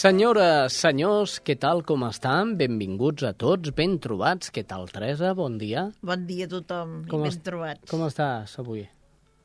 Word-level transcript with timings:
Senyores, 0.00 0.72
senyors, 0.80 1.32
què 1.44 1.58
tal, 1.60 1.82
com 1.84 2.06
estan? 2.06 2.54
Benvinguts 2.56 3.24
a 3.28 3.34
tots, 3.36 3.68
ben 3.76 3.98
trobats. 4.00 4.48
Què 4.54 4.62
tal, 4.64 4.86
Teresa? 4.88 5.34
Bon 5.36 5.58
dia. 5.60 5.82
Bon 6.00 6.22
dia 6.24 6.46
a 6.46 6.50
tothom 6.54 6.94
Com 7.10 7.26
i 7.26 7.28
ben 7.28 7.42
trobats. 7.44 7.84
Com 7.90 8.06
estàs 8.06 8.54
avui? 8.62 8.86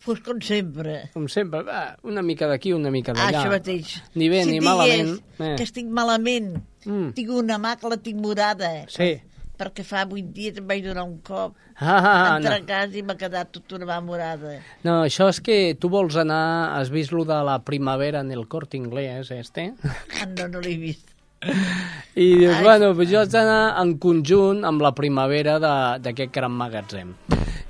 Pues 0.05 0.21
com 0.23 0.39
sempre. 0.39 0.93
Com 1.11 1.25
sempre, 1.33 1.59
va, 1.67 1.81
una 2.07 2.23
mica 2.23 2.47
d'aquí, 2.47 2.71
una 2.71 2.93
mica 2.93 3.11
Ah, 3.11 3.17
d'allà. 3.19 3.41
això 3.41 3.51
mateix. 3.51 3.97
Ni 4.15 4.29
bé 4.31 4.45
si 4.45 4.51
ni 4.53 4.61
malament. 4.63 5.17
Eh. 5.41 5.55
que 5.57 5.63
estic 5.67 5.87
malament, 5.91 6.53
Mm. 6.85 7.11
tinc 7.17 7.29
una 7.31 7.57
mà 7.59 7.75
que 7.77 7.89
la 7.89 7.97
tinc 7.97 8.21
morada, 8.21 8.85
Sí. 8.87 9.19
Perquè 9.57 9.83
fa 9.87 10.03
vuit 10.09 10.27
dies 10.35 10.57
em 10.59 10.67
vaig 10.67 10.83
donar 10.85 11.03
un 11.07 11.17
cop 11.25 11.55
Ah, 11.79 12.37
entre 12.37 12.59
no. 12.61 12.65
casa 12.69 12.95
i 12.97 13.01
m'ha 13.03 13.17
quedat 13.19 13.49
tota 13.51 13.75
una 13.75 13.85
mà 13.89 13.97
morada. 14.03 14.59
no, 14.83 15.01
això 15.03 15.27
és 15.29 15.41
que 15.43 15.75
tu 15.79 15.89
vols 15.89 16.15
anar... 16.15 16.75
Has 16.79 16.89
vist 16.89 17.11
lo 17.11 17.25
de 17.25 17.41
la 17.43 17.59
primavera 17.63 18.19
en 18.21 18.31
el 18.31 18.47
Corte 18.47 18.77
Inglés, 18.77 19.31
este? 19.31 19.73
Ah, 20.21 20.25
no, 20.37 20.47
no 20.47 20.59
l'he 20.63 20.77
vist. 20.77 21.11
I 22.15 22.35
dius, 22.39 22.55
Ai. 22.55 22.63
bueno, 22.63 22.93
pues 22.95 23.09
jo 23.11 23.19
haig 23.19 23.29
d'anar 23.29 23.75
en 23.81 23.97
conjunt 23.99 24.63
amb 24.65 24.81
la 24.81 24.93
primavera 24.95 25.57
d'aquest 25.59 26.31
gran 26.33 26.51
magatzem. 26.55 27.11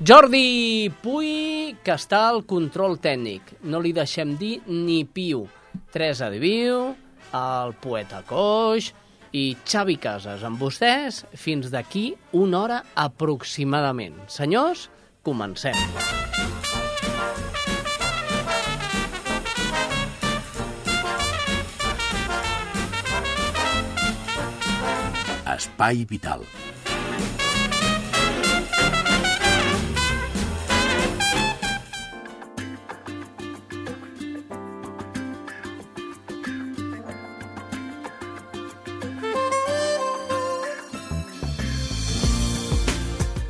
Jordi 0.06 0.92
Puy, 1.02 1.76
que 1.84 1.94
està 1.96 2.28
al 2.30 2.44
control 2.46 2.98
tècnic. 3.02 3.56
No 3.64 3.80
li 3.82 3.92
deixem 3.96 4.36
dir 4.38 4.60
ni 4.68 5.02
piu. 5.06 5.48
Teresa 5.92 6.30
de 6.30 6.40
Viu, 6.40 6.94
el 7.36 7.74
poeta 7.82 8.22
Coix 8.28 8.92
i 9.36 9.56
Xavi 9.68 9.98
Casas. 10.00 10.46
Amb 10.48 10.62
vostès 10.62 11.24
fins 11.36 11.72
d'aquí 11.74 12.14
una 12.32 12.62
hora 12.64 12.82
aproximadament. 12.96 14.16
Senyors, 14.32 14.88
comencem. 15.26 15.76
Espai 25.56 26.04
Vital. 26.10 26.44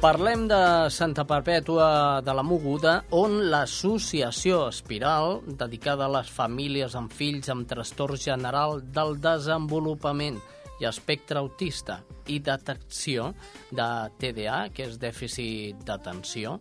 Parlem 0.06 0.44
de 0.46 0.58
Santa 0.94 1.24
Perpètua 1.26 2.22
de 2.22 2.34
la 2.38 2.44
Moguda, 2.46 2.92
on 3.18 3.40
l'associació 3.50 4.68
Espiral, 4.70 5.40
dedicada 5.58 6.06
a 6.06 6.12
les 6.20 6.28
famílies 6.30 6.94
amb 7.00 7.10
fills 7.10 7.50
amb 7.50 7.66
trastorn 7.66 8.20
general 8.22 8.84
del 8.94 9.16
desenvolupament 9.24 10.38
i 10.78 10.86
espectre 10.86 11.42
autista 11.42 12.04
i 12.30 12.38
detecció 12.38 13.32
de 13.72 13.88
TDA, 14.22 14.60
que 14.76 14.86
és 14.92 15.02
dèficit 15.02 15.82
d'atenció, 15.90 16.60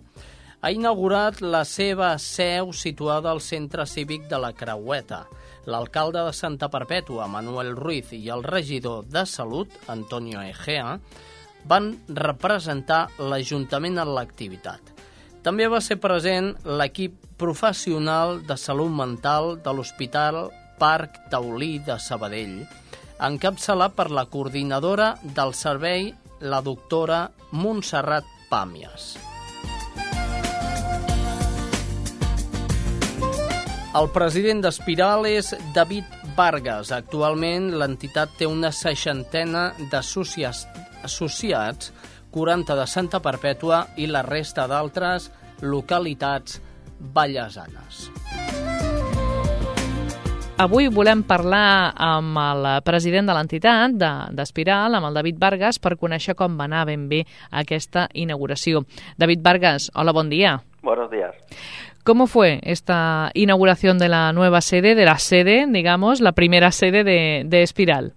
ha 0.64 0.72
inaugurat 0.72 1.44
la 1.44 1.66
seva 1.68 2.14
seu 2.16 2.72
situada 2.72 3.28
al 3.28 3.44
centre 3.44 3.84
cívic 3.84 4.24
de 4.32 4.40
la 4.40 4.54
Creueta. 4.56 5.26
L'alcalde 5.68 6.24
de 6.24 6.32
Santa 6.32 6.72
Perpètua, 6.72 7.28
Manuel 7.28 7.76
Ruiz, 7.76 8.16
i 8.16 8.24
el 8.32 8.48
regidor 8.48 9.04
de 9.04 9.28
Salut, 9.28 9.68
Antonio 9.92 10.40
Egea, 10.40 10.96
van 11.68 11.92
representar 12.08 13.08
l'Ajuntament 13.18 13.98
en 14.02 14.14
l'activitat. 14.16 14.92
També 15.44 15.66
va 15.68 15.80
ser 15.84 15.98
present 16.00 16.54
l'equip 16.64 17.18
professional 17.40 18.38
de 18.48 18.56
salut 18.56 18.92
mental 18.92 19.58
de 19.64 19.74
l'Hospital 19.76 20.48
Parc 20.78 21.18
Taulí 21.32 21.78
de 21.84 21.98
Sabadell, 22.00 22.62
encapçalat 23.20 23.94
per 23.96 24.08
la 24.10 24.24
coordinadora 24.30 25.14
del 25.22 25.52
servei, 25.54 26.10
la 26.40 26.60
doctora 26.64 27.28
Montserrat 27.52 28.26
Pàmies. 28.50 29.14
El 33.94 34.08
president 34.10 34.58
d'Espiral 34.64 35.28
és 35.30 35.52
David 35.74 36.08
Vargas. 36.34 36.90
Actualment 36.90 37.68
l'entitat 37.78 38.32
té 38.40 38.48
una 38.50 38.72
seixantena 38.74 39.68
d'associats, 39.92 40.64
associats, 41.04 41.92
40 42.34 42.74
de 42.74 42.86
Santa 42.90 43.20
Perpètua 43.22 43.84
i 43.96 44.08
la 44.10 44.22
resta 44.26 44.66
d'altres 44.66 45.30
localitats 45.62 46.60
ballesanes. 46.98 48.08
Avui 50.56 50.86
volem 50.86 51.24
parlar 51.26 51.90
amb 51.98 52.38
el 52.38 52.66
president 52.86 53.26
de 53.26 53.34
l'entitat 53.34 53.90
de- 53.98 54.10
d'Espiral, 54.38 54.94
amb 54.94 55.06
el 55.08 55.14
David 55.14 55.36
Vargas, 55.38 55.80
per 55.80 55.96
conèixer 55.98 56.36
com 56.38 56.56
va 56.58 56.64
anar 56.68 56.84
ben 56.86 57.08
bé 57.08 57.24
aquesta 57.50 58.08
inauguració. 58.14 58.84
David 59.18 59.40
Vargas, 59.42 59.90
hola, 59.94 60.12
bon 60.12 60.30
dia. 60.30 60.60
Buenos 60.82 61.10
días. 61.10 61.34
¿Cómo 62.04 62.26
fue 62.28 62.60
esta 62.62 63.30
inauguración 63.34 63.98
de 63.98 64.08
la 64.08 64.32
nueva 64.32 64.60
sede, 64.60 64.94
de 64.94 65.04
la 65.04 65.18
sede, 65.18 65.66
digamos, 65.68 66.20
la 66.20 66.32
primera 66.32 66.70
sede 66.70 67.02
de, 67.02 67.42
de 67.46 67.62
Espiral? 67.62 68.12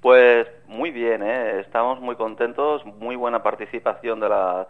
Pues 0.00 0.46
muy 0.76 0.90
bien, 0.90 1.22
¿eh? 1.22 1.60
estamos 1.60 2.00
muy 2.00 2.16
contentos, 2.16 2.84
muy 2.84 3.16
buena 3.16 3.42
participación 3.42 4.20
de 4.20 4.28
la, 4.28 4.66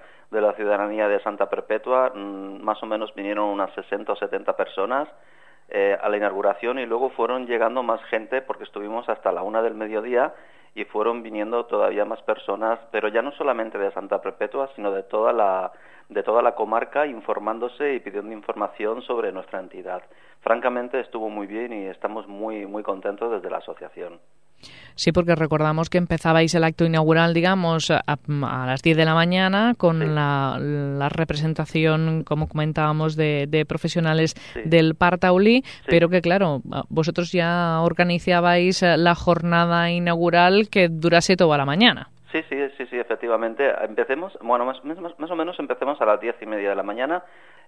ciudadanía 0.56 1.08
de 1.08 1.20
Santa 1.20 1.50
Perpetua, 1.50 2.12
mm, 2.14 2.62
más 2.62 2.80
o 2.82 2.86
menos 2.86 3.12
vinieron 3.14 3.46
unas 3.46 3.72
60 3.74 4.12
o 4.12 4.16
70 4.16 4.56
personas 4.56 5.08
eh, 5.68 5.98
a 6.00 6.08
la 6.08 6.16
inauguración 6.16 6.78
y 6.78 6.86
luego 6.86 7.10
fueron 7.10 7.46
llegando 7.46 7.82
más 7.82 8.00
gente 8.04 8.40
porque 8.40 8.64
estuvimos 8.64 9.08
hasta 9.08 9.32
la 9.32 9.42
una 9.42 9.62
del 9.62 9.74
mediodía 9.74 10.32
y 10.76 10.84
fueron 10.84 11.24
viniendo 11.24 11.66
todavía 11.66 12.04
más 12.04 12.22
personas, 12.22 12.78
pero 12.92 13.08
ya 13.08 13.20
no 13.20 13.32
solamente 13.32 13.76
de 13.76 13.90
Santa 13.90 14.20
Perpetua, 14.20 14.70
sino 14.76 14.92
de 14.92 15.02
toda 15.02 15.32
la 15.32 15.72
de 16.08 16.22
toda 16.22 16.40
la 16.40 16.54
comarca 16.54 17.04
informándose 17.06 17.94
y 17.94 17.98
pidiendo 17.98 18.32
información 18.32 19.02
sobre 19.02 19.32
nuestra 19.32 19.58
entidad. 19.58 20.02
Francamente 20.40 21.00
estuvo 21.00 21.28
muy 21.30 21.48
bien 21.48 21.72
y 21.72 21.86
estamos 21.86 22.28
muy 22.28 22.64
muy 22.64 22.84
contentos 22.84 23.32
desde 23.32 23.50
la 23.50 23.58
asociación. 23.58 24.20
Sí, 24.94 25.12
porque 25.12 25.34
recordamos 25.34 25.90
que 25.90 25.98
empezabais 25.98 26.54
el 26.54 26.64
acto 26.64 26.84
inaugural, 26.86 27.34
digamos, 27.34 27.90
a, 27.90 28.02
a 28.06 28.66
las 28.66 28.80
10 28.82 28.96
de 28.96 29.04
la 29.04 29.14
mañana 29.14 29.74
con 29.76 30.00
Sí. 30.00 30.06
la, 30.06 30.56
la 30.58 31.08
representación, 31.10 32.24
como 32.24 32.48
comentábamos, 32.48 33.14
de, 33.16 33.46
de 33.46 33.66
profesionales 33.66 34.34
Sí. 34.54 34.62
del 34.64 34.94
Partaulí, 34.94 35.62
pero 35.86 36.08
que, 36.08 36.22
claro, 36.22 36.62
vosotros 36.88 37.30
ya 37.32 37.80
organizabais 37.82 38.82
eh, 38.82 38.96
la 38.96 39.14
jornada 39.14 39.90
inaugural 39.90 40.68
que 40.70 40.88
durase 40.88 41.36
toda 41.36 41.58
la 41.58 41.66
mañana. 41.66 42.08
Sí, 42.32 42.42
sí, 42.48 42.56
sí, 42.76 42.86
sí, 42.90 42.96
efectivamente. 42.98 43.70
Empecemos, 43.84 44.36
bueno, 44.42 44.64
más, 44.64 44.82
más, 44.84 44.98
más 45.18 45.30
o 45.30 45.36
menos 45.36 45.58
empecemos 45.58 46.00
a 46.00 46.06
las 46.06 46.20
diez 46.20 46.36
y 46.40 46.46
media 46.46 46.70
de 46.70 46.74
la 46.74 46.82
mañana. 46.82 47.22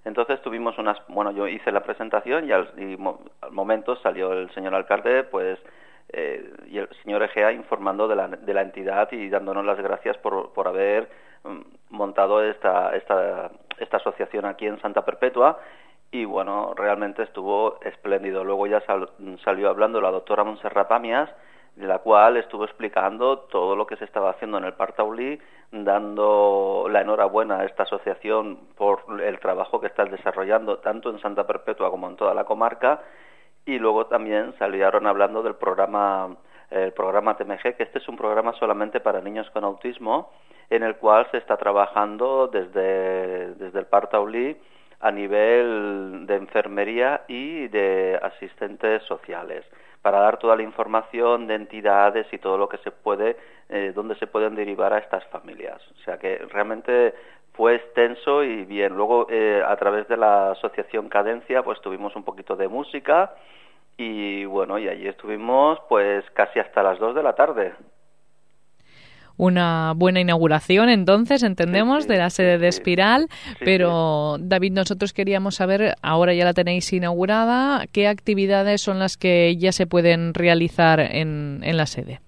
Entonces 0.04 0.40
tuvimos 0.42 0.78
unas, 0.78 0.96
bueno, 1.08 1.30
yo 1.32 1.46
hice 1.46 1.72
la 1.72 1.80
presentación 1.82 2.48
y 2.48 2.52
al, 2.52 2.70
y 2.78 2.96
mo- 2.96 3.20
al 3.42 3.52
momento 3.52 3.96
salió 4.02 4.32
el 4.32 4.50
señor 4.54 4.74
alcalde, 4.74 5.24
pues, 5.24 5.58
eh, 6.10 6.52
y 6.66 6.78
el 6.78 6.88
señor 7.02 7.22
Egea 7.22 7.52
informando 7.52 8.08
de 8.08 8.16
la, 8.16 8.62
entidad 8.62 9.10
y 9.12 9.28
dándonos 9.28 9.64
las 9.64 9.78
gracias 9.78 10.16
por, 10.18 10.52
por 10.52 10.68
haber 10.68 11.08
mm, 11.44 11.60
montado 11.90 12.42
esta, 12.42 12.94
esta, 12.96 13.50
esta 13.78 13.96
asociación 13.98 14.44
aquí 14.46 14.66
en 14.66 14.80
Santa 14.80 15.04
Perpetua. 15.04 15.58
Y 16.10 16.24
bueno, 16.24 16.72
realmente 16.74 17.22
estuvo 17.22 17.78
espléndido. 17.82 18.42
Luego 18.42 18.66
ya 18.66 18.80
sal- 18.82 19.10
salió 19.44 19.68
hablando 19.68 20.00
la 20.00 20.10
doctora 20.10 20.44
Montserrat 20.44 20.88
Pamias, 20.88 21.28
la 21.76 21.98
cual 21.98 22.38
estuvo 22.38 22.64
explicando 22.64 23.40
todo 23.40 23.76
lo 23.76 23.86
que 23.86 23.96
se 23.96 24.04
estaba 24.06 24.30
haciendo 24.30 24.58
en 24.58 24.64
el 24.64 24.72
Partaulí, 24.72 25.38
dando 25.70 26.86
la 26.90 27.02
enhorabuena 27.02 27.60
a 27.60 27.64
esta 27.66 27.82
asociación 27.82 28.58
por 28.76 29.02
el 29.22 29.38
trabajo 29.38 29.80
que 29.80 29.86
está 29.86 30.04
desarrollando 30.06 30.78
tanto 30.78 31.10
en 31.10 31.20
Santa 31.20 31.46
Perpetua 31.46 31.90
como 31.90 32.08
en 32.08 32.16
toda 32.16 32.32
la 32.32 32.44
comarca 32.44 33.02
y 33.68 33.78
luego 33.78 34.06
también 34.06 34.54
salieron 34.58 35.06
hablando 35.06 35.42
del 35.42 35.54
programa 35.54 36.34
el 36.70 36.92
programa 36.92 37.36
TMG, 37.36 37.76
que 37.76 37.82
este 37.82 37.98
es 37.98 38.08
un 38.08 38.16
programa 38.16 38.52
solamente 38.54 39.00
para 39.00 39.20
niños 39.20 39.48
con 39.50 39.64
autismo, 39.64 40.30
en 40.70 40.82
el 40.82 40.96
cual 40.96 41.26
se 41.30 41.38
está 41.38 41.56
trabajando 41.56 42.48
desde, 42.48 43.54
desde 43.54 43.78
el 43.78 43.86
Partaulí 43.86 44.56
a 45.00 45.10
nivel 45.10 46.24
de 46.26 46.36
enfermería 46.36 47.22
y 47.28 47.68
de 47.68 48.18
asistentes 48.22 49.02
sociales 49.04 49.64
para 50.02 50.20
dar 50.20 50.38
toda 50.38 50.56
la 50.56 50.62
información 50.62 51.46
de 51.46 51.54
entidades 51.54 52.26
y 52.32 52.38
todo 52.38 52.56
lo 52.56 52.68
que 52.68 52.78
se 52.78 52.90
puede, 52.90 53.36
eh, 53.68 53.92
donde 53.94 54.14
se 54.14 54.26
pueden 54.26 54.54
derivar 54.54 54.92
a 54.92 54.98
estas 54.98 55.24
familias. 55.26 55.80
O 55.90 56.04
sea 56.04 56.18
que 56.18 56.38
realmente 56.50 57.14
fue 57.58 57.74
extenso 57.74 58.44
y 58.44 58.64
bien. 58.64 58.94
Luego, 58.94 59.26
eh, 59.28 59.60
a 59.66 59.76
través 59.76 60.06
de 60.06 60.16
la 60.16 60.52
asociación 60.52 61.08
Cadencia, 61.08 61.64
pues 61.64 61.80
tuvimos 61.80 62.14
un 62.14 62.22
poquito 62.22 62.54
de 62.54 62.68
música 62.68 63.34
y 63.96 64.44
bueno, 64.44 64.78
y 64.78 64.88
allí 64.88 65.08
estuvimos 65.08 65.80
pues 65.88 66.24
casi 66.34 66.60
hasta 66.60 66.84
las 66.84 67.00
2 67.00 67.16
de 67.16 67.22
la 67.24 67.34
tarde 67.34 67.72
una 69.40 69.92
buena 69.94 70.18
inauguración, 70.18 70.88
entonces, 70.88 71.44
entendemos, 71.44 71.98
Sí, 71.98 72.08
sí, 72.08 72.12
de 72.12 72.18
la 72.18 72.28
sede 72.28 72.58
de. 72.58 72.66
Espiral. 72.66 73.28
Pero, 73.60 74.36
David, 74.40 74.72
nosotros 74.72 75.12
queríamos 75.12 75.54
saber, 75.54 75.94
ahora 76.02 76.34
ya 76.34 76.44
la 76.44 76.54
tenéis 76.54 76.92
inaugurada, 76.92 77.86
¿qué 77.92 78.08
actividades 78.08 78.82
son 78.82 78.98
las 78.98 79.16
que 79.16 79.56
ya 79.56 79.70
se 79.70 79.86
pueden 79.86 80.34
realizar 80.34 80.98
en, 80.98 81.60
en 81.62 81.76
la 81.76 81.86
sede? 81.86 82.18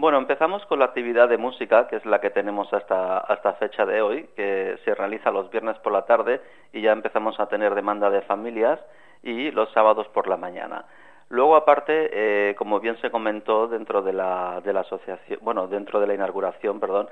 Bueno, 0.00 0.18
empezamos 0.18 0.64
con 0.66 0.78
la 0.78 0.84
actividad 0.84 1.28
de 1.28 1.38
música, 1.38 1.88
que 1.88 1.96
es 1.96 2.06
la 2.06 2.20
que 2.20 2.30
tenemos 2.30 2.72
hasta, 2.72 3.18
hasta 3.18 3.54
fecha 3.54 3.84
de 3.84 4.00
hoy, 4.00 4.28
que 4.36 4.78
se 4.84 4.94
realiza 4.94 5.32
los 5.32 5.50
viernes 5.50 5.76
por 5.78 5.92
la 5.92 6.02
tarde 6.02 6.40
y 6.72 6.82
ya 6.82 6.92
empezamos 6.92 7.40
a 7.40 7.48
tener 7.48 7.74
demanda 7.74 8.08
de 8.08 8.22
familias 8.22 8.78
y 9.24 9.50
los 9.50 9.72
sábados 9.72 10.06
por 10.14 10.28
la 10.28 10.36
mañana. 10.36 10.84
Luego, 11.30 11.56
aparte, 11.56 12.10
eh, 12.12 12.54
como 12.54 12.78
bien 12.78 12.96
se 13.00 13.10
comentó 13.10 13.66
dentro 13.66 14.00
de 14.00 14.12
la, 14.12 14.60
de 14.64 14.72
la 14.72 14.82
asociación, 14.82 15.40
bueno, 15.42 15.66
dentro 15.66 15.98
de 15.98 16.06
la 16.06 16.14
inauguración, 16.14 16.78
perdón, 16.78 17.08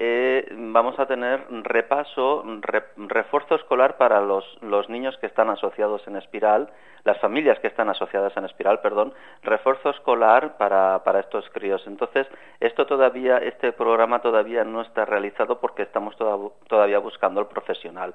eh, 0.00 0.46
vamos 0.52 0.98
a 0.98 1.06
tener 1.06 1.44
repaso, 1.64 2.44
re- 2.60 2.84
refuerzo 2.96 3.56
escolar 3.56 3.96
para 3.96 4.20
los, 4.20 4.44
los 4.62 4.88
niños 4.88 5.16
que 5.18 5.26
están 5.26 5.50
asociados 5.50 6.06
en 6.06 6.16
Espiral, 6.16 6.70
las 7.04 7.18
familias 7.18 7.58
que 7.58 7.66
están 7.66 7.88
asociadas 7.88 8.36
en 8.36 8.44
Espiral, 8.44 8.80
perdón, 8.80 9.12
refuerzo 9.42 9.90
escolar 9.90 10.56
para, 10.56 11.02
para 11.04 11.20
estos 11.20 11.48
críos. 11.50 11.84
Entonces, 11.86 12.26
esto 12.60 12.86
todavía, 12.86 13.38
este 13.38 13.72
programa 13.72 14.20
todavía 14.20 14.62
no 14.64 14.82
está 14.82 15.04
realizado 15.04 15.58
porque 15.60 15.82
estamos 15.82 16.16
toda- 16.16 16.50
todavía 16.68 16.98
buscando 17.00 17.40
el 17.40 17.46
profesional. 17.46 18.14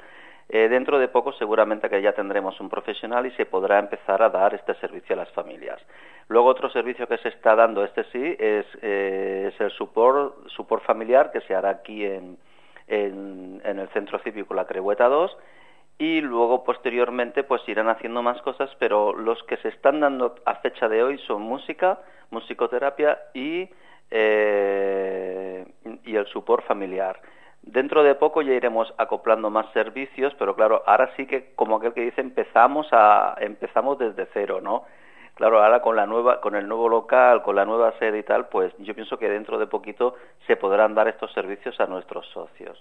Eh, 0.50 0.68
dentro 0.68 1.00
de 1.00 1.08
poco 1.08 1.32
seguramente 1.34 1.90
que 1.90 2.02
ya 2.02 2.12
tendremos 2.12 2.60
un 2.60 2.70
profesional 2.70 3.26
y 3.26 3.32
se 3.32 3.46
podrá 3.46 3.80
empezar 3.80 4.22
a 4.22 4.30
dar 4.30 4.54
este 4.54 4.74
servicio 4.76 5.14
a 5.16 5.20
las 5.20 5.32
familias. 5.32 5.80
Luego 6.28 6.50
otro 6.50 6.70
servicio 6.70 7.08
que 7.08 7.18
se 7.20 7.30
está 7.30 7.56
dando, 7.56 7.84
este 7.84 8.04
sí, 8.12 8.36
es, 8.38 8.66
eh, 8.82 9.52
es 9.54 9.62
el 9.62 9.72
support 9.72 10.84
familiar 10.86 11.32
que 11.32 11.42
se 11.42 11.56
hará 11.56 11.73
aquí 11.74 12.06
en, 12.06 12.38
en, 12.88 13.62
el 13.64 13.88
Centro 13.90 14.20
Cívico 14.20 14.54
La 14.54 14.66
Crehueta 14.66 15.08
2 15.08 15.36
y 15.98 16.22
luego 16.22 16.64
posteriormente 16.64 17.44
pues 17.44 17.62
irán 17.68 17.90
haciendo 17.90 18.22
más 18.24 18.42
cosas, 18.42 18.70
pero 18.80 19.14
los 19.14 19.42
que 19.44 19.58
se 19.58 19.70
están 19.70 20.00
dando 20.00 20.36
a 20.46 20.56
fecha 20.56 20.90
de 20.90 21.04
hoy 21.04 21.18
son 21.20 21.42
música, 21.44 22.00
musicoterapia 22.32 23.20
y, 23.34 23.70
eh, 24.10 25.66
y 26.04 26.16
el 26.16 26.26
support 26.28 26.66
familiar. 26.66 27.22
Dentro 27.62 28.04
de 28.04 28.16
poco 28.16 28.42
ya 28.42 28.54
iremos 28.54 28.94
acoplando 28.98 29.50
más 29.50 29.72
servicios, 29.72 30.34
pero 30.38 30.56
claro, 30.56 30.84
ahora 30.86 31.12
sí 31.16 31.26
que 31.26 31.54
como 31.56 31.78
aquel 31.78 31.94
que 31.94 32.02
dice 32.02 32.20
empezamos 32.20 32.88
a 32.92 33.36
empezamos 33.40 33.98
desde 34.00 34.28
cero, 34.34 34.60
¿no? 34.62 34.84
Claro, 35.36 35.64
ahora 35.64 35.82
con 35.82 35.96
la 35.96 36.06
nueva 36.06 36.40
con 36.42 36.56
el 36.56 36.68
nuevo 36.68 36.88
local, 36.88 37.42
con 37.42 37.56
la 37.56 37.66
nueva 37.66 37.94
sede 37.98 38.20
y 38.20 38.24
tal, 38.24 38.48
pues 38.50 38.72
yo 38.80 38.94
pienso 38.94 39.18
que 39.18 39.30
dentro 39.30 39.58
de 39.58 39.68
poquito 39.68 40.16
se 40.46 40.56
podrán 40.56 40.94
dar 40.94 41.08
estos 41.08 41.32
servicios 41.34 41.80
a 41.80 41.88
nuestros 41.88 42.28
socios. 42.28 42.80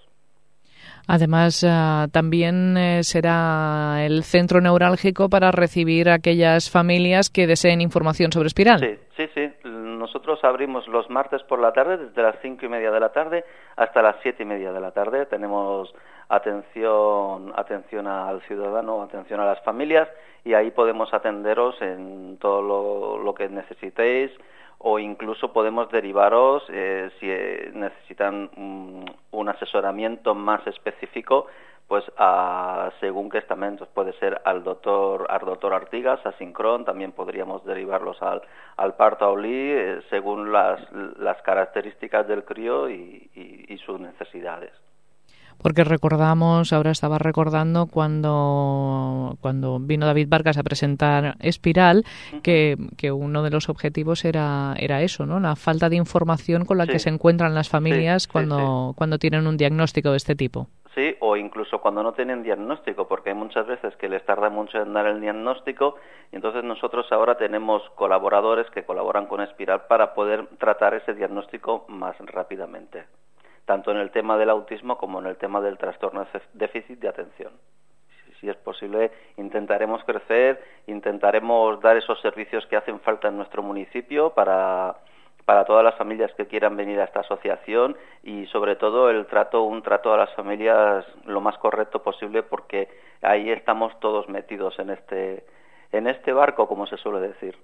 Además, 1.07 1.65
ah, 1.67 2.07
también 2.11 2.77
eh, 2.77 3.03
será 3.03 4.05
el 4.05 4.23
centro 4.23 4.61
neurálgico 4.61 5.29
para 5.29 5.51
recibir 5.51 6.09
a 6.09 6.15
aquellas 6.15 6.69
familias 6.69 7.29
que 7.29 7.45
deseen 7.45 7.81
información 7.81 8.31
sobre 8.31 8.47
Espiral. 8.47 8.79
Sí, 8.79 8.97
sí, 9.17 9.29
sí. 9.33 9.62
Nosotros 10.03 10.43
abrimos 10.43 10.85
los 10.89 11.09
martes 11.09 11.41
por 11.43 11.59
la 11.59 11.71
tarde, 11.71 11.95
desde 11.95 12.21
las 12.21 12.35
cinco 12.41 12.65
y 12.65 12.67
media 12.67 12.91
de 12.91 12.99
la 12.99 13.13
tarde 13.13 13.45
hasta 13.77 14.01
las 14.01 14.17
siete 14.21 14.43
y 14.43 14.45
media 14.45 14.73
de 14.73 14.81
la 14.81 14.91
tarde. 14.91 15.25
Tenemos 15.27 15.95
atención, 16.27 17.53
al 17.55 18.41
ciudadano, 18.41 19.01
atención 19.01 19.39
a 19.39 19.45
las 19.45 19.61
familias 19.61 20.09
y 20.43 20.55
ahí 20.55 20.71
podemos 20.71 21.13
atenderos 21.13 21.81
en 21.81 22.37
todo 22.37 22.61
lo, 22.61 23.23
lo 23.23 23.33
que 23.33 23.47
necesitéis 23.47 24.29
o 24.79 24.99
incluso 24.99 25.53
podemos 25.53 25.89
derivaros 25.89 26.63
eh, 26.67 27.09
si 27.21 27.31
eh, 27.31 27.71
necesitan 27.73 28.49
mm, 28.57 29.05
un 29.31 29.49
asesoramiento 29.49 30.35
más 30.35 30.67
específico 30.67 31.47
pues 31.87 32.03
a, 32.17 32.89
según 32.99 33.29
qué 33.29 33.37
estamentos 33.39 33.87
puede 33.93 34.13
ser 34.13 34.41
al 34.45 34.63
doctor 34.63 35.27
al 35.29 35.41
doctor 35.41 35.73
Artigas 35.73 36.25
a 36.25 36.31
Sincron 36.37 36.85
también 36.85 37.11
podríamos 37.11 37.63
derivarlos 37.65 38.21
al 38.21 38.41
al 38.77 38.95
Partaolí 38.95 39.51
eh, 39.53 40.01
según 40.09 40.51
las, 40.51 40.79
las 41.19 41.41
características 41.43 42.27
del 42.27 42.43
crío 42.45 42.89
y, 42.89 43.29
y, 43.35 43.65
y 43.73 43.77
sus 43.79 43.99
necesidades 43.99 44.71
Porque 45.61 45.83
recordamos, 45.83 46.73
ahora 46.73 46.91
estaba 46.91 47.19
recordando 47.19 47.85
cuando, 47.85 49.37
cuando 49.39 49.79
vino 49.79 50.05
David 50.05 50.27
Vargas 50.27 50.57
a 50.57 50.63
presentar 50.63 51.35
Espiral, 51.39 52.03
que, 52.41 52.75
que 52.97 53.11
uno 53.11 53.43
de 53.43 53.51
los 53.51 53.69
objetivos 53.69 54.25
era, 54.25 54.73
era 54.77 55.01
eso, 55.03 55.25
¿no? 55.25 55.39
La 55.39 55.55
falta 55.55 55.89
de 55.89 55.95
información 55.95 56.65
con 56.65 56.77
la 56.79 56.85
Sí. 56.85 56.91
que 56.93 56.99
se 56.99 57.09
encuentran 57.09 57.53
las 57.55 57.69
familias 57.69 58.23
Sí, 58.23 58.27
sí, 58.27 58.31
cuando, 58.31 58.93
cuando 58.97 59.19
tienen 59.19 59.47
un 59.47 59.55
diagnóstico 59.57 60.11
de 60.11 60.17
este 60.17 60.35
tipo. 60.35 60.67
Sí, 60.93 61.15
o 61.21 61.35
incluso 61.35 61.81
cuando 61.81 62.03
no 62.03 62.13
tienen 62.13 62.43
diagnóstico, 62.43 63.07
porque 63.07 63.29
hay 63.29 63.35
muchas 63.35 63.65
veces 63.65 63.95
que 63.95 64.07
les 64.09 64.23
tarda 64.25 64.49
mucho 64.49 64.79
en 64.79 64.93
dar 64.93 65.07
el 65.07 65.21
diagnóstico 65.21 65.95
y 66.31 66.35
entonces 66.35 66.63
nosotros 66.63 67.11
ahora 67.11 67.35
tenemos 67.35 67.81
colaboradores 67.95 68.69
que 68.69 68.83
colaboran 68.85 69.25
con 69.25 69.41
Espiral 69.41 69.87
para 69.87 70.13
poder 70.13 70.45
tratar 70.59 70.93
ese 70.93 71.15
diagnóstico 71.15 71.85
más 71.87 72.15
rápidamente, 72.19 73.05
tanto 73.65 73.89
en 73.89 73.97
el 73.97 74.11
tema 74.11 74.37
del 74.37 74.51
autismo 74.51 74.97
como 74.99 75.19
en 75.19 75.25
el 75.25 75.37
tema 75.37 75.61
del 75.61 75.79
trastorno 75.79 76.27
de 76.31 76.41
déficit 76.53 76.99
de 76.99 77.07
atención. 77.09 77.53
Si- 78.39 78.49
es 78.49 78.57
posible, 78.57 79.09
intentaremos 79.37 80.03
crecer, 80.03 80.61
intentaremos 80.85 81.79
dar 81.79 81.95
esos 81.97 82.19
servicios 82.21 82.67
que 82.67 82.75
hacen 82.75 82.99
falta 82.99 83.29
en 83.29 83.37
nuestro 83.37 83.63
municipio 83.63 84.31
para 84.31 84.95
para 85.45 85.65
todas 85.65 85.83
las 85.83 85.95
familias 85.95 86.31
que 86.35 86.47
quieran 86.47 86.77
venir 86.77 86.99
a 86.99 87.05
esta 87.05 87.21
asociación 87.21 87.97
y 88.23 88.45
sobre 88.47 88.75
todo 88.75 89.09
el 89.09 89.25
trato 89.27 89.63
un 89.63 89.81
trato 89.81 90.13
a 90.13 90.17
las 90.17 90.33
familias 90.35 91.05
lo 91.25 91.41
más 91.41 91.57
correcto 91.57 92.01
posible 92.01 92.43
porque 92.43 92.89
ahí 93.21 93.49
estamos 93.49 93.99
todos 93.99 94.29
metidos 94.29 94.77
en 94.79 94.89
este 94.89 95.45
en 95.91 96.07
este 96.07 96.33
barco 96.33 96.67
como 96.67 96.87
se 96.87 96.97
suele 96.97 97.19
decir. 97.27 97.57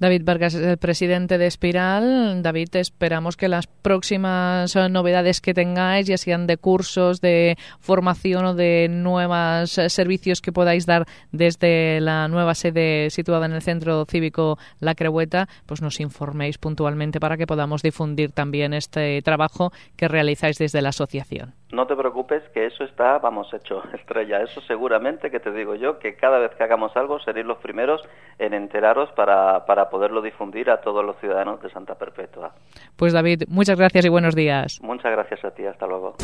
David 0.00 0.22
Vargas 0.24 0.54
es 0.54 0.66
el 0.66 0.78
presidente 0.78 1.36
de 1.36 1.46
Espiral. 1.46 2.42
David, 2.42 2.74
esperamos 2.76 3.36
que 3.36 3.48
las 3.48 3.66
próximas 3.66 4.74
eh, 4.74 4.88
novedades 4.88 5.42
que 5.42 5.52
tengáis, 5.52 6.06
ya 6.06 6.16
sean 6.16 6.46
de 6.46 6.56
cursos, 6.56 7.20
de 7.20 7.58
formación 7.80 8.46
o 8.46 8.54
de 8.54 8.88
nuevos 8.90 9.76
eh, 9.76 9.90
servicios 9.90 10.40
que 10.40 10.52
podáis 10.52 10.86
dar 10.86 11.06
desde 11.32 12.00
la 12.00 12.28
nueva 12.28 12.54
sede 12.54 13.10
situada 13.10 13.44
en 13.44 13.52
el 13.52 13.60
Centro 13.60 14.06
Cívico 14.06 14.58
La 14.78 14.94
Crehueta, 14.94 15.50
pues 15.66 15.82
nos 15.82 16.00
informéis 16.00 16.56
puntualmente 16.56 17.20
para 17.20 17.36
que 17.36 17.46
podamos 17.46 17.82
difundir 17.82 18.32
también 18.32 18.72
este 18.72 19.20
trabajo 19.20 19.70
que 19.96 20.08
realizáis 20.08 20.56
desde 20.56 20.80
la 20.80 20.88
asociación. 20.88 21.59
No 21.72 21.86
te 21.86 21.94
preocupes 21.94 22.42
que 22.52 22.66
eso 22.66 22.84
está, 22.84 23.18
vamos, 23.18 23.52
hecho, 23.54 23.82
estrella. 23.94 24.42
Eso 24.42 24.60
seguramente 24.62 25.30
que 25.30 25.40
te 25.40 25.52
digo 25.52 25.74
yo, 25.74 25.98
que 25.98 26.16
cada 26.16 26.38
vez 26.38 26.52
que 26.56 26.64
hagamos 26.64 26.96
algo 26.96 27.20
seréis 27.20 27.46
los 27.46 27.58
primeros 27.58 28.02
en 28.38 28.54
enteraros 28.54 29.10
para, 29.12 29.66
para 29.66 29.88
poderlo 29.88 30.22
difundir 30.22 30.70
a 30.70 30.80
todos 30.80 31.04
los 31.04 31.16
ciudadanos 31.18 31.60
de 31.62 31.70
Santa 31.70 31.94
Perpetua. 31.94 32.52
Pues 32.96 33.12
David, 33.12 33.44
muchas 33.48 33.78
gracias 33.78 34.04
y 34.04 34.08
buenos 34.08 34.34
días. 34.34 34.80
Muchas 34.82 35.12
gracias 35.12 35.44
a 35.44 35.50
ti, 35.52 35.66
hasta 35.66 35.86
luego. 35.86 36.16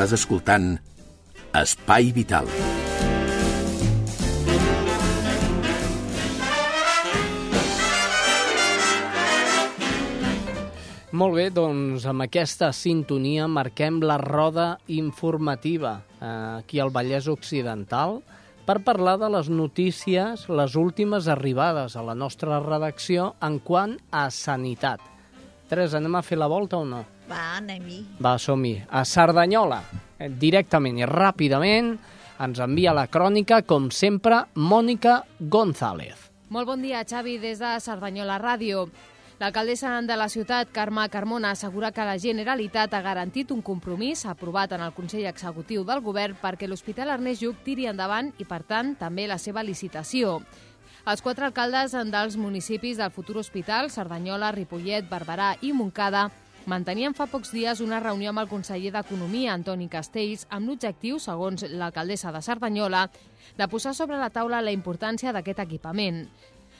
Estàs 0.00 0.12
escoltant 0.12 0.78
Espai 1.52 2.12
Vital. 2.12 2.46
Molt 11.10 11.34
bé, 11.34 11.48
doncs 11.50 12.04
amb 12.06 12.22
aquesta 12.22 12.68
sintonia 12.70 13.48
marquem 13.50 13.96
la 14.06 14.14
roda 14.20 14.76
informativa 14.94 15.96
eh, 15.98 16.60
aquí 16.60 16.78
al 16.78 16.92
Vallès 16.94 17.26
Occidental 17.26 18.20
per 18.62 18.76
parlar 18.86 19.16
de 19.18 19.26
les 19.34 19.48
notícies, 19.50 20.46
les 20.46 20.76
últimes 20.78 21.26
arribades 21.26 21.98
a 21.98 22.06
la 22.06 22.14
nostra 22.14 22.60
redacció 22.62 23.32
en 23.42 23.58
quant 23.58 23.98
a 24.14 24.28
sanitat. 24.30 25.02
Teresa, 25.66 25.98
anem 25.98 26.14
a 26.14 26.22
fer 26.22 26.38
la 26.38 26.46
volta 26.46 26.78
o 26.78 26.86
no? 26.86 27.02
Va, 27.26 27.56
anem-hi. 27.58 28.04
Va, 28.22 28.38
som-hi. 28.38 28.76
A 28.86 29.02
Cerdanyola, 29.02 29.82
eh, 30.14 30.30
directament 30.30 31.02
i 31.02 31.10
ràpidament, 31.10 31.96
ens 32.38 32.62
envia 32.62 32.94
la 32.94 33.08
crònica, 33.10 33.64
com 33.66 33.90
sempre, 33.90 34.44
Mònica 34.54 35.24
González. 35.40 36.30
Molt 36.54 36.70
bon 36.70 36.82
dia, 36.82 37.02
Xavi, 37.02 37.40
des 37.42 37.58
de 37.58 37.80
Cerdanyola 37.82 38.38
Ràdio. 38.38 38.86
L'alcaldessa 39.40 40.02
de 40.04 40.16
la 40.20 40.28
ciutat, 40.28 40.68
Carme 40.68 41.06
Carmona, 41.08 41.54
assegura 41.54 41.88
que 41.96 42.04
la 42.04 42.18
Generalitat 42.20 42.92
ha 42.92 43.00
garantit 43.00 43.54
un 43.54 43.62
compromís 43.64 44.26
aprovat 44.28 44.74
en 44.76 44.82
el 44.84 44.92
Consell 44.92 45.24
Executiu 45.30 45.80
del 45.88 46.02
Govern 46.04 46.36
perquè 46.42 46.68
l'Hospital 46.68 47.08
Ernest 47.14 47.40
Lluc 47.40 47.62
tiri 47.64 47.86
endavant 47.88 48.28
i, 48.36 48.44
per 48.44 48.60
tant, 48.68 48.92
també 49.00 49.24
la 49.24 49.38
seva 49.40 49.64
licitació. 49.64 50.42
Els 51.08 51.24
quatre 51.24 51.48
alcaldes 51.48 51.96
dels 52.12 52.36
municipis 52.36 53.00
del 53.00 53.16
futur 53.16 53.38
hospital, 53.40 53.88
Cerdanyola, 53.88 54.52
Ripollet, 54.52 55.08
Barberà 55.08 55.54
i 55.64 55.72
Montcada, 55.72 56.26
mantenien 56.68 57.16
fa 57.16 57.24
pocs 57.24 57.56
dies 57.56 57.80
una 57.80 58.04
reunió 58.04 58.34
amb 58.34 58.44
el 58.44 58.52
conseller 58.52 58.92
d'Economia, 58.92 59.56
Antoni 59.56 59.88
Castells, 59.88 60.44
amb 60.50 60.68
l'objectiu, 60.68 61.16
segons 61.16 61.64
l'alcaldessa 61.64 62.28
de 62.28 62.44
Cerdanyola, 62.44 63.06
de 63.56 63.72
posar 63.72 63.96
sobre 63.96 64.20
la 64.20 64.28
taula 64.28 64.60
la 64.60 64.76
importància 64.76 65.32
d'aquest 65.32 65.64
equipament. 65.64 66.26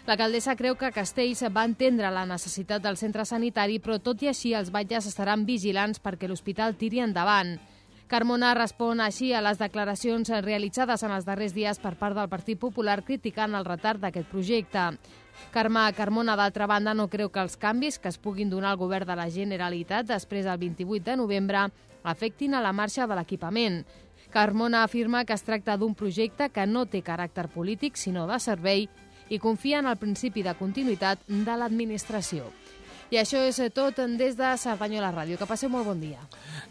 L'alcaldessa 0.07 0.57
creu 0.57 0.77
que 0.81 0.93
Castells 0.95 1.43
va 1.53 1.67
entendre 1.69 2.09
la 2.11 2.25
necessitat 2.27 2.83
del 2.83 2.97
centre 2.97 3.27
sanitari, 3.29 3.79
però 3.79 3.99
tot 4.01 4.23
i 4.25 4.31
així 4.31 4.55
els 4.57 4.73
batlles 4.73 5.07
estaran 5.07 5.45
vigilants 5.45 6.01
perquè 6.01 6.29
l'hospital 6.29 6.77
tiri 6.81 7.03
endavant. 7.05 7.59
Carmona 8.11 8.55
respon 8.57 8.99
així 8.99 9.29
a 9.31 9.41
les 9.45 9.61
declaracions 9.61 10.33
realitzades 10.43 11.05
en 11.07 11.13
els 11.15 11.27
darrers 11.29 11.53
dies 11.55 11.79
per 11.79 11.93
part 11.95 12.17
del 12.19 12.31
Partit 12.33 12.59
Popular 12.59 12.97
criticant 13.07 13.55
el 13.55 13.69
retard 13.69 14.01
d'aquest 14.03 14.27
projecte. 14.33 14.89
Carme 15.55 15.85
Carmona, 15.95 16.35
d'altra 16.35 16.67
banda, 16.67 16.95
no 16.95 17.07
creu 17.07 17.31
que 17.31 17.45
els 17.45 17.55
canvis 17.57 18.01
que 18.01 18.11
es 18.11 18.19
puguin 18.19 18.51
donar 18.51 18.73
al 18.73 18.81
govern 18.81 19.07
de 19.07 19.15
la 19.15 19.29
Generalitat 19.31 20.09
després 20.09 20.49
del 20.49 20.59
28 20.59 21.05
de 21.07 21.17
novembre 21.21 21.69
afectin 22.03 22.57
a 22.57 22.65
la 22.65 22.73
marxa 22.73 23.07
de 23.07 23.15
l'equipament. 23.15 23.85
Carmona 24.35 24.83
afirma 24.83 25.25
que 25.25 25.37
es 25.39 25.47
tracta 25.47 25.77
d'un 25.77 25.95
projecte 25.95 26.51
que 26.51 26.67
no 26.67 26.87
té 26.91 27.05
caràcter 27.07 27.47
polític, 27.55 27.95
sinó 27.95 28.27
de 28.27 28.41
servei, 28.43 28.89
i 29.31 29.39
confia 29.39 29.81
en 29.81 29.89
el 29.91 29.97
principi 29.97 30.43
de 30.43 30.55
continuïtat 30.59 31.23
de 31.27 31.57
l'administració. 31.57 32.51
I 33.11 33.19
això 33.19 33.41
és 33.43 33.59
tot 33.75 33.97
des 34.19 34.37
de 34.39 34.53
Cerdanyola 34.59 35.11
Ràdio. 35.11 35.39
Que 35.39 35.49
passeu 35.51 35.71
molt 35.71 35.89
bon 35.89 35.99
dia. 35.99 36.21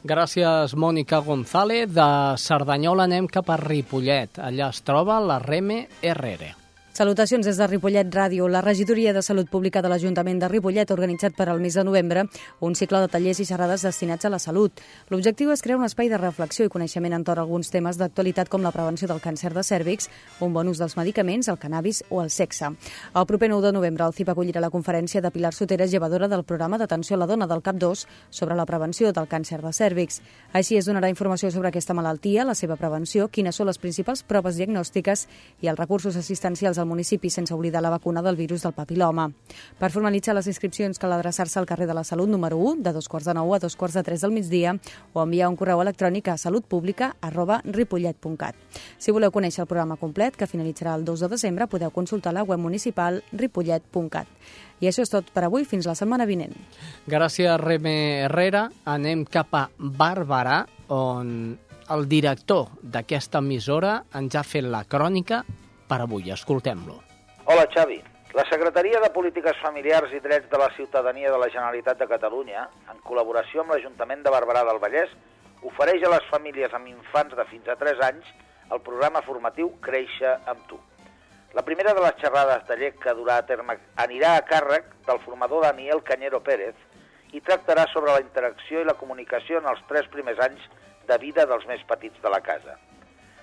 Gràcies, 0.07 0.75
Mònica 0.75 1.19
González. 1.25 1.91
De 1.91 2.07
Cerdanyola 2.39 3.09
anem 3.09 3.27
cap 3.27 3.51
a 3.51 3.59
Ripollet. 3.59 4.39
Allà 4.39 4.71
es 4.71 4.79
troba 4.87 5.19
la 5.19 5.41
Reme 5.43 5.87
Herrera. 6.01 6.58
Salutacions 6.99 7.45
des 7.45 7.55
de 7.55 7.65
Ripollet 7.65 8.09
Ràdio. 8.11 8.49
La 8.51 8.59
Regidoria 8.59 9.13
de 9.13 9.21
Salut 9.23 9.47
Pública 9.47 9.79
de 9.81 9.87
l'Ajuntament 9.87 10.41
de 10.41 10.47
Ripollet 10.51 10.89
ha 10.91 10.93
organitzat 10.97 11.31
per 11.31 11.45
al 11.47 11.61
mes 11.63 11.77
de 11.77 11.83
novembre 11.87 12.25
un 12.59 12.73
cicle 12.75 12.99
de 12.99 13.07
tallers 13.07 13.39
i 13.39 13.45
xerrades 13.47 13.85
destinats 13.87 14.27
a 14.27 14.29
la 14.29 14.39
salut. 14.43 14.81
L'objectiu 15.07 15.53
és 15.53 15.63
crear 15.63 15.77
un 15.79 15.85
espai 15.87 16.09
de 16.11 16.17
reflexió 16.19 16.65
i 16.67 16.73
coneixement 16.73 17.15
entorn 17.15 17.39
alguns 17.39 17.71
temes 17.71 17.95
d'actualitat 17.95 18.51
com 18.51 18.67
la 18.67 18.73
prevenció 18.75 19.07
del 19.07 19.21
càncer 19.23 19.53
de 19.55 19.63
cèrvix, 19.63 20.09
un 20.43 20.51
bon 20.51 20.67
ús 20.67 20.81
dels 20.83 20.97
medicaments, 20.99 21.47
el 21.47 21.57
cannabis 21.57 22.03
o 22.09 22.19
el 22.19 22.29
sexe. 22.29 22.73
El 23.15 23.25
proper 23.31 23.47
9 23.47 23.69
de 23.69 23.71
novembre 23.77 24.03
el 24.03 24.17
CIP 24.19 24.33
acollirà 24.35 24.59
la 24.59 24.69
conferència 24.69 25.21
de 25.23 25.31
Pilar 25.31 25.53
Soteres, 25.53 25.95
llevadora 25.95 26.27
del 26.27 26.43
programa 26.43 26.77
d'atenció 26.77 27.15
a 27.15 27.21
la 27.23 27.29
dona 27.31 27.47
del 27.47 27.63
CAP 27.63 27.79
2 27.79 28.03
sobre 28.29 28.59
la 28.59 28.65
prevenció 28.65 29.13
del 29.13 29.31
càncer 29.31 29.61
de 29.63 29.71
cèrvix. 29.71 30.19
Així 30.51 30.75
es 30.75 30.91
donarà 30.91 31.07
informació 31.07 31.47
sobre 31.47 31.71
aquesta 31.71 31.95
malaltia, 31.95 32.43
la 32.43 32.59
seva 32.59 32.75
prevenció, 32.75 33.29
quines 33.29 33.55
són 33.55 33.71
les 33.71 33.79
principals 33.79 34.27
proves 34.27 34.59
diagnòstiques 34.59 35.29
i 35.61 35.71
els 35.71 35.79
recursos 35.79 36.19
assistencials 36.19 36.75
al 36.75 36.88
municipi 36.89 37.29
sense 37.29 37.53
oblidar 37.53 37.83
la 37.85 37.91
vacuna 37.93 38.23
del 38.25 38.35
virus 38.35 38.63
del 38.65 38.73
papiloma. 38.73 39.29
Per 39.79 39.91
formalitzar 39.93 40.33
les 40.35 40.49
inscripcions 40.49 40.99
cal 40.99 41.13
adreçar-se 41.13 41.59
al 41.59 41.67
carrer 41.69 41.87
de 41.87 41.93
la 41.93 42.03
Salut 42.03 42.29
número 42.29 42.57
1 42.57 42.83
de 42.83 42.93
dos 42.93 43.07
quarts 43.07 43.29
de 43.29 43.35
9 43.37 43.55
a 43.55 43.59
dos 43.59 43.75
quarts 43.75 43.95
de 43.95 44.03
3 44.03 44.25
del 44.25 44.33
migdia 44.33 44.73
o 45.13 45.21
enviar 45.21 45.49
un 45.49 45.55
correu 45.55 45.81
electrònic 45.81 46.27
a 46.27 46.37
salutpublica 46.37 47.15
arroba 47.21 47.61
ripollet.cat. 47.63 48.55
Si 48.97 49.13
voleu 49.15 49.31
conèixer 49.31 49.63
el 49.63 49.69
programa 49.69 49.99
complet, 50.01 50.35
que 50.35 50.49
finalitzarà 50.49 50.97
el 50.97 51.05
2 51.05 51.27
de 51.27 51.31
desembre, 51.37 51.69
podeu 51.69 51.93
consultar 51.93 52.33
la 52.33 52.43
web 52.43 52.59
municipal 52.59 53.21
ripollet.cat. 53.31 54.27
I 54.79 54.87
això 54.87 55.03
és 55.03 55.11
tot 55.11 55.29
per 55.35 55.43
avui, 55.45 55.65
fins 55.67 55.87
la 55.87 55.95
setmana 55.95 56.25
vinent. 56.25 56.55
Gràcies, 57.07 57.51
Reme 57.59 58.25
Herrera. 58.25 58.69
Anem 58.87 59.25
cap 59.27 59.55
a 59.55 59.67
Barberà, 59.77 60.63
on 60.89 61.57
el 61.89 62.05
director 62.09 62.69
d'aquesta 62.81 63.41
emissora 63.41 63.95
ens 64.15 64.35
ha 64.37 64.45
fet 64.45 64.65
la 64.65 64.83
crònica 64.85 65.43
per 65.89 66.03
avui. 66.05 66.29
Escoltem-lo. 66.31 67.01
Hola, 67.49 67.65
Xavi. 67.73 67.97
La 68.37 68.45
Secretaria 68.45 68.99
de 69.01 69.09
Polítiques 69.09 69.57
Familiars 69.57 70.11
i 70.13 70.19
Drets 70.21 70.51
de 70.51 70.57
la 70.61 70.69
Ciutadania 70.75 71.31
de 71.33 71.37
la 71.41 71.49
Generalitat 71.49 71.97
de 71.97 72.07
Catalunya, 72.11 72.67
en 72.93 72.99
col·laboració 73.01 73.63
amb 73.63 73.73
l'Ajuntament 73.73 74.21
de 74.21 74.33
Barberà 74.35 74.61
del 74.67 74.77
Vallès, 74.83 75.15
ofereix 75.65 76.05
a 76.05 76.11
les 76.13 76.27
famílies 76.29 76.75
amb 76.77 76.91
infants 76.91 77.33
de 77.35 77.45
fins 77.49 77.67
a 77.67 77.75
3 77.79 78.03
anys 78.05 78.29
el 78.69 78.83
programa 78.85 79.23
formatiu 79.25 79.71
Créixer 79.81 80.35
amb 80.51 80.61
tu. 80.69 80.77
La 81.57 81.63
primera 81.65 81.95
de 81.97 82.03
les 82.05 82.19
xerrades 82.21 82.67
taller 82.67 82.91
que 83.01 83.15
durà 83.17 83.39
a 83.41 83.45
terme 83.49 83.79
anirà 84.03 84.35
a 84.37 84.45
càrrec 84.45 84.91
del 85.07 85.21
formador 85.25 85.65
Daniel 85.65 86.03
Cañero 86.05 86.43
Pérez 86.45 86.77
i 87.33 87.41
tractarà 87.41 87.87
sobre 87.89 88.13
la 88.13 88.21
interacció 88.21 88.83
i 88.83 88.85
la 88.85 88.97
comunicació 89.01 89.57
en 89.57 89.71
els 89.73 89.81
tres 89.89 90.05
primers 90.13 90.37
anys 90.45 90.69
de 91.09 91.17
vida 91.17 91.49
dels 91.49 91.65
més 91.65 91.81
petits 91.89 92.21
de 92.21 92.29
la 92.29 92.43
casa. 92.45 92.77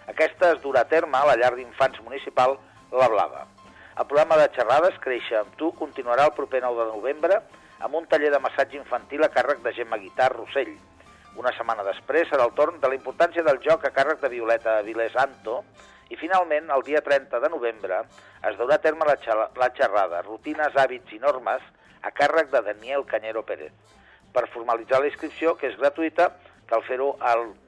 Aquesta 0.06 0.52
es 0.54 0.60
durà 0.62 0.84
a 0.84 0.86
terme 0.86 1.18
a 1.18 1.26
la 1.26 1.34
llar 1.34 1.56
d'infants 1.56 1.98
municipal 2.06 2.52
La 2.94 3.08
Blava. 3.10 3.40
El 3.98 4.06
programa 4.06 4.36
de 4.38 4.46
xerrades 4.54 4.98
Créixer 5.02 5.40
amb 5.40 5.56
tu 5.58 5.72
continuarà 5.74 6.28
el 6.28 6.34
proper 6.36 6.60
9 6.62 6.84
de 6.84 6.92
novembre 6.94 7.38
amb 7.82 7.96
un 7.98 8.06
taller 8.06 8.30
de 8.30 8.38
massatge 8.44 8.78
infantil 8.78 9.26
a 9.26 9.30
càrrec 9.34 9.64
de 9.64 9.72
Gemma 9.74 9.98
Guitar 9.98 10.28
Rossell. 10.36 10.76
Una 11.36 11.50
setmana 11.56 11.82
després 11.88 12.30
serà 12.30 12.46
el 12.46 12.54
torn 12.54 12.78
de 12.80 12.90
la 12.92 12.94
importància 12.94 13.42
del 13.42 13.58
joc 13.64 13.82
a 13.84 13.90
càrrec 13.96 14.22
de 14.22 14.30
Violeta 14.36 14.76
Vilés 14.86 15.16
Anto 15.18 15.58
i 16.08 16.20
finalment, 16.20 16.70
el 16.70 16.86
dia 16.86 17.02
30 17.02 17.42
de 17.42 17.50
novembre, 17.50 17.98
es 18.46 18.54
durà 18.60 18.78
a 18.78 18.84
terme 18.86 19.10
la, 19.10 19.18
la 19.58 19.70
xerrada 19.74 20.22
Rutines, 20.22 20.78
hàbits 20.78 21.18
i 21.18 21.18
normes 21.18 21.66
a 22.06 22.14
càrrec 22.14 22.54
de 22.54 22.62
Daniel 22.62 23.02
Cañero 23.10 23.42
Pérez. 23.42 23.74
Per 24.32 24.46
formalitzar 24.54 25.02
la 25.02 25.10
inscripció, 25.10 25.56
que 25.58 25.66
és 25.72 25.76
gratuïta, 25.82 26.30
cal 26.70 26.86
fer-ho 26.86 27.10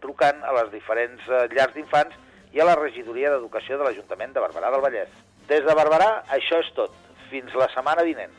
trucant 0.02 0.40
a 0.46 0.54
les 0.60 0.70
diferents 0.70 1.26
eh, 1.26 1.44
llars 1.54 1.74
d'infants 1.74 2.14
a 2.60 2.68
la 2.68 2.76
regidoria 2.78 3.32
d'Educació 3.34 3.78
de 3.78 3.86
l'Ajuntament 3.86 4.34
de 4.34 4.42
Barberà 4.44 4.72
del 4.74 4.84
Vallès. 4.84 5.14
Des 5.48 5.64
de 5.64 5.74
Barberà, 5.76 6.10
això 6.34 6.60
és 6.62 6.70
tot. 6.76 6.94
Fins 7.30 7.54
la 7.56 7.68
setmana 7.74 8.04
vinent. 8.06 8.32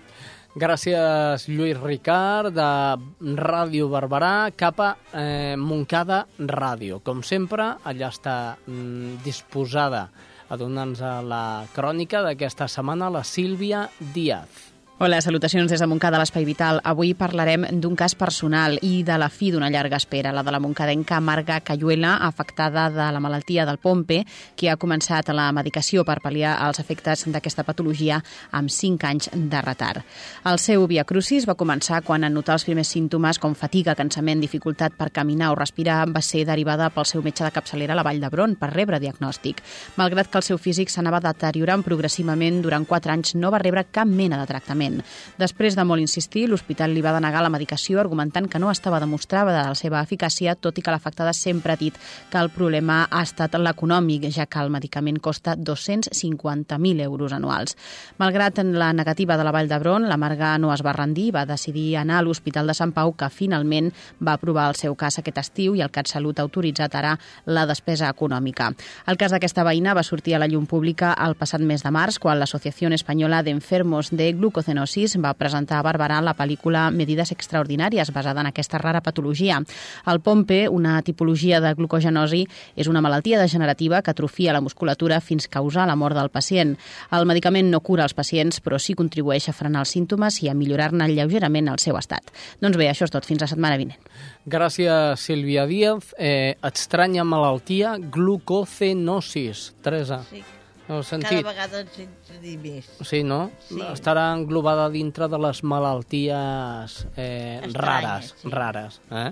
Gràcies, 0.59 1.45
Lluís 1.45 1.77
Ricard, 1.77 2.55
de 2.57 3.35
Ràdio 3.37 3.89
Barberà, 3.91 4.49
cap 4.57 4.81
a 4.81 4.89
eh, 5.13 5.53
Moncada 5.57 6.23
Ràdio. 6.39 7.03
Com 7.05 7.21
sempre, 7.21 7.75
allà 7.85 8.09
està 8.09 8.35
mm, 8.65 9.21
disposada 9.25 10.07
a 10.49 10.57
donar-nos 10.57 11.03
la 11.29 11.43
crònica 11.75 12.23
d'aquesta 12.25 12.67
setmana 12.67 13.11
la 13.13 13.21
Sílvia 13.23 13.85
Díaz. 13.99 14.68
Hola, 15.01 15.21
salutacions 15.21 15.71
des 15.71 15.79
de 15.79 15.85
Montcada, 15.87 16.17
l'Espai 16.19 16.43
Vital. 16.43 16.81
Avui 16.83 17.13
parlarem 17.15 17.61
d'un 17.79 17.93
cas 17.95 18.17
personal 18.19 18.73
i 18.83 18.97
de 19.07 19.15
la 19.15 19.29
fi 19.31 19.47
d'una 19.47 19.69
llarga 19.71 19.95
espera, 19.95 20.33
la 20.35 20.41
de 20.43 20.51
la 20.51 20.59
moncadenca 20.59 21.21
Marga 21.23 21.61
Cayuela, 21.63 22.17
afectada 22.27 22.89
de 22.91 23.05
la 23.15 23.21
malaltia 23.23 23.63
del 23.65 23.79
Pompe, 23.79 24.25
que 24.59 24.67
ha 24.67 24.75
començat 24.75 25.31
la 25.31 25.45
medicació 25.55 26.03
per 26.03 26.17
pal·liar 26.19 26.57
els 26.65 26.81
efectes 26.83 27.23
d'aquesta 27.31 27.63
patologia 27.63 28.17
amb 28.51 28.67
5 28.67 29.07
anys 29.07 29.29
de 29.31 29.61
retard. 29.63 30.03
El 30.43 30.59
seu 30.59 30.83
via 30.91 31.07
crucis 31.07 31.47
va 31.47 31.55
començar 31.55 32.01
quan 32.03 32.27
en 32.27 32.35
notar 32.35 32.59
els 32.59 32.67
primers 32.67 32.91
símptomes 32.91 33.39
com 33.39 33.55
fatiga, 33.55 33.95
cansament, 33.95 34.43
dificultat 34.43 34.99
per 34.99 35.13
caminar 35.15 35.53
o 35.53 35.57
respirar, 35.61 36.01
va 36.11 36.19
ser 36.19 36.43
derivada 36.43 36.91
pel 36.91 37.07
seu 37.07 37.23
metge 37.23 37.47
de 37.47 37.53
capçalera 37.55 37.95
a 37.95 38.01
la 38.01 38.03
Vall 38.03 38.19
d'Hebron 38.19 38.57
per 38.59 38.73
rebre 38.75 38.99
diagnòstic. 38.99 39.63
Malgrat 39.95 40.27
que 40.27 40.43
el 40.43 40.49
seu 40.51 40.59
físic 40.59 40.91
s'anava 40.91 41.23
deteriorant 41.23 41.87
progressivament, 41.87 42.59
durant 42.67 42.83
4 42.83 43.15
anys 43.15 43.35
no 43.39 43.55
va 43.55 43.63
rebre 43.63 43.87
cap 43.87 44.11
mena 44.11 44.43
de 44.43 44.51
tractament 44.51 44.88
tractament. 44.89 45.03
Després 45.39 45.75
de 45.75 45.85
molt 45.85 46.01
insistir, 46.01 46.47
l'hospital 46.49 46.91
li 46.93 47.01
va 47.01 47.13
denegar 47.15 47.41
la 47.43 47.49
medicació 47.49 47.99
argumentant 47.99 48.47
que 48.49 48.59
no 48.59 48.71
estava 48.71 48.99
demostrada 48.99 49.53
de 49.53 49.63
la 49.69 49.75
seva 49.75 50.01
eficàcia, 50.01 50.55
tot 50.55 50.77
i 50.77 50.81
que 50.81 50.91
l'afectada 50.91 51.33
sempre 51.33 51.73
ha 51.73 51.79
dit 51.79 51.95
que 52.29 52.37
el 52.37 52.49
problema 52.49 53.07
ha 53.09 53.21
estat 53.23 53.55
l'econòmic, 53.55 54.29
ja 54.31 54.45
que 54.45 54.59
el 54.59 54.69
medicament 54.69 55.19
costa 55.19 55.55
250.000 55.55 57.01
euros 57.03 57.33
anuals. 57.33 57.77
Malgrat 58.17 58.59
la 58.63 58.91
negativa 58.93 59.37
de 59.37 59.43
la 59.43 59.51
Vall 59.51 59.69
d'Hebron, 59.69 60.07
la 60.09 60.17
Marga 60.17 60.57
no 60.57 60.73
es 60.73 60.83
va 60.83 60.93
rendir 60.93 61.31
va 61.33 61.45
decidir 61.45 61.97
anar 61.97 62.19
a 62.19 62.21
l'Hospital 62.23 62.67
de 62.67 62.73
Sant 62.73 62.93
Pau, 62.93 63.13
que 63.13 63.29
finalment 63.29 63.91
va 64.19 64.33
aprovar 64.33 64.69
el 64.69 64.75
seu 64.75 64.95
cas 64.95 65.19
aquest 65.19 65.37
estiu 65.37 65.75
i 65.75 65.81
el 65.81 65.91
CatSalut 65.91 66.39
ha 66.39 66.43
autoritzat 66.43 66.95
ara 66.95 67.15
la 67.45 67.65
despesa 67.65 68.09
econòmica. 68.09 68.71
El 69.07 69.17
cas 69.17 69.31
d'aquesta 69.31 69.63
veïna 69.63 69.95
va 69.95 70.03
sortir 70.03 70.35
a 70.35 70.39
la 70.39 70.47
llum 70.47 70.65
pública 70.67 71.13
el 71.13 71.35
passat 71.35 71.61
mes 71.61 71.83
de 71.83 71.91
març, 71.91 72.19
quan 72.19 72.39
l'Associació 72.39 72.89
Espanyola 72.89 73.43
d'Enfermos 73.43 74.09
de 74.11 74.31
Glucoceno 74.33 74.78
glucogenosis 74.79 75.17
va 75.19 75.33
presentar 75.33 75.79
a 75.79 75.83
Barberà 75.83 76.19
la 76.23 76.33
pel·lícula 76.35 76.89
Medides 76.91 77.31
Extraordinàries, 77.33 78.11
basada 78.13 78.41
en 78.41 78.47
aquesta 78.47 78.77
rara 78.79 79.01
patologia. 79.01 79.59
El 80.07 80.21
POMPE, 80.21 80.69
una 80.69 81.01
tipologia 81.01 81.59
de 81.59 81.73
glucogenosi, 81.75 82.45
és 82.75 82.87
una 82.87 83.01
malaltia 83.01 83.39
degenerativa 83.39 84.01
que 84.01 84.11
atrofia 84.11 84.53
la 84.53 84.61
musculatura 84.61 85.19
fins 85.19 85.45
a 85.45 85.49
causar 85.49 85.87
la 85.87 85.95
mort 85.95 86.15
del 86.15 86.29
pacient. 86.29 86.77
El 87.11 87.25
medicament 87.25 87.69
no 87.69 87.81
cura 87.81 88.03
els 88.03 88.13
pacients, 88.13 88.61
però 88.61 88.79
sí 88.79 88.93
contribueix 88.95 89.49
a 89.49 89.53
frenar 89.53 89.81
els 89.83 89.89
símptomes 89.89 90.41
i 90.43 90.49
a 90.49 90.55
millorar-ne 90.55 91.09
lleugerament 91.09 91.67
el 91.67 91.79
seu 91.79 91.97
estat. 91.97 92.31
Doncs 92.61 92.77
bé, 92.77 92.89
això 92.89 93.05
és 93.05 93.11
tot. 93.11 93.25
Fins 93.25 93.41
la 93.41 93.47
setmana 93.47 93.77
vinent. 93.77 93.99
Gràcies, 94.47 95.19
Sílvia 95.19 95.65
Díaz. 95.67 96.13
Eh, 96.17 96.55
estranya 96.63 97.23
malaltia, 97.23 97.97
glucocenosis. 97.99 99.73
Teresa, 99.83 100.23
Sí. 100.29 100.43
Cada 100.89 101.03
sentit? 101.05 101.43
vegada 101.45 101.83
en 101.83 101.89
sento 101.93 102.39
dir 102.41 102.55
més. 102.57 102.87
Sí, 103.05 103.21
no? 103.23 103.51
Sí. 103.67 103.77
Estarà 103.93 104.31
englobada 104.33 104.87
dintre 104.89 105.27
de 105.29 105.37
les 105.37 105.61
malalties 105.61 106.95
eh, 107.15 107.59
Estranyes, 107.67 107.75
rares. 107.77 108.33
sí. 108.41 108.49
rares 108.49 108.99
eh? 109.11 109.29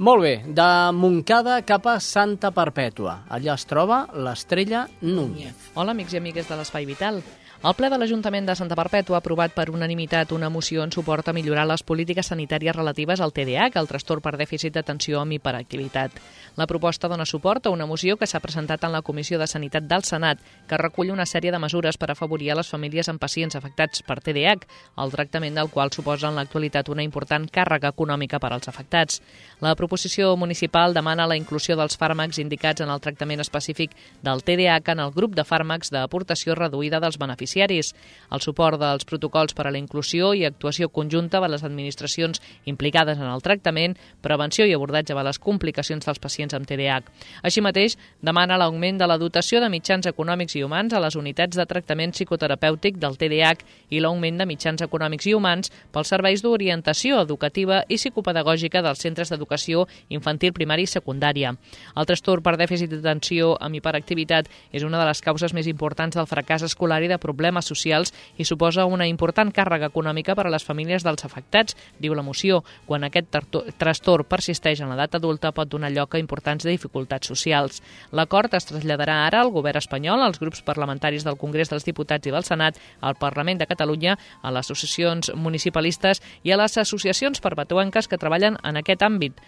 Molt 0.00 0.22
bé, 0.24 0.32
de 0.48 0.66
Montcada 0.96 1.58
cap 1.68 1.84
a 1.92 1.98
Santa 2.00 2.48
Perpètua. 2.56 3.26
Allà 3.28 3.52
es 3.52 3.66
troba 3.68 4.06
l'estrella 4.16 4.86
Núñez. 5.04 5.68
Hola, 5.74 5.92
amics 5.92 6.14
i 6.16 6.20
amigues 6.22 6.48
de 6.48 6.56
l'Espai 6.56 6.88
Vital. 6.88 7.20
El 7.60 7.74
ple 7.76 7.90
de 7.92 7.96
l'Ajuntament 8.00 8.46
de 8.48 8.54
Santa 8.56 8.72
Perpètua 8.72 9.18
ha 9.18 9.20
aprovat 9.20 9.52
per 9.52 9.66
unanimitat 9.68 10.30
una 10.32 10.48
moció 10.48 10.80
en 10.80 10.92
suport 10.94 11.26
a 11.28 11.34
millorar 11.36 11.66
les 11.68 11.82
polítiques 11.84 12.30
sanitàries 12.32 12.72
relatives 12.72 13.20
al 13.20 13.34
TDAH, 13.36 13.74
el 13.76 13.88
trastorn 13.90 14.22
per 14.24 14.38
dèficit 14.40 14.72
d'atenció 14.72 15.18
amb 15.20 15.36
hiperactivitat. 15.36 16.14
La 16.56 16.66
proposta 16.66 17.10
dona 17.12 17.26
suport 17.28 17.66
a 17.68 17.72
una 17.74 17.84
moció 17.84 18.16
que 18.16 18.26
s'ha 18.26 18.40
presentat 18.40 18.86
en 18.88 18.94
la 18.96 19.02
Comissió 19.02 19.38
de 19.38 19.46
Sanitat 19.46 19.84
del 19.84 20.04
Senat, 20.08 20.40
que 20.66 20.78
recull 20.80 21.10
una 21.12 21.26
sèrie 21.28 21.52
de 21.52 21.60
mesures 21.60 21.98
per 22.00 22.08
afavorir 22.10 22.48
a 22.50 22.56
les 22.56 22.70
famílies 22.72 23.12
amb 23.12 23.20
pacients 23.20 23.58
afectats 23.60 24.00
per 24.08 24.22
TDAH, 24.24 24.64
el 24.96 25.12
tractament 25.12 25.60
del 25.60 25.68
qual 25.68 25.92
suposa 25.92 26.30
en 26.32 26.40
l'actualitat 26.40 26.88
una 26.88 27.04
important 27.04 27.44
càrrega 27.44 27.92
econòmica 27.92 28.40
per 28.40 28.54
als 28.54 28.72
afectats. 28.72 29.20
La 29.60 29.74
proposició 29.76 30.32
municipal 30.40 30.96
demana 30.96 31.28
la 31.28 31.36
inclusió 31.36 31.76
dels 31.76 32.00
fàrmacs 32.00 32.40
indicats 32.40 32.80
en 32.80 32.88
el 32.88 33.04
tractament 33.04 33.44
específic 33.44 33.92
del 34.24 34.40
TDAH 34.40 34.96
en 34.96 35.04
el 35.04 35.12
grup 35.12 35.36
de 35.36 35.44
fàrmacs 35.44 35.92
d'aportació 35.92 36.56
reduïda 36.56 37.04
dels 37.04 37.20
beneficiaris, 37.50 37.94
el 38.30 38.40
suport 38.40 38.78
dels 38.78 39.04
protocols 39.04 39.54
per 39.54 39.66
a 39.66 39.72
la 39.74 39.78
inclusió 39.78 40.32
i 40.34 40.44
actuació 40.46 40.88
conjunta 40.88 41.40
de 41.40 41.48
les 41.48 41.64
administracions 41.64 42.40
implicades 42.64 43.18
en 43.18 43.26
el 43.26 43.42
tractament, 43.42 43.96
prevenció 44.22 44.66
i 44.66 44.74
abordatge 44.74 45.14
de 45.14 45.24
les 45.24 45.38
complicacions 45.38 46.06
dels 46.06 46.20
pacients 46.22 46.54
amb 46.54 46.66
TDAH. 46.66 47.10
Així 47.42 47.60
mateix, 47.60 47.96
demana 48.22 48.58
l'augment 48.58 48.98
de 48.98 49.08
la 49.10 49.18
dotació 49.18 49.60
de 49.60 49.68
mitjans 49.68 50.06
econòmics 50.06 50.54
i 50.56 50.62
humans 50.62 50.94
a 50.94 51.00
les 51.02 51.16
unitats 51.16 51.56
de 51.56 51.66
tractament 51.66 52.14
psicoterapèutic 52.14 53.00
del 53.02 53.18
TDAH 53.18 53.66
i 53.90 54.00
l'augment 54.00 54.38
de 54.38 54.46
mitjans 54.46 54.82
econòmics 54.86 55.26
i 55.26 55.34
humans 55.34 55.72
pels 55.90 56.14
serveis 56.14 56.42
d'orientació 56.42 57.20
educativa 57.20 57.82
i 57.88 57.98
psicopedagògica 57.98 58.82
dels 58.82 59.02
centres 59.02 59.30
d'educació 59.30 59.88
infantil, 60.08 60.54
primària 60.54 60.86
i 60.86 60.90
secundària. 60.90 61.54
El 61.96 62.06
trastorn 62.06 62.46
per 62.46 62.54
dèficit 62.60 62.92
d'atenció 62.94 63.56
amb 63.58 63.74
hiperactivitat 63.74 64.46
és 64.70 64.86
una 64.86 65.00
de 65.00 65.10
les 65.10 65.20
causes 65.20 65.52
més 65.56 65.66
importants 65.66 66.14
del 66.16 66.30
fracàs 66.30 66.62
escolar 66.62 67.02
i 67.02 67.10
de 67.10 67.18
problemes 67.18 67.39
socials 67.64 68.12
i 68.36 68.44
suposa 68.44 68.84
una 68.84 69.06
important 69.06 69.50
càrrega 69.52 69.88
econòmica 69.90 70.34
per 70.34 70.46
a 70.46 70.50
les 70.52 70.64
famílies 70.64 71.04
dels 71.04 71.24
afectats, 71.24 71.76
diu 71.98 72.14
la 72.14 72.22
moció. 72.22 72.62
Quan 72.86 73.04
aquest 73.04 73.30
trastorn 73.78 74.28
persisteix 74.28 74.80
en 74.80 74.90
l'edat 74.90 75.16
adulta 75.16 75.52
pot 75.52 75.68
donar 75.68 75.90
lloc 75.90 76.14
a 76.14 76.20
importants 76.22 76.64
dificultats 76.64 77.26
socials. 77.26 77.82
L'acord 78.12 78.52
es 78.54 78.66
traslladarà 78.68 79.26
ara 79.26 79.40
al 79.40 79.50
govern 79.50 79.78
espanyol, 79.78 80.22
als 80.22 80.40
grups 80.40 80.62
parlamentaris 80.62 81.24
del 81.24 81.38
Congrés 81.38 81.70
dels 81.70 81.84
Diputats 81.84 82.26
i 82.26 82.34
del 82.34 82.44
Senat, 82.44 82.78
al 83.00 83.16
Parlament 83.16 83.58
de 83.58 83.66
Catalunya, 83.70 84.18
a 84.42 84.52
les 84.52 84.70
associacions 84.70 85.32
municipalistes 85.34 86.22
i 86.42 86.52
a 86.52 86.60
les 86.60 86.76
associacions 86.78 87.40
perpetuenques 87.40 88.08
que 88.08 88.18
treballen 88.18 88.58
en 88.62 88.76
aquest 88.76 89.02
àmbit. 89.02 89.40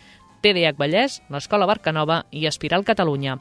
TDH 0.42 0.74
Vallès, 0.78 1.20
l'Escola 1.30 1.68
Barcanova 1.70 2.24
i 2.34 2.48
Espiral 2.50 2.84
Catalunya. 2.84 3.38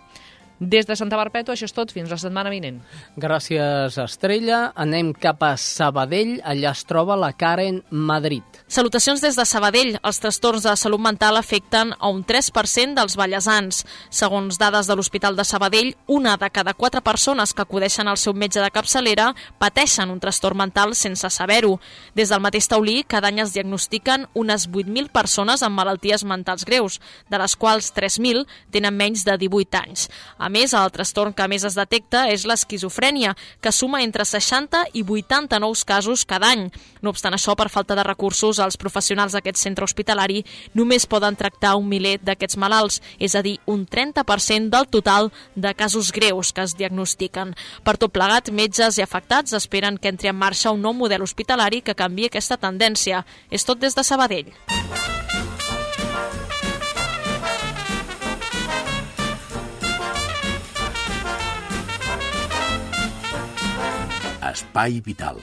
Des 0.61 0.85
de 0.85 0.93
Santa 0.93 1.17
Perpètua, 1.17 1.55
això 1.55 1.65
és 1.65 1.73
tot. 1.73 1.89
Fins 1.89 2.11
la 2.13 2.19
setmana 2.21 2.51
vinent. 2.53 2.75
Gràcies, 3.17 3.95
Estrella. 3.97 4.59
Anem 4.77 5.09
cap 5.17 5.41
a 5.41 5.55
Sabadell. 5.57 6.35
Allà 6.45 6.69
es 6.75 6.83
troba 6.85 7.15
la 7.17 7.31
Karen 7.33 7.79
Madrid. 7.89 8.45
Salutacions 8.69 9.23
des 9.25 9.33
de 9.33 9.45
Sabadell. 9.49 9.95
Els 10.05 10.19
trastorns 10.21 10.67
de 10.67 10.75
salut 10.77 11.01
mental 11.01 11.39
afecten 11.39 11.95
a 11.97 12.11
un 12.13 12.21
3% 12.23 12.93
dels 12.93 13.17
ballesans. 13.17 13.81
Segons 14.13 14.59
dades 14.61 14.85
de 14.85 14.95
l'Hospital 14.99 15.35
de 15.35 15.47
Sabadell, 15.49 15.95
una 16.05 16.35
de 16.37 16.51
cada 16.53 16.75
quatre 16.77 17.01
persones 17.01 17.55
que 17.57 17.65
acudeixen 17.65 18.07
al 18.07 18.21
seu 18.21 18.37
metge 18.37 18.61
de 18.61 18.69
capçalera 18.69 19.31
pateixen 19.57 20.13
un 20.13 20.21
trastorn 20.21 20.61
mental 20.61 20.93
sense 20.93 21.25
saber-ho. 21.33 21.79
Des 22.13 22.29
del 22.29 22.45
mateix 22.45 22.69
taulí, 22.69 22.99
cada 23.01 23.33
any 23.33 23.41
es 23.41 23.55
diagnostiquen 23.57 24.27
unes 24.37 24.69
8.000 24.69 25.09
persones 25.09 25.65
amb 25.65 25.81
malalties 25.81 26.21
mentals 26.21 26.69
greus, 26.69 27.01
de 27.33 27.41
les 27.41 27.57
quals 27.57 27.89
3.000 27.97 28.45
tenen 28.69 28.93
menys 28.93 29.25
de 29.25 29.39
18 29.41 29.81
anys. 29.81 30.05
A 30.37 30.50
més, 30.51 30.73
el 30.77 30.91
trastorn 30.91 31.33
que 31.33 31.47
més 31.49 31.63
es 31.67 31.77
detecta 31.77 32.25
és 32.31 32.45
l'esquizofrènia, 32.45 33.33
que 33.61 33.71
suma 33.71 34.01
entre 34.03 34.25
60 34.27 34.83
i 34.93 35.03
80 35.03 35.59
nous 35.63 35.83
casos 35.87 36.25
cada 36.25 36.51
any. 36.51 36.67
No 37.01 37.13
obstant 37.13 37.33
això, 37.33 37.55
per 37.55 37.69
falta 37.73 37.95
de 37.95 38.05
recursos, 38.05 38.59
els 38.59 38.77
professionals 38.77 39.33
d'aquest 39.33 39.57
centre 39.57 39.87
hospitalari 39.87 40.43
només 40.77 41.07
poden 41.07 41.37
tractar 41.39 41.75
un 41.79 41.87
miler 41.89 42.17
d'aquests 42.21 42.59
malalts, 42.61 43.01
és 43.19 43.35
a 43.35 43.41
dir, 43.41 43.57
un 43.65 43.85
30% 43.87 44.69
del 44.69 44.89
total 44.91 45.31
de 45.55 45.73
casos 45.73 46.11
greus 46.11 46.53
que 46.53 46.65
es 46.67 46.75
diagnostiquen. 46.77 47.55
Per 47.83 47.97
tot 47.97 48.13
plegat, 48.13 48.51
metges 48.51 48.99
i 48.99 49.05
afectats 49.05 49.55
esperen 49.57 49.97
que 49.97 50.11
entri 50.11 50.29
en 50.29 50.37
marxa 50.37 50.75
un 50.75 50.83
nou 50.83 50.93
model 50.93 51.23
hospitalari 51.25 51.81
que 51.81 51.97
canvi 51.97 52.27
aquesta 52.27 52.59
tendència. 52.59 53.25
És 53.49 53.65
tot 53.65 53.79
des 53.79 53.95
de 53.95 54.03
Sabadell. 54.03 54.51
Espai 64.61 65.01
Vital. 65.01 65.37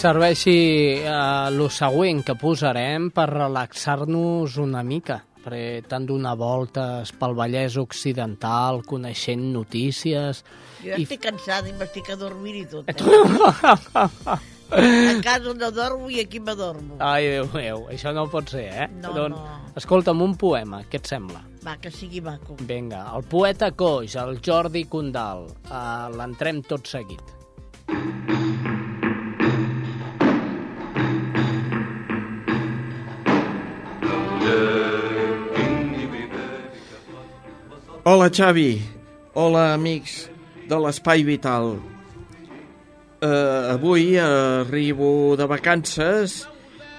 Serveixi 0.00 0.54
eh, 1.02 1.50
lo 1.52 1.66
següent 1.68 2.22
que 2.24 2.36
posarem 2.38 3.10
per 3.12 3.26
relaxar-nos 3.34 4.54
una 4.62 4.84
mica 4.86 5.18
perquè 5.40 5.80
t'han 5.88 6.04
donat 6.04 6.36
voltes 6.36 7.10
pel 7.16 7.32
Vallès 7.36 7.78
Occidental, 7.80 8.82
coneixent 8.84 9.40
notícies... 9.54 10.42
Jo 10.84 10.94
I- 10.98 11.04
estic 11.06 11.22
cansada 11.24 11.68
i 11.68 11.74
m'estic 11.76 12.10
adormint 12.12 12.58
i 12.60 12.66
tot. 12.68 12.84
Eh? 12.92 12.94
A 14.70 15.14
casa 15.24 15.50
no 15.56 15.70
dormo 15.74 16.06
i 16.12 16.20
aquí 16.22 16.38
m'adormo. 16.44 17.00
Ai, 17.02 17.24
Déu 17.32 17.48
meu, 17.56 17.86
això 17.90 18.12
no 18.14 18.28
pot 18.30 18.52
ser, 18.52 18.68
eh? 18.70 18.86
No, 19.00 19.10
doncs, 19.16 19.34
no. 19.40 19.72
Escolta'm 19.80 20.20
un 20.22 20.36
poema, 20.38 20.84
què 20.92 21.00
et 21.00 21.08
sembla? 21.10 21.40
Va, 21.60 21.74
que 21.76 21.90
sigui 21.92 22.22
maco. 22.24 22.54
Vinga, 22.64 23.02
el 23.16 23.26
poeta 23.28 23.68
coix, 23.76 24.14
el 24.16 24.38
Jordi 24.40 24.86
Condal. 24.88 25.44
Uh, 25.68 26.08
L'entrem 26.16 26.62
tot 26.64 26.88
seguit. 26.88 27.20
Hola, 38.08 38.30
Xavi. 38.32 38.70
Hola, 39.36 39.66
amics 39.74 40.16
de 40.70 40.80
l'Espai 40.80 41.26
Vital. 41.28 41.74
Uh, 43.20 43.76
avui 43.76 44.16
arribo 44.16 45.36
de 45.36 45.44
vacances 45.44 46.40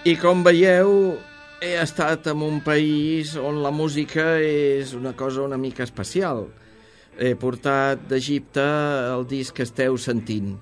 i, 0.06 0.14
com 0.22 0.46
veieu, 0.46 1.18
he 1.62 1.76
estat 1.78 2.26
en 2.26 2.42
un 2.42 2.58
país 2.66 3.36
on 3.38 3.60
la 3.62 3.70
música 3.70 4.40
és 4.42 4.96
una 4.98 5.14
cosa 5.14 5.44
una 5.46 5.60
mica 5.62 5.86
especial. 5.86 6.48
He 7.22 7.36
portat 7.38 8.08
d'Egipte 8.10 8.64
el 9.14 9.28
disc 9.30 9.54
que 9.54 9.68
esteu 9.68 9.98
sentint. 10.02 10.56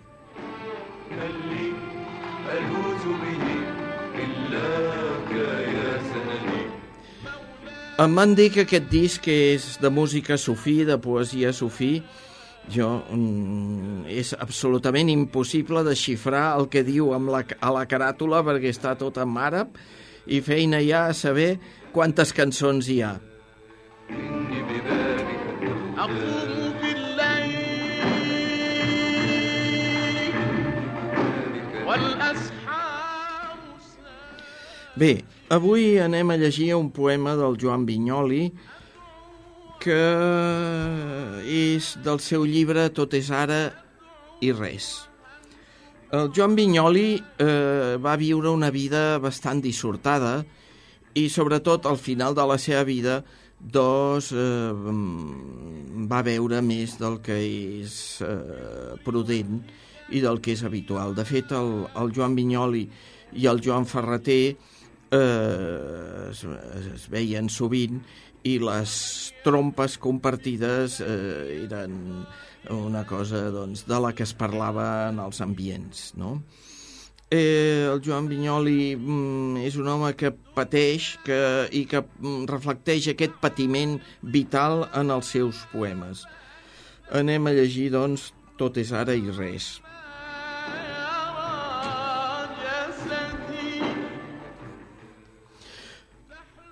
Em 7.99 8.15
van 8.15 8.35
dir 8.35 8.49
que 8.51 8.65
aquest 8.67 8.91
disc 8.91 9.29
és 9.31 9.69
de 9.79 9.91
música 9.91 10.35
sufí, 10.35 10.83
de 10.83 10.99
poesia 10.99 11.53
sufí. 11.55 12.01
Jo, 12.69 12.89
mm, 13.07 14.03
és 14.11 14.33
absolutament 14.35 15.07
impossible 15.09 15.85
desxifrar 15.87 16.59
el 16.59 16.67
que 16.67 16.83
diu 16.83 17.13
amb 17.15 17.31
la, 17.31 17.45
a 17.59 17.71
la 17.71 17.87
caràtula 17.87 18.43
perquè 18.43 18.75
està 18.75 18.93
tot 18.99 19.17
en 19.17 19.39
àrab 19.39 19.79
i 20.27 20.41
feina 20.41 20.81
ja 20.83 21.07
a 21.09 21.13
saber 21.13 21.57
quantes 21.93 22.33
cançons 22.35 22.89
hi 22.89 23.01
ha. 23.03 23.17
Bé, 34.99 35.13
avui 35.47 35.95
anem 36.03 36.33
a 36.33 36.35
llegir 36.35 36.73
un 36.75 36.89
poema 36.91 37.37
del 37.39 37.55
Joan 37.61 37.85
Vinyoli 37.87 38.49
que 39.79 39.99
és 41.47 41.93
del 42.03 42.19
seu 42.19 42.43
llibre 42.43 42.89
Tot 42.91 43.15
és 43.15 43.31
ara 43.31 43.61
i 44.43 44.51
res. 44.51 45.08
El 46.11 46.31
Joan 46.33 46.55
Vinyoli 46.57 47.19
eh, 47.37 47.97
va 48.01 48.15
viure 48.17 48.49
una 48.49 48.71
vida 48.73 49.19
bastant 49.21 49.59
dissortada 49.61 50.39
i 51.13 51.27
sobretot 51.29 51.85
al 51.85 51.99
final 52.01 52.33
de 52.33 52.45
la 52.49 52.57
seva 52.57 52.81
vida 52.87 53.19
doncs 53.59 54.31
eh, 54.33 54.73
va 56.09 56.23
veure 56.25 56.63
més 56.65 56.95
del 56.97 57.19
que 57.21 57.37
és 57.37 57.93
eh, 58.25 58.97
prudent 59.05 59.61
i 60.09 60.23
del 60.23 60.41
que 60.41 60.55
és 60.57 60.65
habitual. 60.65 61.13
De 61.13 61.27
fet, 61.29 61.53
el, 61.53 61.85
el 61.93 62.09
Joan 62.15 62.33
Vinyoli 62.33 62.87
i 63.37 63.45
el 63.45 63.61
Joan 63.61 63.85
Ferreter 63.85 64.55
eh, 65.13 66.29
es, 66.31 66.41
es 66.95 67.05
veien 67.13 67.53
sovint 67.53 68.01
i 68.47 68.55
les 68.63 68.93
trompes 69.43 69.97
compartides 70.01 70.99
eh, 71.03 71.65
eren 71.65 72.23
una 72.75 73.05
cosa 73.07 73.47
doncs, 73.51 73.85
de 73.87 73.99
la 73.99 74.13
que 74.15 74.23
es 74.27 74.33
parlava 74.37 75.09
en 75.09 75.19
els 75.23 75.41
ambients. 75.41 76.11
No? 76.19 76.39
Eh, 77.29 77.85
el 77.85 78.01
Joan 78.05 78.27
Vinyoli 78.29 78.95
mm, 78.95 79.61
és 79.67 79.77
un 79.77 79.87
home 79.91 80.15
que 80.17 80.33
pateix 80.55 81.13
que, 81.25 81.39
i 81.71 81.85
que 81.89 82.01
mm, 82.01 82.49
reflecteix 82.49 83.11
aquest 83.11 83.37
patiment 83.43 83.99
vital 84.21 84.87
en 84.97 85.13
els 85.13 85.29
seus 85.35 85.63
poemes. 85.73 86.25
Anem 87.15 87.49
a 87.49 87.55
llegir, 87.57 87.89
doncs, 87.93 88.31
Tot 88.59 88.75
és 88.75 88.89
ara 88.91 89.13
i 89.15 89.29
res. 89.31 89.77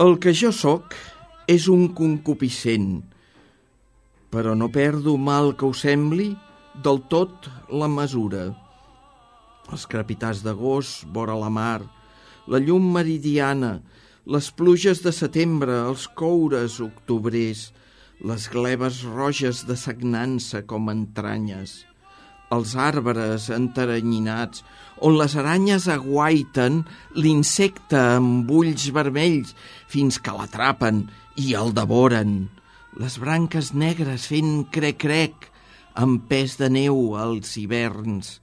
El 0.03 0.17
que 0.21 0.34
jo 0.36 0.51
sóc 0.51 0.97
és 1.47 1.69
un 1.71 1.88
concupiscent, 1.95 2.99
però 4.27 4.51
no 4.60 4.67
perdo 4.67 5.15
mal 5.15 5.53
que 5.55 5.63
ho 5.63 5.71
sembli 5.71 6.33
del 6.83 6.99
tot 7.07 7.47
la 7.71 7.88
mesura. 7.88 8.49
Els 9.71 9.86
crepitats 9.88 10.43
d'agost, 10.43 11.05
vora 11.15 11.38
la 11.39 11.47
mar, 11.47 11.81
la 12.51 12.60
llum 12.60 12.91
meridiana, 12.91 13.77
les 14.27 14.49
pluges 14.51 14.99
de 15.05 15.13
setembre, 15.15 15.86
els 15.88 16.07
coures 16.19 16.81
octobrers, 16.83 17.69
les 18.27 18.47
gleves 18.51 19.03
roges 19.07 19.63
de 19.69 19.77
sagnança 19.79 20.65
com 20.67 20.89
entranyes, 20.91 21.86
els 22.51 22.73
arbres 22.75 23.47
enteranyinats, 23.55 24.65
on 24.99 25.15
les 25.19 25.36
aranyes 25.39 25.88
aguaiten 25.91 26.81
l'insecte 27.15 27.99
amb 28.17 28.51
ulls 28.51 28.89
vermells 28.95 29.55
fins 29.88 30.19
que 30.19 30.36
l'atrapen 30.36 31.05
i 31.38 31.54
el 31.54 31.73
devoren. 31.78 32.50
Les 32.97 33.17
branques 33.21 33.71
negres 33.78 34.26
fent 34.32 34.65
crec-crec 34.73 35.47
amb 35.97 36.26
pes 36.30 36.58
de 36.58 36.69
neu 36.73 37.15
als 37.17 37.54
hiverns. 37.62 38.38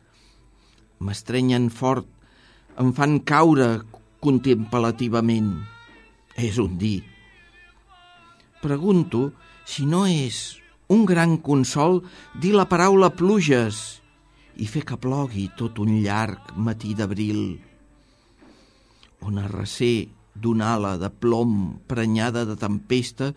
M'estrenyen 1.02 1.68
fort, 1.74 2.06
em 2.78 2.94
fan 2.94 3.18
caure 3.26 3.82
contemplativament. 4.22 5.52
És 6.34 6.58
un 6.58 6.78
dir. 6.78 7.02
Pregunto 8.62 9.28
si 9.66 9.84
no 9.86 10.04
és 10.06 10.56
un 10.90 11.04
gran 11.06 11.36
consol 11.42 12.00
dir 12.40 12.54
la 12.54 12.66
paraula 12.70 13.12
pluges 13.14 14.00
i 14.58 14.66
fer 14.70 14.84
que 14.86 14.98
plogui 15.00 15.48
tot 15.58 15.78
un 15.82 16.00
llarg 16.02 16.54
matí 16.56 16.94
d'abril. 16.94 17.58
On 19.24 19.38
a 19.40 19.46
recer 19.50 20.13
d'una 20.34 20.74
ala 20.76 20.94
de 20.98 21.10
plom 21.10 21.80
prenyada 21.90 22.44
de 22.48 22.56
tempesta 22.58 23.32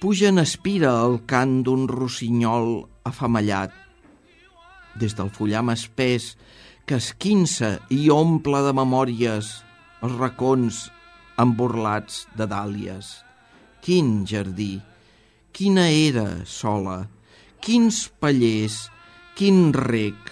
puja 0.00 0.30
en 0.30 0.42
espira 0.42 0.92
el 1.04 1.20
cant 1.30 1.60
d'un 1.66 1.86
rossinyol 1.88 2.84
afamallat. 3.06 3.72
Des 4.98 5.14
del 5.16 5.30
fullam 5.30 5.70
espès 5.72 6.34
que 6.86 6.98
esquinça 6.98 7.78
i 7.94 8.10
omple 8.10 8.62
de 8.66 8.74
memòries 8.74 9.50
els 10.02 10.16
racons 10.18 10.86
emborlats 11.40 12.24
de 12.36 12.46
dàlies. 12.50 13.20
Quin 13.84 14.24
jardí! 14.28 14.80
Quina 15.50 15.88
era 15.90 16.44
sola, 16.46 17.08
quins 17.60 18.04
pallers, 18.22 18.84
quin 19.34 19.72
rec. 19.74 20.30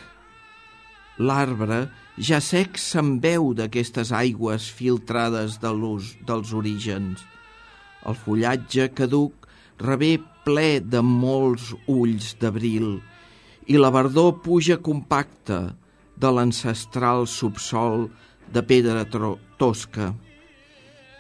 L'arbre 1.19 1.89
ja 2.19 2.41
sec 2.43 2.79
se'n 2.83 3.19
veu 3.23 3.53
d'aquestes 3.55 4.11
aigües 4.11 4.67
filtrades 4.75 5.59
de 5.63 5.71
l'ús 5.71 6.17
dels 6.27 6.51
orígens. 6.51 7.23
El 8.03 8.17
fullatge 8.19 8.89
caduc 8.99 9.47
rebé 9.79 10.17
ple 10.47 10.81
de 10.83 11.03
molts 11.05 11.71
ulls 11.87 12.33
d'abril 12.41 12.99
i 13.71 13.79
la 13.79 13.91
verdor 13.95 14.41
puja 14.43 14.79
compacta 14.83 15.77
de 16.19 16.31
l'ancestral 16.35 17.29
subsol 17.31 18.09
de 18.51 18.65
pedra 18.67 19.05
tosca. 19.61 20.11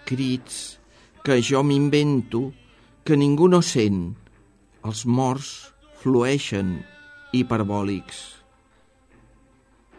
Crits 0.08 0.78
que 1.22 1.38
jo 1.44 1.62
m'invento 1.62 2.48
que 3.04 3.20
ningú 3.20 3.46
no 3.52 3.62
sent. 3.62 4.16
Els 4.82 5.04
morts 5.06 5.52
flueixen 6.00 6.78
hiperbòlics. 7.36 8.37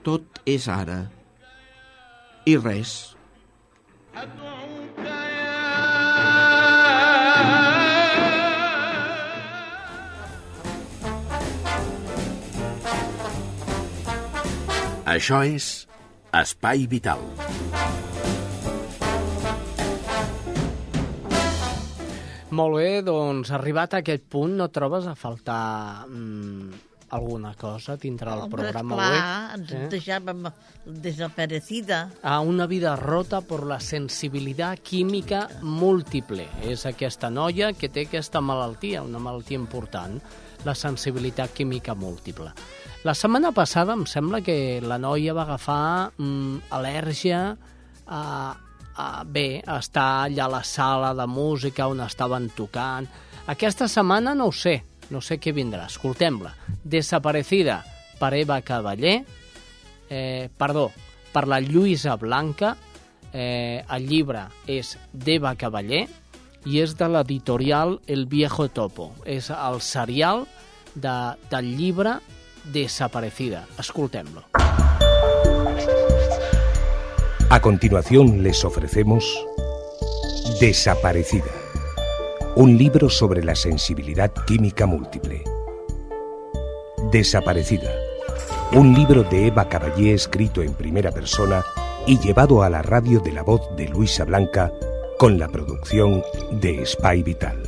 Tot 0.10 0.39
és 0.50 0.63
ara. 0.74 1.04
I 2.50 2.56
res. 2.58 2.93
Això 15.06 15.43
és 15.45 15.69
Espai 16.41 16.89
Vital. 16.89 17.22
Molt 22.50 22.82
bé, 22.82 22.91
doncs 23.06 23.54
arribat 23.54 23.93
a 23.93 24.02
aquest 24.02 24.26
punt 24.26 24.58
no 24.58 24.72
trobes 24.74 25.06
a 25.06 25.13
faltar 25.13 26.08
mm, 26.10 26.88
alguna 27.10 27.54
cosa 27.56 27.95
dintre 27.98 28.30
del 28.30 28.45
Hombre, 28.45 28.62
programa 28.62 28.95
clar, 28.95 29.13
avui? 29.13 29.62
ens 29.62 29.72
eh? 29.74 29.88
deixàvem 29.91 30.50
desaparecida. 30.86 32.02
A 32.24 32.39
una 32.41 32.67
vida 32.69 32.95
rota 32.95 33.41
per 33.41 33.63
la 33.67 33.80
sensibilitat 33.80 34.84
química 34.86 35.48
múltiple. 35.62 36.48
És 36.63 36.86
aquesta 36.89 37.30
noia 37.30 37.74
que 37.74 37.89
té 37.89 38.06
aquesta 38.08 38.41
malaltia, 38.41 39.04
una 39.04 39.22
malaltia 39.22 39.60
important, 39.60 40.19
la 40.65 40.76
sensibilitat 40.76 41.54
química 41.56 41.95
múltiple. 41.95 42.52
La 43.08 43.15
setmana 43.15 43.54
passada 43.56 43.95
em 43.95 44.04
sembla 44.10 44.41
que 44.43 44.82
la 44.84 44.98
noia 45.00 45.34
va 45.34 45.45
agafar 45.48 46.12
mm, 46.17 46.72
al·lèrgia 46.76 47.43
a, 48.10 48.24
a, 49.00 49.24
bé, 49.24 49.62
a 49.63 49.78
estar 49.80 50.10
allà 50.26 50.50
a 50.50 50.54
la 50.58 50.63
sala 50.67 51.13
de 51.15 51.28
música 51.32 51.88
on 51.88 52.04
estaven 52.04 52.50
tocant. 52.58 53.08
Aquesta 53.50 53.88
setmana 53.88 54.36
no 54.36 54.50
ho 54.50 54.54
sé, 54.54 54.82
no 55.10 55.22
sé 55.22 55.39
què 55.41 55.54
vindrà. 55.56 55.86
Escoltem-la. 55.89 56.54
Desaparecida 56.84 57.82
per 58.19 58.34
Eva 58.38 58.60
Cavaller, 58.62 59.24
eh, 60.10 60.50
perdó, 60.58 60.89
per 61.34 61.48
la 61.48 61.60
Lluïsa 61.62 62.17
Blanca, 62.17 62.76
eh, 63.34 63.84
el 63.89 64.08
llibre 64.08 64.48
és 64.67 64.95
d'Eva 65.13 65.54
Cavaller 65.56 66.08
i 66.65 66.82
és 66.82 66.95
de 66.98 67.08
l'editorial 67.08 68.00
El 68.08 68.26
Viejo 68.28 68.67
Topo. 68.69 69.13
És 69.26 69.50
el 69.54 69.82
serial 69.82 70.45
de, 70.95 71.15
del 71.52 71.76
llibre 71.78 72.19
Desaparecida. 72.65 73.65
Escoltem-lo. 73.80 74.43
A 77.50 77.60
continuación 77.62 78.43
les 78.43 78.63
ofrecemos 78.63 79.26
Desaparecida, 80.60 81.52
un 82.60 82.78
libro 82.78 83.10
sobre 83.10 83.41
la 83.41 83.56
sensibilidad 83.56 84.34
química 84.45 84.86
múltiple. 84.86 85.45
Desaparecida, 87.10 87.89
un 88.74 88.93
libro 88.93 89.24
de 89.24 89.48
Eva 89.48 89.69
Caballé 89.69 90.13
escrito 90.13 90.62
en 90.62 90.74
primera 90.74 91.10
persona 91.10 91.63
y 92.06 92.19
llevado 92.19 92.62
a 92.62 92.69
la 92.69 92.82
radio 92.82 93.22
de 93.22 93.32
la 93.32 93.43
voz 93.43 93.62
de 93.78 93.88
Luisa 93.88 94.26
Blanca 94.26 94.74
con 95.17 95.39
la 95.39 95.48
producción 95.48 96.22
de 96.52 96.86
Spy 96.86 97.24
Vital. 97.24 97.63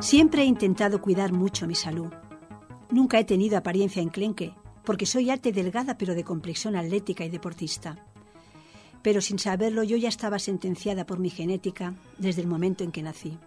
Siempre 0.00 0.40
he 0.40 0.46
intentado 0.46 1.02
cuidar 1.02 1.34
mucho 1.34 1.66
mi 1.66 1.74
salud. 1.74 2.08
Nunca 2.90 3.18
he 3.18 3.24
tenido 3.24 3.58
apariencia 3.58 4.02
enclenque, 4.02 4.54
porque 4.84 5.06
soy 5.06 5.30
alta 5.30 5.48
y 5.48 5.52
delgada, 5.52 5.96
pero 5.96 6.14
de 6.14 6.24
complexión 6.24 6.76
atlética 6.76 7.24
y 7.24 7.28
deportista. 7.28 7.96
Pero 9.02 9.20
sin 9.20 9.38
saberlo, 9.38 9.82
yo 9.82 9.96
ya 9.96 10.08
estaba 10.08 10.38
sentenciada 10.38 11.06
por 11.06 11.18
mi 11.18 11.30
genética 11.30 11.94
desde 12.18 12.42
el 12.42 12.48
momento 12.48 12.84
en 12.84 12.92
que 12.92 13.02
nací. 13.02 13.38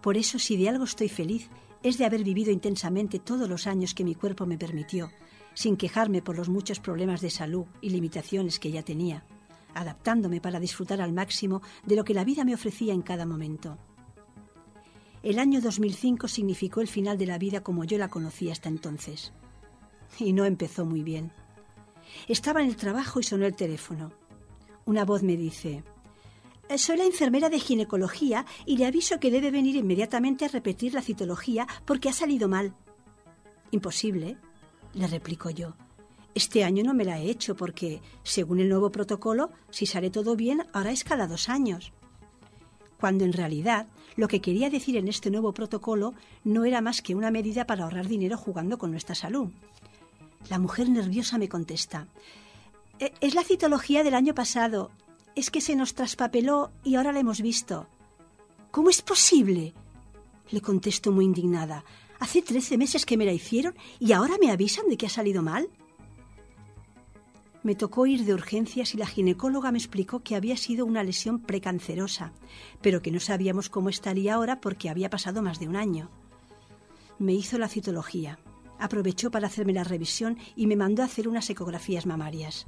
Por 0.00 0.16
eso, 0.16 0.38
si 0.38 0.56
de 0.56 0.68
algo 0.68 0.84
estoy 0.84 1.08
feliz, 1.08 1.48
es 1.82 1.98
de 1.98 2.04
haber 2.04 2.24
vivido 2.24 2.50
intensamente 2.50 3.18
todos 3.18 3.48
los 3.48 3.66
años 3.66 3.94
que 3.94 4.04
mi 4.04 4.14
cuerpo 4.14 4.46
me 4.46 4.58
permitió, 4.58 5.10
sin 5.54 5.76
quejarme 5.76 6.22
por 6.22 6.36
los 6.36 6.48
muchos 6.48 6.80
problemas 6.80 7.20
de 7.20 7.30
salud 7.30 7.66
y 7.80 7.90
limitaciones 7.90 8.58
que 8.58 8.70
ya 8.70 8.82
tenía, 8.82 9.24
adaptándome 9.74 10.40
para 10.40 10.60
disfrutar 10.60 11.00
al 11.00 11.12
máximo 11.12 11.62
de 11.84 11.96
lo 11.96 12.04
que 12.04 12.14
la 12.14 12.24
vida 12.24 12.44
me 12.44 12.54
ofrecía 12.54 12.94
en 12.94 13.02
cada 13.02 13.26
momento. 13.26 13.78
El 15.22 15.38
año 15.38 15.60
2005 15.60 16.28
significó 16.28 16.80
el 16.80 16.88
final 16.88 17.18
de 17.18 17.26
la 17.26 17.38
vida 17.38 17.62
como 17.62 17.84
yo 17.84 17.98
la 17.98 18.08
conocía 18.08 18.52
hasta 18.52 18.68
entonces. 18.68 19.32
Y 20.18 20.32
no 20.32 20.44
empezó 20.44 20.84
muy 20.84 21.02
bien. 21.02 21.32
Estaba 22.26 22.62
en 22.62 22.68
el 22.68 22.76
trabajo 22.76 23.20
y 23.20 23.22
sonó 23.22 23.46
el 23.46 23.54
teléfono. 23.54 24.12
Una 24.84 25.04
voz 25.04 25.22
me 25.22 25.36
dice, 25.36 25.84
soy 26.76 26.98
la 26.98 27.04
enfermera 27.04 27.48
de 27.48 27.60
ginecología 27.60 28.44
y 28.66 28.76
le 28.76 28.86
aviso 28.86 29.18
que 29.18 29.30
debe 29.30 29.50
venir 29.50 29.76
inmediatamente 29.76 30.44
a 30.44 30.48
repetir 30.48 30.94
la 30.94 31.02
citología 31.02 31.66
porque 31.84 32.08
ha 32.08 32.12
salido 32.12 32.48
mal. 32.48 32.74
Imposible, 33.70 34.36
le 34.94 35.06
replico 35.06 35.50
yo. 35.50 35.74
Este 36.34 36.64
año 36.64 36.84
no 36.84 36.94
me 36.94 37.04
la 37.04 37.18
he 37.18 37.30
hecho 37.30 37.56
porque, 37.56 38.00
según 38.22 38.60
el 38.60 38.68
nuevo 38.68 38.90
protocolo, 38.90 39.50
si 39.70 39.86
sale 39.86 40.10
todo 40.10 40.36
bien, 40.36 40.62
ahora 40.72 40.90
es 40.90 41.04
cada 41.04 41.26
dos 41.26 41.48
años. 41.48 41.92
Cuando 43.00 43.24
en 43.24 43.32
realidad 43.32 43.88
lo 44.16 44.28
que 44.28 44.40
quería 44.40 44.70
decir 44.70 44.96
en 44.96 45.08
este 45.08 45.30
nuevo 45.30 45.52
protocolo 45.52 46.14
no 46.44 46.64
era 46.64 46.80
más 46.80 47.00
que 47.02 47.14
una 47.14 47.30
medida 47.30 47.66
para 47.66 47.84
ahorrar 47.84 48.08
dinero 48.08 48.36
jugando 48.36 48.78
con 48.78 48.90
nuestra 48.90 49.14
salud. 49.14 49.50
La 50.48 50.58
mujer 50.58 50.88
nerviosa 50.88 51.38
me 51.38 51.48
contesta. 51.48 52.08
E, 52.98 53.12
es 53.20 53.34
la 53.34 53.44
citología 53.44 54.02
del 54.02 54.14
año 54.14 54.34
pasado. 54.34 54.90
Es 55.34 55.50
que 55.50 55.60
se 55.60 55.76
nos 55.76 55.94
traspapeló 55.94 56.72
y 56.84 56.96
ahora 56.96 57.12
la 57.12 57.20
hemos 57.20 57.40
visto. 57.40 57.86
¿Cómo 58.70 58.90
es 58.90 59.02
posible? 59.02 59.74
Le 60.50 60.60
contesto 60.60 61.12
muy 61.12 61.24
indignada. 61.24 61.84
Hace 62.18 62.42
trece 62.42 62.76
meses 62.78 63.06
que 63.06 63.16
me 63.16 63.24
la 63.24 63.32
hicieron 63.32 63.74
y 64.00 64.12
ahora 64.12 64.36
me 64.40 64.50
avisan 64.50 64.88
de 64.88 64.96
que 64.96 65.06
ha 65.06 65.10
salido 65.10 65.42
mal. 65.42 65.68
Me 67.62 67.74
tocó 67.74 68.06
ir 68.06 68.24
de 68.24 68.34
urgencias 68.34 68.94
y 68.94 68.98
la 68.98 69.06
ginecóloga 69.06 69.70
me 69.70 69.78
explicó 69.78 70.20
que 70.20 70.36
había 70.36 70.56
sido 70.56 70.86
una 70.86 71.02
lesión 71.02 71.40
precancerosa, 71.40 72.32
pero 72.80 73.02
que 73.02 73.10
no 73.10 73.20
sabíamos 73.20 73.68
cómo 73.68 73.88
estaría 73.88 74.34
ahora 74.34 74.60
porque 74.60 74.88
había 74.88 75.10
pasado 75.10 75.42
más 75.42 75.60
de 75.60 75.68
un 75.68 75.76
año. 75.76 76.10
Me 77.18 77.34
hizo 77.34 77.58
la 77.58 77.68
citología. 77.68 78.38
Aprovechó 78.78 79.30
para 79.30 79.46
hacerme 79.46 79.72
la 79.72 79.84
revisión 79.84 80.38
y 80.54 80.66
me 80.66 80.76
mandó 80.76 81.02
a 81.02 81.06
hacer 81.06 81.28
unas 81.28 81.48
ecografías 81.50 82.06
mamarias. 82.06 82.66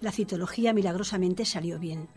La 0.00 0.12
citología 0.12 0.72
milagrosamente 0.72 1.44
salió 1.44 1.78
bien. 1.78 2.08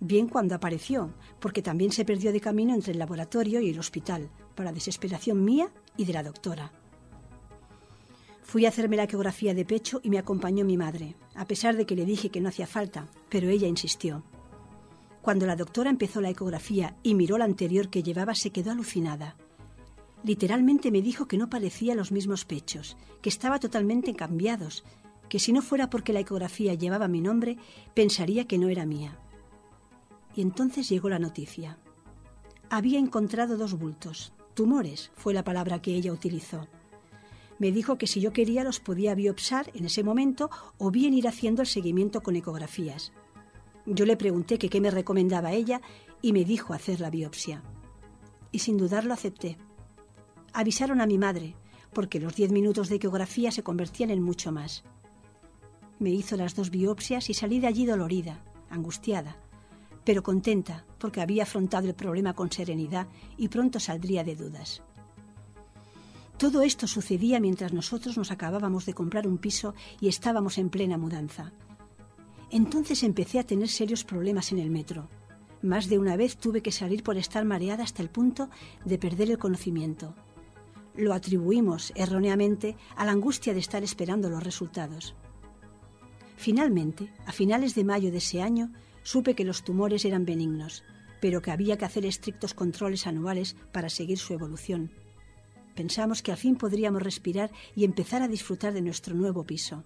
Bien 0.00 0.28
cuando 0.28 0.54
apareció, 0.54 1.14
porque 1.40 1.62
también 1.62 1.92
se 1.92 2.04
perdió 2.04 2.32
de 2.32 2.40
camino 2.40 2.74
entre 2.74 2.92
el 2.92 2.98
laboratorio 2.98 3.60
y 3.60 3.70
el 3.70 3.78
hospital, 3.78 4.30
para 4.54 4.72
desesperación 4.72 5.44
mía 5.44 5.70
y 5.96 6.04
de 6.04 6.12
la 6.12 6.22
doctora. 6.22 6.72
Fui 8.42 8.64
a 8.64 8.68
hacerme 8.68 8.96
la 8.96 9.04
ecografía 9.04 9.54
de 9.54 9.64
pecho 9.64 10.00
y 10.02 10.10
me 10.10 10.18
acompañó 10.18 10.64
mi 10.64 10.76
madre, 10.76 11.16
a 11.34 11.46
pesar 11.46 11.76
de 11.76 11.84
que 11.84 11.96
le 11.96 12.04
dije 12.04 12.30
que 12.30 12.40
no 12.40 12.48
hacía 12.48 12.66
falta, 12.66 13.08
pero 13.28 13.48
ella 13.48 13.66
insistió. 13.66 14.22
Cuando 15.20 15.46
la 15.46 15.56
doctora 15.56 15.90
empezó 15.90 16.20
la 16.20 16.30
ecografía 16.30 16.96
y 17.02 17.14
miró 17.14 17.38
la 17.38 17.44
anterior 17.44 17.90
que 17.90 18.04
llevaba, 18.04 18.34
se 18.34 18.50
quedó 18.50 18.70
alucinada. 18.70 19.36
Literalmente 20.26 20.90
me 20.90 21.02
dijo 21.02 21.28
que 21.28 21.38
no 21.38 21.48
parecía 21.48 21.94
los 21.94 22.10
mismos 22.10 22.44
pechos, 22.44 22.96
que 23.22 23.28
estaba 23.28 23.60
totalmente 23.60 24.12
cambiados, 24.16 24.82
que 25.28 25.38
si 25.38 25.52
no 25.52 25.62
fuera 25.62 25.88
porque 25.88 26.12
la 26.12 26.18
ecografía 26.18 26.74
llevaba 26.74 27.06
mi 27.06 27.20
nombre, 27.20 27.58
pensaría 27.94 28.48
que 28.48 28.58
no 28.58 28.68
era 28.68 28.86
mía. 28.86 29.20
Y 30.34 30.42
entonces 30.42 30.88
llegó 30.88 31.08
la 31.10 31.20
noticia. 31.20 31.78
Había 32.70 32.98
encontrado 32.98 33.56
dos 33.56 33.74
bultos. 33.78 34.32
Tumores 34.54 35.12
fue 35.14 35.32
la 35.32 35.44
palabra 35.44 35.80
que 35.80 35.94
ella 35.94 36.12
utilizó. 36.12 36.66
Me 37.60 37.70
dijo 37.70 37.96
que 37.96 38.08
si 38.08 38.20
yo 38.20 38.32
quería 38.32 38.64
los 38.64 38.80
podía 38.80 39.14
biopsar 39.14 39.70
en 39.74 39.84
ese 39.84 40.02
momento 40.02 40.50
o 40.76 40.90
bien 40.90 41.14
ir 41.14 41.28
haciendo 41.28 41.62
el 41.62 41.68
seguimiento 41.68 42.24
con 42.24 42.34
ecografías. 42.34 43.12
Yo 43.86 44.04
le 44.04 44.16
pregunté 44.16 44.58
que 44.58 44.70
qué 44.70 44.80
me 44.80 44.90
recomendaba 44.90 45.52
ella 45.52 45.80
y 46.20 46.32
me 46.32 46.44
dijo 46.44 46.74
hacer 46.74 47.00
la 47.00 47.10
biopsia. 47.10 47.62
Y 48.50 48.58
sin 48.58 48.76
dudarlo 48.76 49.14
acepté. 49.14 49.56
Avisaron 50.58 51.02
a 51.02 51.06
mi 51.06 51.18
madre, 51.18 51.54
porque 51.92 52.18
los 52.18 52.34
diez 52.34 52.50
minutos 52.50 52.88
de 52.88 52.96
ecografía 52.96 53.50
se 53.50 53.62
convertían 53.62 54.08
en 54.08 54.22
mucho 54.22 54.52
más. 54.52 54.84
Me 55.98 56.08
hizo 56.08 56.34
las 56.38 56.54
dos 56.54 56.70
biopsias 56.70 57.28
y 57.28 57.34
salí 57.34 57.60
de 57.60 57.66
allí 57.66 57.84
dolorida, 57.84 58.42
angustiada, 58.70 59.36
pero 60.02 60.22
contenta 60.22 60.86
porque 60.98 61.20
había 61.20 61.42
afrontado 61.42 61.88
el 61.88 61.94
problema 61.94 62.32
con 62.32 62.50
serenidad 62.50 63.06
y 63.36 63.48
pronto 63.48 63.78
saldría 63.80 64.24
de 64.24 64.34
dudas. 64.34 64.82
Todo 66.38 66.62
esto 66.62 66.86
sucedía 66.86 67.38
mientras 67.38 67.74
nosotros 67.74 68.16
nos 68.16 68.30
acabábamos 68.30 68.86
de 68.86 68.94
comprar 68.94 69.28
un 69.28 69.36
piso 69.36 69.74
y 70.00 70.08
estábamos 70.08 70.56
en 70.56 70.70
plena 70.70 70.96
mudanza. 70.96 71.52
Entonces 72.50 73.02
empecé 73.02 73.40
a 73.40 73.46
tener 73.46 73.68
serios 73.68 74.04
problemas 74.04 74.52
en 74.52 74.60
el 74.60 74.70
metro. 74.70 75.10
Más 75.60 75.90
de 75.90 75.98
una 75.98 76.16
vez 76.16 76.38
tuve 76.38 76.62
que 76.62 76.72
salir 76.72 77.02
por 77.02 77.18
estar 77.18 77.44
mareada 77.44 77.84
hasta 77.84 78.00
el 78.00 78.08
punto 78.08 78.48
de 78.86 78.96
perder 78.96 79.30
el 79.30 79.36
conocimiento. 79.36 80.14
Lo 80.96 81.12
atribuimos 81.12 81.92
erróneamente 81.94 82.76
a 82.96 83.04
la 83.04 83.12
angustia 83.12 83.52
de 83.52 83.60
estar 83.60 83.82
esperando 83.82 84.30
los 84.30 84.42
resultados. 84.42 85.14
Finalmente, 86.36 87.12
a 87.26 87.32
finales 87.32 87.74
de 87.74 87.84
mayo 87.84 88.10
de 88.10 88.18
ese 88.18 88.42
año, 88.42 88.72
supe 89.02 89.34
que 89.34 89.44
los 89.44 89.62
tumores 89.62 90.04
eran 90.04 90.24
benignos, 90.24 90.84
pero 91.20 91.42
que 91.42 91.50
había 91.50 91.76
que 91.76 91.84
hacer 91.84 92.06
estrictos 92.06 92.54
controles 92.54 93.06
anuales 93.06 93.56
para 93.72 93.88
seguir 93.88 94.18
su 94.18 94.32
evolución. 94.32 94.90
Pensamos 95.74 96.22
que 96.22 96.30
al 96.30 96.38
fin 96.38 96.56
podríamos 96.56 97.02
respirar 97.02 97.50
y 97.74 97.84
empezar 97.84 98.22
a 98.22 98.28
disfrutar 98.28 98.72
de 98.72 98.82
nuestro 98.82 99.14
nuevo 99.14 99.44
piso. 99.44 99.84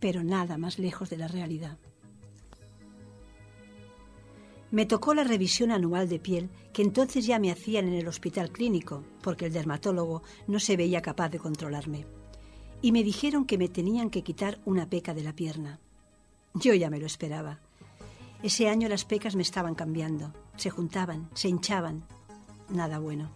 Pero 0.00 0.22
nada 0.22 0.58
más 0.58 0.78
lejos 0.78 1.08
de 1.08 1.16
la 1.16 1.28
realidad. 1.28 1.78
Me 4.70 4.86
tocó 4.86 5.14
la 5.14 5.24
revisión 5.24 5.70
anual 5.70 6.08
de 6.08 6.18
piel 6.18 6.50
que 6.72 6.82
entonces 6.82 7.26
ya 7.26 7.38
me 7.38 7.50
hacían 7.50 7.86
en 7.86 7.94
el 7.94 8.08
hospital 8.08 8.50
clínico, 8.50 9.04
porque 9.22 9.46
el 9.46 9.52
dermatólogo 9.52 10.22
no 10.46 10.58
se 10.58 10.76
veía 10.76 11.02
capaz 11.02 11.28
de 11.28 11.38
controlarme 11.38 12.06
y 12.84 12.92
me 12.92 13.02
dijeron 13.02 13.46
que 13.46 13.56
me 13.56 13.70
tenían 13.70 14.10
que 14.10 14.22
quitar 14.22 14.60
una 14.66 14.90
peca 14.90 15.14
de 15.14 15.22
la 15.22 15.32
pierna. 15.32 15.80
Yo 16.52 16.74
ya 16.74 16.90
me 16.90 16.98
lo 16.98 17.06
esperaba. 17.06 17.58
Ese 18.42 18.68
año 18.68 18.90
las 18.90 19.06
pecas 19.06 19.36
me 19.36 19.42
estaban 19.42 19.74
cambiando, 19.74 20.34
se 20.58 20.68
juntaban, 20.68 21.30
se 21.32 21.48
hinchaban. 21.48 22.04
Nada 22.68 22.98
bueno. 22.98 23.30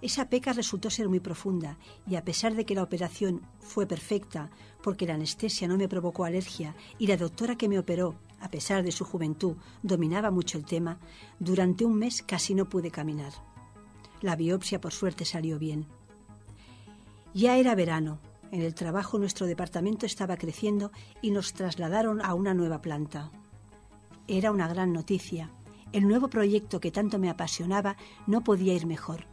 Esa 0.00 0.30
peca 0.30 0.54
resultó 0.54 0.88
ser 0.88 1.10
muy 1.10 1.20
profunda 1.20 1.76
y 2.08 2.14
a 2.14 2.24
pesar 2.24 2.54
de 2.54 2.64
que 2.64 2.74
la 2.74 2.82
operación 2.82 3.42
fue 3.60 3.84
perfecta 3.86 4.48
porque 4.82 5.04
la 5.04 5.16
anestesia 5.16 5.68
no 5.68 5.76
me 5.76 5.86
provocó 5.86 6.24
alergia 6.24 6.74
y 6.98 7.08
la 7.08 7.18
doctora 7.18 7.56
que 7.56 7.68
me 7.68 7.78
operó, 7.78 8.14
a 8.42 8.48
pesar 8.48 8.82
de 8.82 8.90
su 8.90 9.04
juventud, 9.04 9.56
dominaba 9.82 10.30
mucho 10.30 10.58
el 10.58 10.64
tema, 10.64 10.98
durante 11.38 11.84
un 11.84 11.96
mes 11.96 12.22
casi 12.22 12.54
no 12.54 12.68
pude 12.68 12.90
caminar. 12.90 13.32
La 14.20 14.34
biopsia 14.34 14.80
por 14.80 14.92
suerte 14.92 15.24
salió 15.24 15.58
bien. 15.58 15.86
Ya 17.34 17.56
era 17.56 17.76
verano, 17.76 18.18
en 18.50 18.60
el 18.60 18.74
trabajo 18.74 19.18
nuestro 19.18 19.46
departamento 19.46 20.06
estaba 20.06 20.36
creciendo 20.36 20.90
y 21.22 21.30
nos 21.30 21.54
trasladaron 21.54 22.20
a 22.20 22.34
una 22.34 22.52
nueva 22.52 22.82
planta. 22.82 23.30
Era 24.26 24.50
una 24.50 24.66
gran 24.68 24.92
noticia. 24.92 25.50
El 25.92 26.08
nuevo 26.08 26.28
proyecto 26.28 26.80
que 26.80 26.90
tanto 26.90 27.18
me 27.18 27.30
apasionaba 27.30 27.96
no 28.26 28.42
podía 28.42 28.74
ir 28.74 28.86
mejor. 28.86 29.24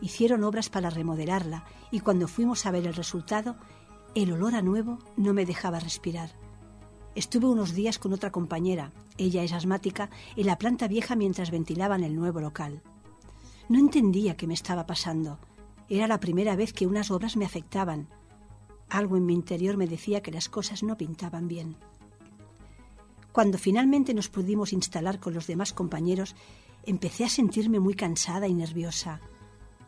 Hicieron 0.00 0.44
obras 0.44 0.68
para 0.68 0.90
remodelarla 0.90 1.64
y 1.90 2.00
cuando 2.00 2.28
fuimos 2.28 2.64
a 2.64 2.70
ver 2.70 2.86
el 2.86 2.94
resultado, 2.94 3.56
el 4.14 4.32
olor 4.32 4.54
a 4.54 4.62
nuevo 4.62 4.98
no 5.16 5.34
me 5.34 5.44
dejaba 5.46 5.80
respirar. 5.80 6.45
Estuve 7.16 7.46
unos 7.46 7.72
días 7.72 7.98
con 7.98 8.12
otra 8.12 8.30
compañera, 8.30 8.92
ella 9.16 9.42
es 9.42 9.54
asmática, 9.54 10.10
en 10.36 10.44
la 10.44 10.58
planta 10.58 10.86
vieja 10.86 11.16
mientras 11.16 11.50
ventilaban 11.50 12.04
el 12.04 12.14
nuevo 12.14 12.40
local. 12.42 12.82
No 13.70 13.78
entendía 13.78 14.36
qué 14.36 14.46
me 14.46 14.52
estaba 14.52 14.86
pasando. 14.86 15.38
Era 15.88 16.08
la 16.08 16.20
primera 16.20 16.56
vez 16.56 16.74
que 16.74 16.86
unas 16.86 17.10
obras 17.10 17.38
me 17.38 17.46
afectaban. 17.46 18.08
Algo 18.90 19.16
en 19.16 19.24
mi 19.24 19.32
interior 19.32 19.78
me 19.78 19.86
decía 19.86 20.20
que 20.20 20.30
las 20.30 20.50
cosas 20.50 20.82
no 20.82 20.98
pintaban 20.98 21.48
bien. 21.48 21.76
Cuando 23.32 23.56
finalmente 23.56 24.12
nos 24.12 24.28
pudimos 24.28 24.74
instalar 24.74 25.18
con 25.18 25.32
los 25.32 25.46
demás 25.46 25.72
compañeros, 25.72 26.36
empecé 26.84 27.24
a 27.24 27.30
sentirme 27.30 27.80
muy 27.80 27.94
cansada 27.94 28.46
y 28.46 28.52
nerviosa. 28.52 29.22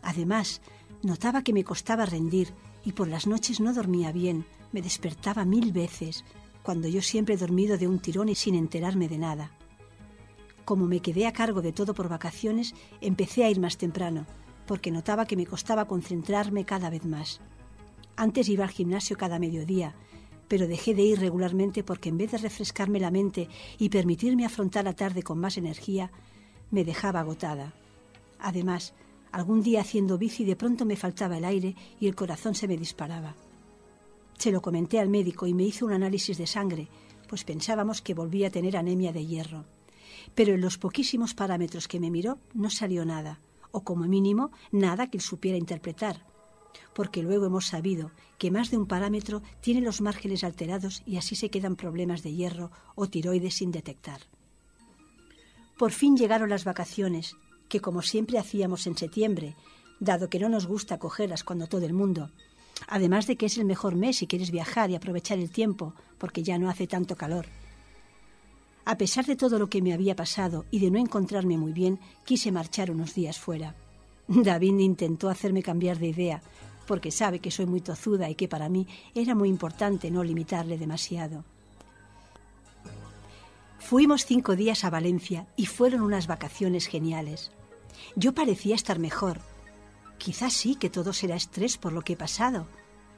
Además, 0.01 0.63
notaba 1.03 1.43
que 1.43 1.53
me 1.53 1.65
costaba 1.65 2.07
rendir 2.07 2.55
y 2.87 2.93
por 2.93 3.07
las 3.07 3.27
noches 3.27 3.61
no 3.61 3.75
dormía 3.75 4.13
bien, 4.13 4.47
me 4.73 4.81
despertaba 4.81 5.45
mil 5.45 5.73
veces, 5.73 6.25
cuando 6.69 6.87
yo 6.87 7.01
siempre 7.01 7.35
he 7.35 7.39
dormido 7.39 7.79
de 7.79 7.89
un 7.89 7.99
tirón 7.99 8.29
y 8.29 8.35
sin 8.35 8.55
enterarme 8.55 9.09
de 9.09 9.17
nada. 9.17 9.53
Como 10.67 10.85
me 10.85 11.01
quedé 11.01 11.27
a 11.27 11.33
cargo 11.33 11.63
de 11.63 11.73
todo 11.73 11.95
por 11.95 12.11
vacaciones, 12.11 12.75
empecé 13.01 13.43
a 13.43 13.49
ir 13.49 13.59
más 13.59 13.79
temprano, 13.79 14.27
porque 14.67 14.91
notaba 14.91 15.25
que 15.25 15.35
me 15.35 15.47
costaba 15.47 15.87
concentrarme 15.87 16.67
cada 16.67 16.91
vez 16.91 17.07
más. 17.07 17.41
Antes 18.17 18.51
iba 18.51 18.65
al 18.65 18.71
gimnasio 18.71 19.17
cada 19.17 19.39
mediodía, 19.39 19.95
pero 20.47 20.67
dejé 20.67 20.95
de 20.95 21.05
ir 21.05 21.21
regularmente 21.21 21.83
porque 21.83 22.11
en 22.11 22.19
vez 22.19 22.33
de 22.33 22.37
refrescarme 22.37 23.01
la 23.01 23.11
mente 23.11 23.49
y 23.79 23.89
permitirme 23.89 24.45
afrontar 24.45 24.85
la 24.85 24.93
tarde 24.93 25.23
con 25.23 25.39
más 25.39 25.57
energía, 25.57 26.11
me 26.71 26.85
dejaba 26.85 27.21
agotada. 27.21 27.73
Además, 28.39 28.93
algún 29.33 29.63
día 29.63 29.81
haciendo 29.81 30.19
bici 30.19 30.45
de 30.45 30.55
pronto 30.55 30.85
me 30.85 30.97
faltaba 30.97 31.39
el 31.39 31.47
aire 31.47 31.77
y 31.99 32.09
el 32.09 32.15
corazón 32.15 32.55
se 32.55 32.69
me 32.69 32.77
disparaba. 32.77 33.37
Se 34.39 34.53
lo 34.53 34.63
comenté 34.63 35.01
al 35.01 35.09
médico 35.09 35.47
y 35.47 35.55
me 35.55 35.65
hizo 35.65 35.85
un 35.85 35.93
análisis 35.93 36.39
de 36.39 36.47
sangre, 36.47 36.89
pues 37.29 37.45
pensábamos 37.45 38.01
que 38.03 38.15
volvía 38.15 38.49
a 38.49 38.51
tener 38.51 38.77
anemia 38.77 39.13
de 39.13 39.27
hierro. 39.27 39.67
Pero 40.35 40.55
en 40.55 40.61
los 40.61 40.79
poquísimos 40.79 41.35
parámetros 41.35 41.89
que 41.89 42.01
me 42.01 42.11
miró 42.11 42.39
no 42.55 42.71
salió 42.71 43.05
nada, 43.05 43.41
o 43.73 43.83
como 43.83 44.07
mínimo 44.07 44.51
nada 44.71 45.09
que 45.09 45.19
él 45.19 45.23
supiera 45.23 45.59
interpretar, 45.59 46.25
porque 46.95 47.23
luego 47.23 47.47
hemos 47.47 47.67
sabido 47.67 48.13
que 48.39 48.51
más 48.51 48.71
de 48.71 48.77
un 48.77 48.87
parámetro 48.87 49.43
tiene 49.61 49.81
los 49.81 50.01
márgenes 50.01 50.45
alterados 50.45 51.03
y 51.07 51.17
así 51.17 51.37
se 51.37 51.51
quedan 51.51 51.77
problemas 51.77 52.23
de 52.23 52.35
hierro 52.35 52.71
o 52.95 53.09
tiroides 53.09 53.55
sin 53.55 53.73
detectar. 53.73 54.21
Por 55.77 55.93
fin 55.93 56.17
llegaron 56.17 56.51
las 56.51 56.65
vacaciones, 56.65 57.37
que 57.69 57.81
como 57.81 58.03
siempre 58.03 58.39
hacíamos 58.39 58.87
en 58.87 58.97
septiembre, 58.97 59.55
dado 60.01 60.29
que 60.29 60.41
no 60.41 60.49
nos 60.49 60.67
gusta 60.67 60.99
cogerlas 60.99 61.45
cuando 61.45 61.69
todo 61.69 61.87
el 61.87 61.93
mundo, 61.93 62.31
además 62.87 63.27
de 63.27 63.37
que 63.37 63.47
es 63.47 63.59
el 63.59 63.65
mejor 63.65 63.97
mes 63.97 64.19
si 64.19 64.27
quieres 64.27 64.51
viajar 64.51 64.91
y 64.91 64.95
aprovechar 64.95 65.39
el 65.39 65.51
tiempo, 65.51 65.95
porque 66.19 66.43
ya 66.43 66.59
no 66.59 66.71
hace 66.71 66.87
tanto 66.87 67.17
calor. 67.17 67.47
A 68.85 68.97
pesar 68.97 69.27
de 69.27 69.37
todo 69.37 69.59
lo 69.59 69.69
que 69.69 69.83
me 69.83 69.93
había 69.93 70.17
pasado 70.17 70.65
y 70.71 70.79
de 70.79 70.91
no 70.91 70.99
encontrarme 70.99 71.59
muy 71.59 71.73
bien, 71.73 71.99
quise 72.25 72.53
marchar 72.53 72.91
unos 72.91 73.15
días 73.15 73.39
fuera. 73.39 73.75
David 74.29 74.79
intentó 74.79 75.29
hacerme 75.29 75.63
cambiar 75.63 75.99
de 75.99 76.09
idea, 76.09 76.43
porque 76.87 77.11
sabe 77.11 77.39
que 77.39 77.51
soy 77.51 77.67
muy 77.67 77.81
tozuda 77.81 78.31
y 78.31 78.35
que 78.35 78.49
para 78.49 78.69
mí 78.69 78.87
era 79.15 79.35
muy 79.35 79.49
importante 79.49 80.11
no 80.11 80.25
limitarle 80.25 80.79
demasiado. 80.79 81.45
Fuimos 83.79 84.27
cinco 84.27 84.57
días 84.57 84.85
a 84.85 84.91
Valencia 84.91 85.47
y 85.57 85.67
fueron 85.67 86.03
unas 86.03 86.27
vacaciones 86.27 86.87
geniales. 86.87 87.53
Yo 88.17 88.35
parecía 88.35 88.75
estar 88.75 88.99
mejor. 88.99 89.41
Quizás 90.19 90.53
sí 90.53 90.75
que 90.75 90.91
todo 90.91 91.13
será 91.13 91.37
estrés 91.37 91.79
por 91.79 91.93
lo 91.93 92.03
que 92.03 92.15
he 92.15 92.17
pasado, 92.17 92.67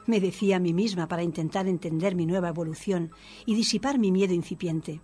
me 0.07 0.19
decía 0.19 0.57
a 0.57 0.59
mí 0.59 0.73
misma 0.73 1.07
para 1.07 1.23
intentar 1.23 1.67
entender 1.67 2.15
mi 2.15 2.25
nueva 2.25 2.49
evolución 2.49 3.11
y 3.45 3.55
disipar 3.55 3.99
mi 3.99 4.11
miedo 4.11 4.33
incipiente. 4.33 5.01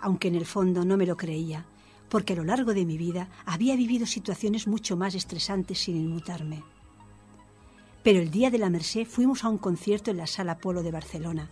Aunque 0.00 0.28
en 0.28 0.34
el 0.34 0.46
fondo 0.46 0.84
no 0.84 0.96
me 0.96 1.06
lo 1.06 1.16
creía, 1.16 1.66
porque 2.08 2.32
a 2.32 2.36
lo 2.36 2.44
largo 2.44 2.72
de 2.74 2.86
mi 2.86 2.96
vida 2.96 3.28
había 3.44 3.76
vivido 3.76 4.06
situaciones 4.06 4.66
mucho 4.66 4.96
más 4.96 5.14
estresantes 5.14 5.78
sin 5.78 5.96
inmutarme. 5.96 6.62
Pero 8.02 8.20
el 8.20 8.30
día 8.30 8.50
de 8.50 8.58
la 8.58 8.70
Merced 8.70 9.06
fuimos 9.06 9.44
a 9.44 9.48
un 9.48 9.58
concierto 9.58 10.10
en 10.10 10.18
la 10.18 10.26
Sala 10.26 10.58
Polo 10.58 10.82
de 10.82 10.92
Barcelona 10.92 11.50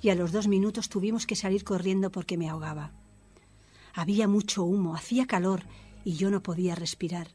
y 0.00 0.10
a 0.10 0.14
los 0.14 0.30
dos 0.30 0.46
minutos 0.46 0.88
tuvimos 0.88 1.26
que 1.26 1.36
salir 1.36 1.64
corriendo 1.64 2.10
porque 2.10 2.38
me 2.38 2.48
ahogaba. 2.48 2.92
Había 3.94 4.28
mucho 4.28 4.62
humo, 4.62 4.94
hacía 4.94 5.26
calor 5.26 5.64
y 6.04 6.14
yo 6.14 6.30
no 6.30 6.42
podía 6.42 6.76
respirar. 6.76 7.28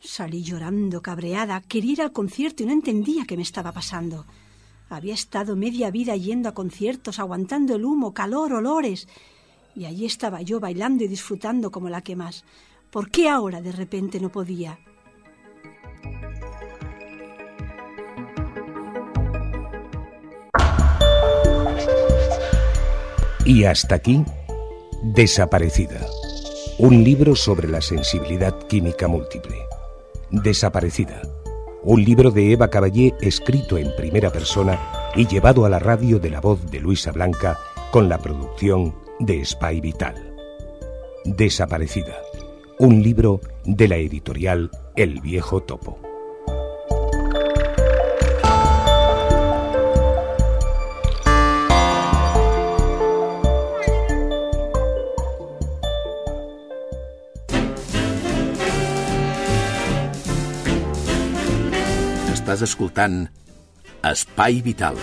Salí 0.00 0.42
llorando, 0.42 1.02
cabreada, 1.02 1.60
quería 1.60 1.92
ir 1.92 2.02
al 2.02 2.12
concierto 2.12 2.62
y 2.62 2.66
no 2.66 2.72
entendía 2.72 3.24
qué 3.26 3.36
me 3.36 3.42
estaba 3.42 3.72
pasando. 3.72 4.26
Había 4.88 5.14
estado 5.14 5.56
media 5.56 5.90
vida 5.90 6.16
yendo 6.16 6.48
a 6.48 6.54
conciertos, 6.54 7.18
aguantando 7.18 7.74
el 7.74 7.84
humo, 7.84 8.14
calor, 8.14 8.52
olores. 8.52 9.08
Y 9.74 9.84
allí 9.84 10.06
estaba 10.06 10.40
yo 10.40 10.60
bailando 10.60 11.04
y 11.04 11.08
disfrutando 11.08 11.70
como 11.70 11.88
la 11.88 12.02
que 12.02 12.16
más. 12.16 12.44
¿Por 12.90 13.10
qué 13.10 13.28
ahora 13.28 13.60
de 13.60 13.72
repente 13.72 14.18
no 14.20 14.30
podía? 14.30 14.78
Y 23.44 23.64
hasta 23.64 23.94
aquí, 23.94 24.24
Desaparecida, 25.02 26.04
un 26.78 27.04
libro 27.04 27.36
sobre 27.36 27.68
la 27.68 27.80
sensibilidad 27.80 28.66
química 28.66 29.06
múltiple. 29.06 29.67
Desaparecida, 30.30 31.22
un 31.82 32.04
libro 32.04 32.30
de 32.30 32.52
Eva 32.52 32.68
Caballé 32.68 33.14
escrito 33.22 33.78
en 33.78 33.96
primera 33.96 34.30
persona 34.30 34.78
y 35.14 35.26
llevado 35.26 35.64
a 35.64 35.70
la 35.70 35.78
radio 35.78 36.18
de 36.18 36.28
la 36.28 36.42
voz 36.42 36.70
de 36.70 36.80
Luisa 36.80 37.12
Blanca 37.12 37.58
con 37.90 38.10
la 38.10 38.18
producción 38.18 38.94
de 39.20 39.42
Spy 39.42 39.80
Vital. 39.80 40.36
Desaparecida, 41.24 42.14
un 42.78 43.02
libro 43.02 43.40
de 43.64 43.88
la 43.88 43.96
editorial 43.96 44.70
El 44.96 45.22
Viejo 45.22 45.62
Topo. 45.62 46.07
Estàs 62.48 62.62
escoltant 62.64 63.16
Espai 64.08 64.62
Vital. 64.64 64.96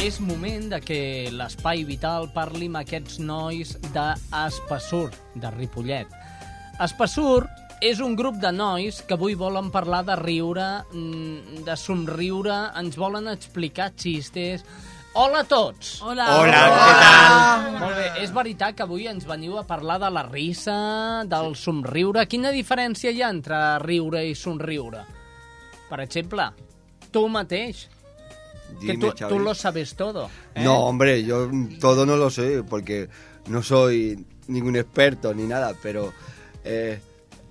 És 0.00 0.16
moment 0.16 0.70
de 0.72 0.78
que 0.80 0.96
l'Espai 1.28 1.84
Vital 1.84 2.30
parli 2.32 2.70
amb 2.72 2.80
aquests 2.80 3.18
nois 3.20 3.74
d'Espassur, 3.92 5.10
de 5.36 5.50
Ripollet. 5.58 6.08
Espassur 6.80 7.42
és 7.84 8.00
un 8.00 8.16
grup 8.16 8.40
de 8.40 8.48
nois 8.48 9.02
que 9.04 9.18
avui 9.20 9.36
volen 9.36 9.68
parlar 9.76 10.06
de 10.08 10.16
riure, 10.22 10.70
mm, 10.88 11.66
de 11.68 11.76
somriure, 11.76 12.56
ens 12.80 12.96
volen 12.96 13.28
explicar 13.28 13.90
xistes... 13.92 14.64
Hola 15.14 15.40
a 15.40 15.44
tots! 15.44 16.00
Hola! 16.00 16.24
Hola, 16.40 16.60
què 16.72 16.92
tal? 17.02 17.64
Molt 17.82 17.96
bé, 17.98 18.04
és 18.22 18.30
veritat 18.32 18.76
que 18.78 18.84
avui 18.86 19.04
ens 19.10 19.26
veniu 19.28 19.58
a 19.60 19.64
parlar 19.68 19.98
de 20.00 20.08
la 20.10 20.22
risa, 20.24 20.76
del 21.28 21.52
somriure. 21.58 22.24
Quina 22.30 22.52
diferència 22.54 23.12
hi 23.12 23.20
ha 23.20 23.28
entre 23.34 23.58
riure 23.84 24.22
i 24.24 24.32
somriure? 24.38 25.02
Per 25.90 25.98
exemple, 26.00 26.46
tu 27.12 27.26
mateix, 27.28 27.82
que 28.80 28.94
Dime, 28.94 28.96
tú, 29.02 29.10
Xavi. 29.18 29.28
tú 29.34 29.38
lo 29.44 29.54
sabes 29.54 29.92
todo. 29.96 30.30
¿eh? 30.54 30.64
No, 30.64 30.78
hombre, 30.86 31.22
yo 31.24 31.44
todo 31.78 32.06
no 32.06 32.16
lo 32.16 32.30
sé 32.30 32.62
porque 32.62 33.10
no 33.48 33.62
soy 33.62 34.16
ningún 34.48 34.76
experto 34.76 35.34
ni 35.34 35.44
nada, 35.44 35.74
pero 35.82 36.10
eh, 36.64 36.98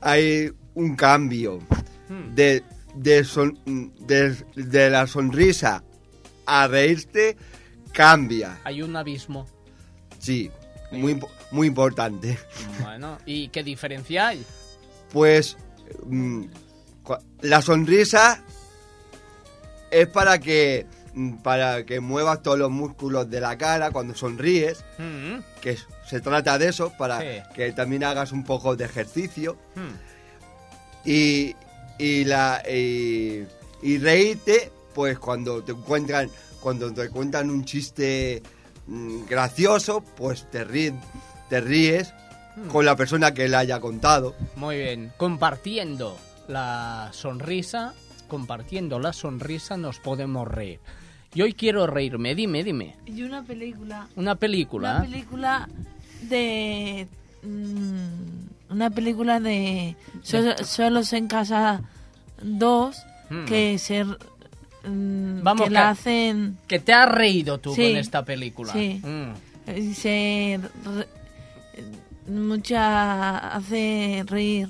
hay 0.01 0.49
un 0.73 0.95
cambio 0.95 1.59
Hmm. 2.11 2.35
de, 2.35 2.61
de, 2.95 3.23
son- 3.23 3.57
de, 3.65 4.35
de 4.55 4.89
la 4.89 5.07
sonrisa 5.07 5.81
a 6.45 6.67
reírte, 6.67 7.37
cambia. 7.93 8.59
Hay 8.63 8.81
un 8.81 8.95
abismo. 8.95 9.47
Sí, 10.19 10.51
muy, 10.91 11.19
muy 11.51 11.67
importante. 11.67 12.37
Bueno, 12.81 13.17
¿y 13.25 13.47
qué 13.49 13.63
diferencia 13.63 14.27
hay? 14.29 14.45
Pues 15.11 15.57
mm, 16.05 16.45
la 17.41 17.61
sonrisa 17.61 18.41
es 19.89 20.07
para 20.07 20.39
que 20.39 20.85
mm, 21.13 21.37
para 21.37 21.85
que 21.85 21.99
muevas 21.99 22.41
todos 22.43 22.57
los 22.59 22.71
músculos 22.71 23.29
de 23.29 23.41
la 23.41 23.57
cara 23.57 23.91
cuando 23.91 24.15
sonríes, 24.15 24.83
Mm, 24.97 25.39
que 25.61 25.77
se 26.07 26.21
trata 26.21 26.57
de 26.57 26.69
eso, 26.69 26.93
para 26.97 27.19
Sí. 27.19 27.27
que 27.55 27.71
también 27.71 28.03
hagas 28.03 28.31
un 28.31 28.43
poco 28.43 28.75
de 28.75 28.85
ejercicio 28.85 29.57
mm. 29.75 31.09
y, 31.09 31.55
y 31.97 32.23
la 32.25 32.61
y, 32.69 33.45
y 33.81 33.97
reírte, 33.97 34.71
pues 34.93 35.17
cuando 35.19 35.63
te 35.63 35.71
encuentran 35.71 36.29
cuando 36.61 36.93
te 36.93 37.09
cuentan 37.09 37.49
un 37.49 37.65
chiste 37.65 38.41
mm, 38.87 39.25
gracioso, 39.27 40.01
pues 40.15 40.49
te 40.49 40.63
ríes, 40.63 40.93
te 41.49 41.59
ríes 41.61 42.13
Hmm. 42.53 42.67
con 42.67 42.83
la 42.85 42.97
persona 42.97 43.33
que 43.33 43.47
le 43.47 43.55
haya 43.55 43.79
contado. 43.79 44.35
Muy 44.57 44.75
bien. 44.77 45.13
Compartiendo 45.15 46.17
la 46.49 47.07
sonrisa, 47.13 47.93
compartiendo 48.27 48.99
la 48.99 49.13
sonrisa 49.13 49.77
nos 49.77 49.99
podemos 49.99 50.45
reír. 50.49 50.81
Y 51.33 51.43
hoy 51.43 51.53
quiero 51.53 51.87
reírme. 51.87 52.35
Dime, 52.35 52.61
dime. 52.65 52.97
Y 53.05 53.23
una 53.23 53.41
película. 53.41 54.09
Una 54.17 54.35
película. 54.35 54.97
Una 54.97 55.01
película 55.05 55.69
de. 56.23 57.07
mm, 57.43 58.71
una 58.73 58.89
película 58.89 59.39
de. 59.39 59.95
Sol- 60.21 60.55
Solos 60.65 61.13
en 61.13 61.27
Casa 61.27 61.81
2. 62.43 62.97
Mm. 63.29 63.45
Que 63.45 63.77
se. 63.79 64.05
Mm, 64.83 65.43
Vamos, 65.43 65.61
que 65.63 65.69
que- 65.69 65.73
la 65.73 65.89
hacen. 65.89 66.57
Que 66.67 66.79
te 66.79 66.93
has 66.93 67.09
reído 67.09 67.59
tú 67.59 67.73
Sí, 67.75 67.83
con 67.89 67.97
esta 67.97 68.23
película. 68.25 68.73
Sí. 68.73 69.01
Mm. 69.03 69.31
Y 69.77 69.93
se. 69.93 70.59
re- 70.85 71.07
mucha. 72.27 73.37
hace 73.55 74.23
reír. 74.27 74.69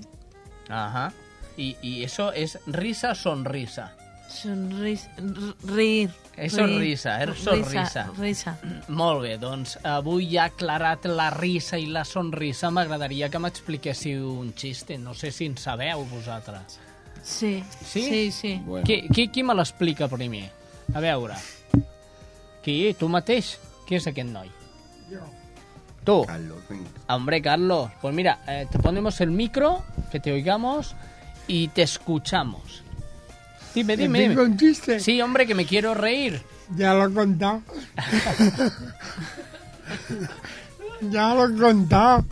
Ajá. 0.70 1.14
Y, 1.57 1.76
y 1.82 2.03
eso 2.03 2.32
es 2.34 2.59
risa, 2.66 3.14
sonrisa. 3.16 3.93
Sonris, 4.30 5.09
r- 5.18 5.53
reír. 5.76 6.09
És 6.38 6.53
reír. 6.55 6.80
risa, 6.80 7.18
és 7.26 7.38
sonrisa. 7.43 8.05
Risa. 8.18 8.53
Molt 8.88 9.22
bé, 9.26 9.34
doncs 9.38 9.74
avui 9.84 10.30
ja 10.32 10.45
aclarat 10.47 11.03
la 11.12 11.30
risa 11.30 11.76
i 11.78 11.89
la 11.91 12.05
sonrisa, 12.07 12.72
m'agradaria 12.72 13.28
que 13.30 13.41
m'expliquéssiu 13.43 14.30
un 14.39 14.53
xiste. 14.55 14.95
No 14.97 15.14
sé 15.14 15.34
si 15.36 15.49
en 15.51 15.57
sabeu 15.59 16.05
vosaltres. 16.07 16.80
Sí. 17.24 17.63
Sí? 17.86 18.01
Sí, 18.01 18.32
sí. 18.32 18.61
Qui, 18.84 19.07
qui, 19.09 19.28
qui 19.30 19.43
me 19.43 19.53
l'explica 19.55 20.07
primer? 20.09 20.49
A 20.93 20.99
veure. 20.99 21.36
Qui? 22.63 22.93
Tu 22.97 23.07
mateix? 23.09 23.57
Qui 23.88 23.95
és 23.99 24.07
aquest 24.09 24.30
noi? 24.32 24.49
Jo. 25.11 25.22
Tú. 26.03 26.24
Carlos, 26.26 26.57
venga. 26.69 26.89
Hombre, 27.13 27.41
Carlos, 27.41 27.91
pues 28.01 28.13
mira, 28.15 28.39
eh, 28.47 28.65
te 28.72 28.80
ponemos 28.80 29.22
el 29.22 29.32
micro, 29.32 29.84
que 30.11 30.19
te 30.19 30.32
oigamos 30.32 30.95
y 31.47 31.67
te 31.69 31.84
escuchamos. 31.84 32.84
Dime, 33.76 33.95
¿Que 33.95 34.03
dime. 34.03 34.19
tengo 34.19 34.41
dime. 34.41 34.53
un 34.53 34.57
chiste? 34.57 34.99
Sí, 34.99 35.22
hombre, 35.22 35.45
que 35.45 35.55
me 35.55 35.65
quiero 35.65 35.93
reír. 35.93 36.41
Ya 36.76 36.93
lo 36.93 37.07
he 37.07 37.13
contado. 37.13 37.61
ya 41.01 41.34
lo 41.36 41.47
he 41.47 41.59
contado. 41.59 42.26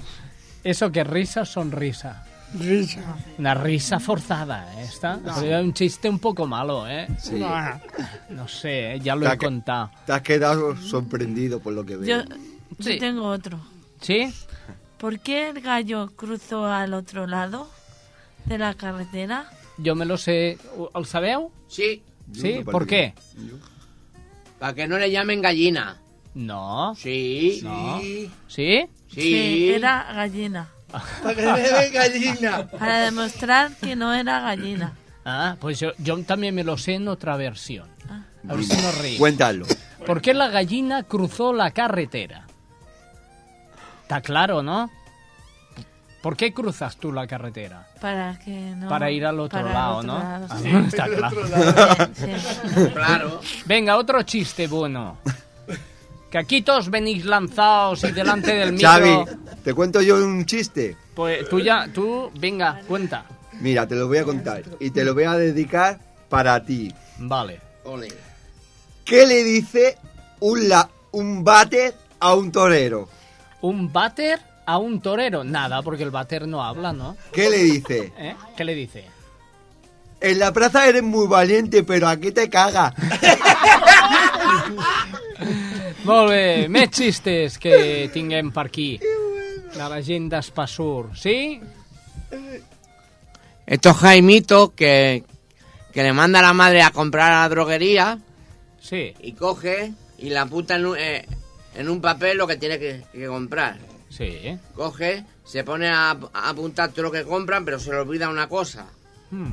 ¿Eso 0.63 0.91
que 0.91 1.03
risa 1.03 1.45
sonrisa? 1.45 2.25
Risa. 2.53 3.15
Una 3.37 3.53
risa 3.53 3.99
forzada, 3.99 4.73
¿eh? 4.75 4.83
Esta. 4.83 5.17
No. 5.17 5.61
Un 5.61 5.73
chiste 5.73 6.09
un 6.09 6.19
poco 6.19 6.47
malo, 6.47 6.87
¿eh? 6.87 7.07
Sí. 7.19 7.35
No. 7.35 7.49
No 8.29 8.47
sé, 8.47 8.95
¿eh? 8.95 8.99
ya 8.99 9.15
lo 9.15 9.27
Te 9.27 9.35
he 9.35 9.37
contado. 9.37 9.91
Te 10.05 10.13
has 10.13 10.21
quedado 10.21 10.75
sorprendido 10.77 11.59
por 11.59 11.73
lo 11.73 11.85
que 11.85 11.97
veo. 11.97 12.23
Yo, 12.23 12.35
yo 12.79 12.97
tengo 12.97 13.27
otro. 13.27 13.59
¿Sí? 14.01 14.33
¿Por 14.97 15.19
qué 15.19 15.49
el 15.49 15.61
gallo 15.61 16.11
cruzó 16.15 16.65
al 16.65 16.93
otro 16.93 17.27
lado 17.27 17.69
de 18.45 18.57
la 18.57 18.73
carretera? 18.73 19.49
Jo 19.83 19.95
me 19.95 20.05
lo 20.05 20.17
sé. 20.17 20.57
¿El 20.95 21.05
sabeu? 21.05 21.51
Sí. 21.67 22.01
¿Sí? 22.33 22.61
¿Por 22.65 22.87
qué? 22.87 23.13
Para 24.57 24.73
que 24.73 24.87
no 24.87 24.97
le 24.97 25.09
llamen 25.11 25.41
gallina. 25.41 25.97
No. 26.33 26.93
Sí. 26.95 27.61
No. 27.63 27.99
¿Sí? 28.47 28.87
Sí, 29.07 29.69
era 29.69 30.11
gallina. 30.13 30.69
Para 30.91 31.35
que 31.35 31.41
den 31.41 31.93
gallina. 31.93 32.67
Para 32.67 32.99
demostrar 33.01 33.71
que 33.81 33.95
no 33.95 34.13
era 34.13 34.39
gallina. 34.39 34.93
Ah, 35.25 35.55
pues 35.59 35.79
yo, 35.79 35.91
yo 35.97 36.17
también 36.23 36.55
me 36.55 36.63
lo 36.63 36.77
sé 36.77 36.95
en 36.95 37.07
otra 37.07 37.37
versión. 37.37 37.87
A 38.47 38.53
ver 38.55 38.63
si 38.63 38.81
nos 38.81 38.97
reímos. 38.97 39.19
Cuéntalo. 39.19 39.65
¿Por 40.05 40.21
qué 40.21 40.33
la 40.33 40.47
gallina 40.47 41.03
cruzó 41.03 41.53
la 41.53 41.71
carretera? 41.71 42.47
Está 44.03 44.21
claro, 44.21 44.63
¿no? 44.63 44.89
¿Por 46.21 46.35
qué 46.35 46.53
cruzas 46.53 46.97
tú 46.97 47.13
la 47.13 47.27
carretera? 47.27 47.87
Para 48.01 48.37
que 48.39 48.51
no... 48.75 48.89
Para 48.89 49.09
ir 49.11 49.25
al 49.25 49.39
otro 49.39 49.61
lado, 49.61 49.97
otro 49.97 50.07
¿no? 50.13 50.19
lado, 50.19 50.47
Ah, 50.49 50.57
sí. 50.61 50.69
Está 50.69 51.05
claro. 51.07 52.09
Sí, 52.13 52.25
sí. 52.35 52.85
Claro. 52.93 53.41
Venga, 53.65 53.97
otro 53.97 54.21
chiste 54.23 54.67
bueno. 54.67 55.17
Que 56.29 56.37
aquí 56.37 56.61
todos 56.61 56.89
venís 56.89 57.25
lanzados 57.25 58.03
y 58.03 58.11
delante 58.11 58.53
del 58.53 58.73
micro. 58.73 58.89
Xavi, 58.89 59.25
¿te 59.63 59.73
cuento 59.73 60.01
yo 60.01 60.23
un 60.23 60.45
chiste? 60.45 60.95
Pues 61.15 61.49
tú 61.49 61.59
ya, 61.59 61.89
tú, 61.91 62.31
venga, 62.35 62.81
cuenta. 62.87 63.25
Mira, 63.59 63.87
te 63.87 63.95
lo 63.95 64.07
voy 64.07 64.19
a 64.19 64.23
contar 64.23 64.63
y 64.79 64.91
te 64.91 65.03
lo 65.03 65.13
voy 65.13 65.23
a 65.23 65.33
dedicar 65.33 65.99
para 66.29 66.63
ti. 66.63 66.93
Vale. 67.17 67.59
Ole. 67.83 68.07
¿Qué 69.03 69.25
le 69.25 69.43
dice 69.43 69.97
un, 70.39 70.69
la, 70.69 70.89
un 71.11 71.43
váter 71.43 71.95
a 72.19 72.35
un 72.35 72.51
torero? 72.51 73.09
¿Un 73.61 73.91
váter 73.91 74.39
a 74.65 74.77
un 74.77 75.01
torero? 75.01 75.43
Nada, 75.43 75.81
porque 75.81 76.03
el 76.03 76.11
váter 76.11 76.47
no 76.47 76.63
habla, 76.63 76.93
¿no? 76.93 77.17
¿Qué 77.33 77.49
le 77.49 77.57
dice? 77.57 78.13
¿Eh? 78.17 78.35
¿Qué 78.55 78.63
le 78.63 78.75
dice? 78.75 79.05
En 80.21 80.37
la 80.37 80.53
plaza 80.53 80.87
eres 80.87 81.01
muy 81.01 81.27
valiente, 81.27 81.83
pero 81.83 82.07
aquí 82.07 82.31
te 82.31 82.49
caga. 82.49 82.93
Molt 86.07 86.31
bé, 86.31 86.67
més 86.71 86.91
xistes 86.95 87.57
que 87.59 88.09
tinguem 88.13 88.53
per 88.55 88.67
aquí. 88.69 88.91
De 89.69 89.87
la 89.91 89.99
gent 90.01 90.29
d'Espassur, 90.31 91.11
sí? 91.17 91.59
Esto 93.65 93.89
es 93.89 93.97
Jaimito 93.97 94.73
que, 94.73 95.23
que 95.93 96.03
le 96.03 96.13
manda 96.13 96.39
a 96.39 96.43
la 96.43 96.53
madre 96.53 96.81
a 96.81 96.91
comprar 96.91 97.31
a 97.31 97.41
la 97.41 97.49
droguería. 97.49 98.17
Sí. 98.81 99.13
Y 99.21 99.33
coge 99.33 99.93
y 100.17 100.29
le 100.29 100.39
apunta 100.39 100.77
en 100.77 100.85
un, 100.85 100.97
eh, 100.97 101.27
en 101.75 101.89
un 101.89 102.01
papel 102.01 102.37
lo 102.37 102.47
que 102.47 102.57
tiene 102.57 102.79
que, 102.79 103.03
que 103.11 103.27
comprar. 103.27 103.77
Sí. 104.09 104.57
Coge, 104.73 105.25
se 105.45 105.63
pone 105.63 105.87
a, 105.89 106.11
a 106.33 106.49
apuntar 106.49 106.91
todo 106.91 107.03
lo 107.03 107.11
que 107.11 107.23
compran, 107.23 107.65
pero 107.65 107.79
se 107.79 107.91
le 107.91 107.97
olvida 107.97 108.29
una 108.29 108.49
cosa. 108.49 108.87
Hmm. 109.29 109.51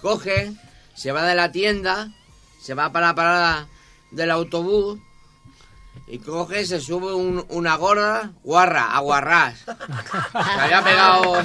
Coge, 0.00 0.52
se 0.94 1.12
va 1.12 1.24
de 1.24 1.36
la 1.36 1.52
tienda, 1.52 2.10
se 2.60 2.74
va 2.74 2.90
para 2.90 3.08
la 3.08 3.14
parada 3.14 3.68
del 4.10 4.30
autobús 4.32 4.98
y 6.06 6.18
coge, 6.18 6.64
se 6.66 6.80
sube 6.80 7.14
un- 7.14 7.44
una 7.50 7.76
gorda, 7.76 8.32
guarra, 8.42 8.94
a 8.96 9.00
guarrás. 9.00 9.58
Se 9.64 10.60
había 10.60 10.82
pegado... 10.82 11.42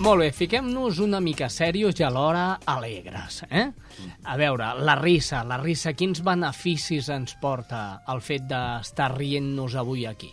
Molt 0.00 0.22
bé, 0.24 0.30
fiquem-nos 0.32 0.98
una 1.04 1.18
mica 1.20 1.50
serios 1.52 1.98
i 2.00 2.04
alhora 2.06 2.44
alegres, 2.72 3.42
eh? 3.52 3.66
A 4.24 4.36
veure, 4.40 4.70
la 4.80 4.94
risa, 4.96 5.42
la 5.44 5.58
risa, 5.60 5.92
quins 5.92 6.22
beneficis 6.24 7.10
ens 7.12 7.34
porta 7.42 7.82
el 8.08 8.22
fet 8.24 8.46
d'estar 8.48 9.10
rient-nos 9.18 9.76
avui 9.76 10.06
aquí? 10.08 10.30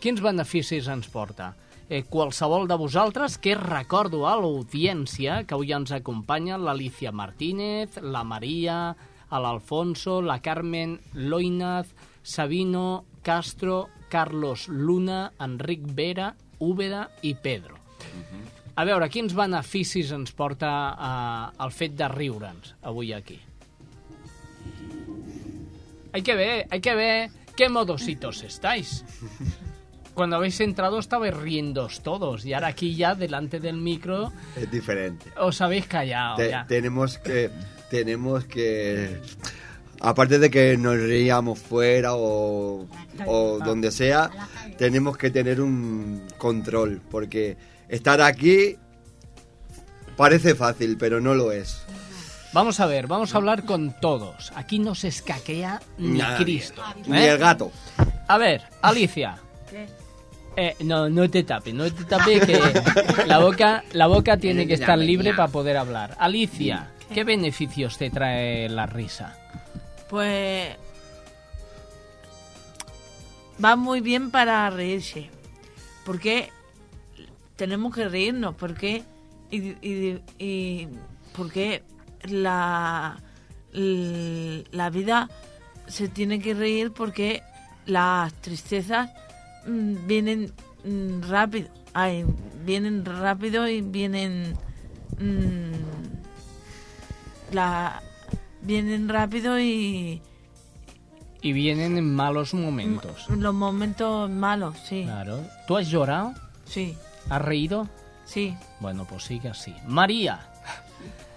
Quins 0.00 0.22
beneficis 0.24 0.88
ens 0.88 1.10
porta? 1.12 1.50
Eh, 1.90 2.04
qualsevol 2.06 2.68
de 2.70 2.76
vosaltres 2.78 3.34
que 3.42 3.56
recordo 3.58 4.20
a 4.30 4.36
l'audiència 4.38 5.40
que 5.42 5.56
avui 5.56 5.72
ens 5.74 5.90
acompanya 5.90 6.54
l'Alicia 6.54 7.10
Martínez, 7.10 7.96
la 7.98 8.22
Maria, 8.22 8.94
l'Alfonso, 9.26 10.20
la 10.22 10.38
Carmen 10.38 11.00
Loinaz, 11.14 11.90
Sabino, 12.22 13.06
Castro, 13.26 13.88
Carlos 14.08 14.68
Luna, 14.68 15.32
Enric 15.42 15.82
Vera, 15.98 16.36
Úbeda 16.60 17.08
i 17.26 17.34
Pedro. 17.34 17.74
A 18.78 18.86
veure, 18.86 19.10
quins 19.10 19.34
beneficis 19.34 20.14
ens 20.14 20.30
porta 20.30 20.70
eh, 20.94 21.64
el 21.66 21.74
fet 21.74 21.98
de 21.98 22.06
riure'ns 22.14 22.76
avui 22.86 23.10
aquí? 23.18 23.40
Hay 26.12 26.22
que 26.22 26.38
ver, 26.38 26.68
hay 26.70 26.80
que 26.80 26.94
ver 26.94 27.30
qué 27.56 27.68
modositos 27.68 28.44
estáis. 28.44 29.02
Cuando 30.20 30.36
habéis 30.36 30.60
entrado 30.60 30.98
estabais 30.98 31.34
riendos 31.34 32.02
todos 32.02 32.44
y 32.44 32.52
ahora 32.52 32.66
aquí 32.66 32.94
ya 32.94 33.14
delante 33.14 33.58
del 33.58 33.76
micro 33.78 34.30
Es 34.54 34.70
diferente. 34.70 35.32
os 35.38 35.62
habéis 35.62 35.86
callado 35.86 36.36
Te- 36.36 36.50
ya. 36.50 36.66
tenemos 36.68 37.16
que 37.16 37.50
tenemos 37.88 38.44
que 38.44 39.18
aparte 39.98 40.38
de 40.38 40.50
que 40.50 40.76
nos 40.76 40.98
reíamos 40.98 41.58
fuera 41.58 42.14
o, 42.16 42.86
o 43.26 43.58
donde 43.64 43.90
sea 43.90 44.30
tenemos 44.76 45.16
que 45.16 45.30
tener 45.30 45.58
un 45.62 46.26
control 46.36 47.00
porque 47.10 47.56
estar 47.88 48.20
aquí 48.20 48.76
parece 50.18 50.54
fácil 50.54 50.98
pero 50.98 51.18
no 51.22 51.32
lo 51.34 51.50
es 51.50 51.82
Vamos 52.52 52.78
a 52.80 52.84
ver, 52.86 53.06
vamos 53.06 53.32
a 53.32 53.38
hablar 53.38 53.64
con 53.64 53.94
todos. 54.00 54.52
Aquí 54.56 54.80
no 54.80 54.94
se 54.96 55.06
escaquea 55.08 55.80
ni 55.96 56.18
Nadie. 56.18 56.44
Cristo. 56.44 56.82
ni 57.06 57.16
¿eh? 57.16 57.30
el 57.30 57.38
gato 57.38 57.72
A 58.28 58.36
ver, 58.36 58.64
Alicia. 58.82 59.38
Eh, 60.62 60.76
no, 60.80 61.08
no 61.08 61.30
te 61.30 61.42
tapes, 61.42 61.72
no 61.72 61.90
te 61.90 62.04
tapes 62.04 62.44
que 62.44 62.60
la 63.26 63.38
boca, 63.38 63.82
la 63.92 64.06
boca 64.06 64.36
tiene 64.36 64.66
que 64.66 64.74
estar 64.74 64.98
libre 64.98 65.32
para 65.32 65.48
poder 65.48 65.78
hablar. 65.78 66.14
Alicia, 66.18 66.90
¿qué 67.14 67.24
beneficios 67.24 67.96
te 67.96 68.10
trae 68.10 68.68
la 68.68 68.84
risa? 68.84 69.38
Pues 70.10 70.76
va 73.64 73.74
muy 73.74 74.02
bien 74.02 74.30
para 74.30 74.68
reírse. 74.68 75.30
Porque 76.04 76.50
tenemos 77.56 77.94
que 77.94 78.06
reírnos, 78.10 78.54
porque 78.54 79.02
y, 79.50 79.68
y, 79.80 80.20
y 80.38 80.88
porque 81.34 81.84
la 82.24 83.18
la 83.72 84.90
vida 84.90 85.30
se 85.86 86.08
tiene 86.08 86.38
que 86.38 86.52
reír 86.52 86.92
porque 86.92 87.42
las 87.86 88.34
tristezas 88.42 89.08
mm, 89.08 89.29
vienen 89.66 90.52
mm, 90.84 91.22
rápido, 91.28 91.68
ay, 91.92 92.24
vienen 92.64 93.04
rápido 93.04 93.68
y 93.68 93.80
vienen 93.80 94.54
mm, 95.18 95.72
la 97.52 98.02
vienen 98.62 99.08
rápido 99.08 99.58
y 99.58 100.20
Y 101.42 101.52
vienen 101.52 101.96
en 101.98 102.14
malos 102.14 102.52
momentos. 102.54 103.28
los 103.30 103.54
momentos 103.54 104.28
malos, 104.30 104.76
sí. 104.84 105.04
Claro. 105.04 105.40
¿Tú 105.66 105.76
has 105.76 105.88
llorado? 105.88 106.34
Sí. 106.66 106.96
¿Has 107.28 107.42
reído? 107.42 107.88
Sí. 108.26 108.54
Bueno, 108.80 109.06
pues 109.08 109.24
sigue 109.24 109.48
así. 109.48 109.74
María, 109.86 110.40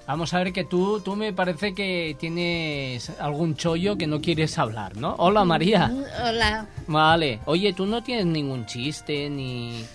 vamos 0.07 0.33
a 0.33 0.39
ver 0.39 0.53
que 0.53 0.63
tú, 0.63 0.99
tú 1.01 1.15
me 1.15 1.33
parece 1.33 1.73
que 1.73 2.15
tienes 2.19 3.09
algún 3.19 3.55
chollo 3.55 3.97
que 3.97 4.07
no 4.07 4.21
quieres 4.21 4.57
hablar, 4.57 4.97
¿no? 4.97 5.15
Hola, 5.17 5.45
María. 5.45 5.91
Hola. 6.25 6.67
Vale. 6.87 7.39
Oye, 7.45 7.73
tú 7.73 7.85
no 7.85 8.03
tienes 8.03 8.25
ningún 8.25 8.65
chiste 8.65 9.29
ni... 9.29 9.85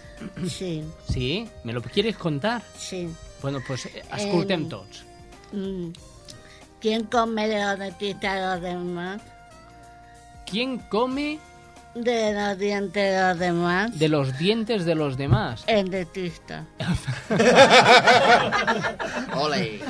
Sí. 0.49 0.85
¿Sí? 1.09 1.49
¿Me 1.65 1.73
lo 1.73 1.81
quieres 1.83 2.17
contar? 2.17 2.63
Sí. 2.77 3.09
Bueno, 3.41 3.61
pues 3.67 3.87
eh, 3.87 4.03
escoltem 4.17 4.63
Em, 4.63 4.69
tots. 4.69 5.05
Mm. 5.53 5.91
¿Quién 6.81 7.05
come 7.05 7.49
de 7.49 7.65
los 7.65 7.79
de 7.79 8.41
los 8.41 8.61
demás? 8.61 9.23
¿Quién 10.47 10.79
come 10.79 11.39
De 12.03 12.33
los 12.33 12.59
dientes 12.59 12.95
de 12.95 13.29
los 13.29 13.39
demás. 13.39 13.99
de 13.99 14.09
los 14.09 14.39
dientes 14.39 14.85
de 14.85 14.95
los 14.95 15.17
demás? 15.17 15.65
El 15.67 15.91
dentista. 15.91 16.65
Ole. 19.35 19.81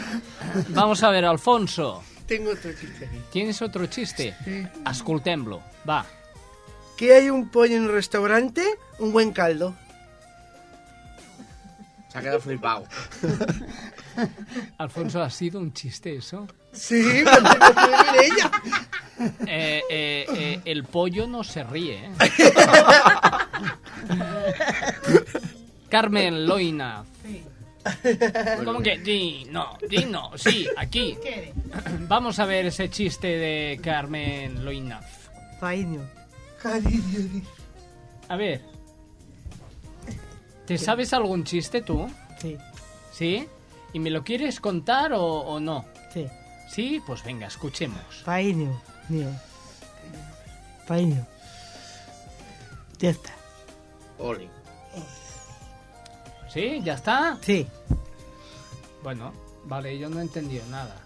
Vamos 0.68 1.02
a 1.02 1.10
ver, 1.10 1.24
Alfonso. 1.24 2.02
Tengo 2.26 2.50
otro 2.52 2.72
chiste. 2.72 3.08
¿Tienes 3.32 3.60
otro 3.62 3.86
chiste? 3.86 4.34
Sí. 4.44 4.66
Escoltem-lo. 4.90 5.60
Va. 5.88 6.04
¿Qué 6.96 7.14
hay 7.14 7.30
un 7.30 7.48
pollo 7.48 7.76
en 7.76 7.82
un 7.82 7.92
restaurante? 7.92 8.64
Un 8.98 9.12
buen 9.12 9.32
caldo. 9.32 9.74
Se 12.08 12.18
ha 12.18 12.20
quedado 12.22 12.40
flipado. 12.40 12.84
Alfonso, 14.78 15.22
¿ha 15.22 15.30
sido 15.30 15.60
un 15.60 15.72
chiste 15.72 16.16
eso? 16.16 16.46
Sí, 16.72 16.94
me 16.94 17.22
lo 17.22 17.58
puede 17.58 18.12
ver 18.12 18.24
ella. 18.24 18.50
Eh, 19.48 19.82
eh, 19.90 20.26
eh, 20.32 20.60
el 20.64 20.84
pollo 20.84 21.26
no 21.26 21.42
se 21.42 21.64
ríe. 21.64 22.04
¿eh? 22.04 22.12
Carmen 25.88 26.46
Loina. 26.46 27.04
¿Cómo 28.64 28.80
que? 28.80 28.96
Di, 28.98 29.44
no, 29.50 29.76
di 29.88 30.04
no, 30.04 30.30
sí, 30.38 30.68
aquí. 30.76 31.18
Vamos 32.06 32.38
a 32.38 32.46
ver 32.46 32.66
ese 32.66 32.88
chiste 32.90 33.26
de 33.26 33.80
Carmen 33.82 34.64
Loina. 34.64 35.00
Cariño. 35.58 36.08
Cariño. 36.62 37.42
A 38.28 38.36
ver. 38.36 38.62
¿Te 40.64 40.78
sabes 40.78 41.12
algún 41.12 41.42
chiste 41.42 41.82
tú? 41.82 42.08
Sí. 42.40 42.56
¿Sí? 43.10 43.48
¿Y 43.92 43.98
me 43.98 44.10
lo 44.10 44.22
quieres 44.22 44.60
contar 44.60 45.12
o, 45.12 45.24
o 45.24 45.60
no? 45.60 45.84
Sí. 46.12 46.26
¿Sí? 46.68 47.02
Pues 47.06 47.24
venga, 47.24 47.46
escuchemos. 47.46 48.00
Paíño, 48.24 48.80
mío. 49.08 49.28
Paíño. 50.86 51.26
Ya 52.98 53.10
está. 53.10 53.32
Oli. 54.18 54.48
¿Sí? 56.52 56.80
¿Ya 56.82 56.94
está? 56.94 57.38
Sí. 57.40 57.66
Bueno, 59.02 59.32
vale, 59.64 59.98
yo 59.98 60.08
no 60.08 60.18
he 60.18 60.22
entendido 60.22 60.64
nada. 60.66 60.96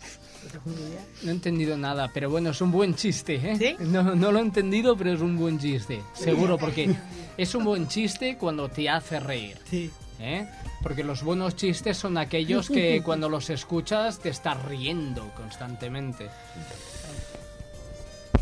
No 1.23 1.31
he 1.31 1.35
entendido 1.35 1.77
nada, 1.77 2.11
pero 2.13 2.29
bueno, 2.31 2.51
es 2.51 2.61
un 2.61 2.73
buen 2.73 2.97
chiste, 2.97 3.35
¿eh? 3.37 3.77
No, 3.79 4.15
no 4.15 4.33
lo 4.33 4.39
he 4.41 4.43
entendido, 4.43 4.97
pero 4.97 5.13
es 5.13 5.21
un 5.21 5.37
buen 5.37 5.59
chiste. 5.59 6.03
Seguro, 6.15 6.59
porque 6.59 6.95
es 7.37 7.55
un 7.55 7.65
buen 7.65 7.87
chiste 7.87 8.37
cuando 8.37 8.69
te 8.69 8.89
hace 8.89 9.21
reír. 9.21 9.59
Sí. 9.71 9.91
¿Eh? 10.23 10.49
Porque 10.83 11.05
los 11.05 11.23
buenos 11.23 11.57
chistes 11.57 11.97
son 11.97 12.17
aquellos 12.17 12.69
que 12.69 13.03
cuando 13.05 13.29
los 13.29 13.51
escuchas 13.51 14.19
te 14.19 14.29
estás 14.31 14.63
riendo 14.65 15.31
constantemente. 15.37 16.31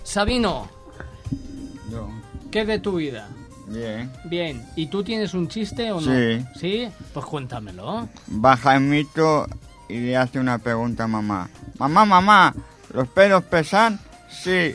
Sabino, 0.02 0.68
Yo. 1.90 2.08
¿qué 2.50 2.64
de 2.64 2.78
tu 2.78 2.96
vida? 2.96 3.28
Bien. 3.66 4.10
Bien, 4.24 4.66
¿y 4.74 4.86
tú 4.86 5.04
tienes 5.04 5.32
un 5.32 5.48
chiste 5.48 5.92
o 5.92 6.00
no? 6.00 6.12
Sí. 6.12 6.44
¿Sí? 6.58 6.88
Pues 7.14 7.24
cuéntamelo. 7.24 8.08
Va 8.44 8.56
Jaimito 8.56 9.46
y 9.88 9.98
le 9.98 10.16
hace 10.16 10.40
una 10.40 10.58
pregunta 10.58 11.04
a 11.04 11.06
mamá. 11.06 11.48
Mamá, 11.78 12.04
mamá, 12.04 12.54
¿los 12.92 13.08
pelos 13.08 13.44
pesan? 13.44 14.00
Sí. 14.28 14.74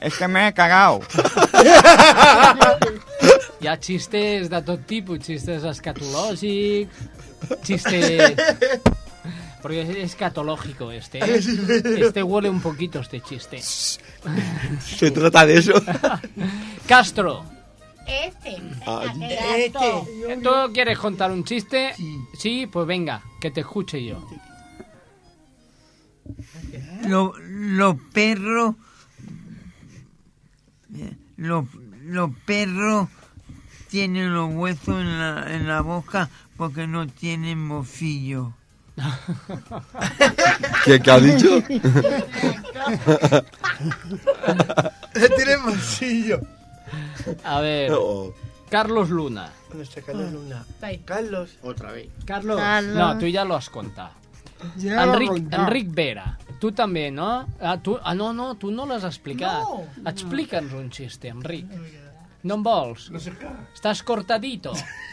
Es 0.00 0.18
que 0.18 0.28
me 0.28 0.48
he 0.48 0.52
cagado. 0.52 1.00
Hi 3.64 3.68
ha 3.72 3.78
xistes 3.80 4.50
de 4.52 4.58
tot 4.60 4.82
tipus, 4.84 5.22
xistes 5.24 5.62
escatològics, 5.64 6.92
xistes... 7.64 8.34
Porque 9.62 9.80
es 9.80 9.88
escatológico 10.10 10.90
este, 10.90 11.20
¿eh? 11.24 11.40
Este 11.96 12.22
huele 12.22 12.50
un 12.50 12.60
poquito 12.60 13.00
este 13.00 13.22
chiste. 13.22 13.62
Se 13.62 15.10
trata 15.10 15.46
de 15.46 15.54
eso. 15.56 15.72
Castro, 16.86 17.42
Este. 18.06 18.60
este. 19.56 20.36
¿tú 20.42 20.50
quieres 20.74 20.98
contar 20.98 21.32
un 21.32 21.42
chiste? 21.44 21.94
Sí, 22.36 22.66
pues 22.66 22.86
venga, 22.86 23.22
que 23.40 23.50
te 23.50 23.62
escuche 23.62 24.04
yo. 24.04 24.28
Los 27.08 27.32
lo 27.38 27.96
perros. 28.12 28.74
Los 31.38 31.64
los 32.04 32.30
perros 32.44 33.08
tienen 33.94 34.34
los 34.34 34.52
huesos 34.52 34.88
en 35.00 35.20
la, 35.20 35.54
en 35.54 35.68
la 35.68 35.80
boca 35.80 36.28
porque 36.56 36.88
no 36.88 37.06
tienen 37.06 37.68
bocillo. 37.68 38.52
¿Qué, 40.84 40.98
qué 40.98 41.10
ha 41.12 41.20
dicho? 41.20 41.62
Tiene 45.36 45.56
bolsillo. 45.64 46.40
A 47.44 47.60
ver, 47.60 47.92
Oh. 47.94 48.34
Carlos 48.68 49.10
Luna. 49.10 49.52
Nuestra 49.72 50.02
Carlos 50.02 50.32
Luna. 50.32 50.64
Carlos. 51.04 51.50
Otra 51.62 51.92
vez. 51.92 52.08
Carlos. 52.24 52.60
No, 52.82 53.16
tú 53.16 53.28
ya 53.28 53.44
lo 53.44 53.54
has 53.54 53.70
contado. 53.70 54.10
Enric, 54.82 55.94
Vera, 55.94 56.36
tu 56.58 56.72
també, 56.72 57.10
no? 57.12 57.46
Ah, 57.60 57.76
tu, 57.82 57.98
ah, 58.02 58.14
no, 58.14 58.32
no, 58.32 58.54
tu 58.56 58.72
no 58.72 58.86
l'has 58.86 59.04
explicat. 59.04 59.60
No. 59.62 59.84
Explica'ns 60.10 60.72
un 60.72 60.90
xiste, 60.90 61.28
Enric. 61.28 61.66
No 61.68 62.03
vols? 62.62 63.10
No 63.10 63.18
sé 63.18 63.32
qué. 63.32 63.48
Estás 63.74 64.02
cortadito, 64.02 64.72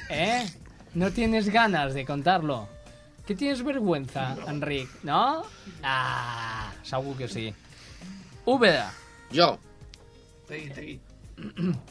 ¿eh? 0.10 0.46
No 0.94 1.12
tienes 1.12 1.50
ganas 1.50 1.94
de 1.94 2.06
contarlo. 2.06 2.68
¿Que 3.26 3.36
tienes 3.36 3.64
vergüenza, 3.64 4.36
Enric? 4.48 4.90
¿No? 5.04 5.44
Ah, 5.84 6.72
segur 6.84 7.16
que 7.18 7.28
sí. 7.28 7.54
Úbeda. 8.46 8.92
Yo. 9.32 9.58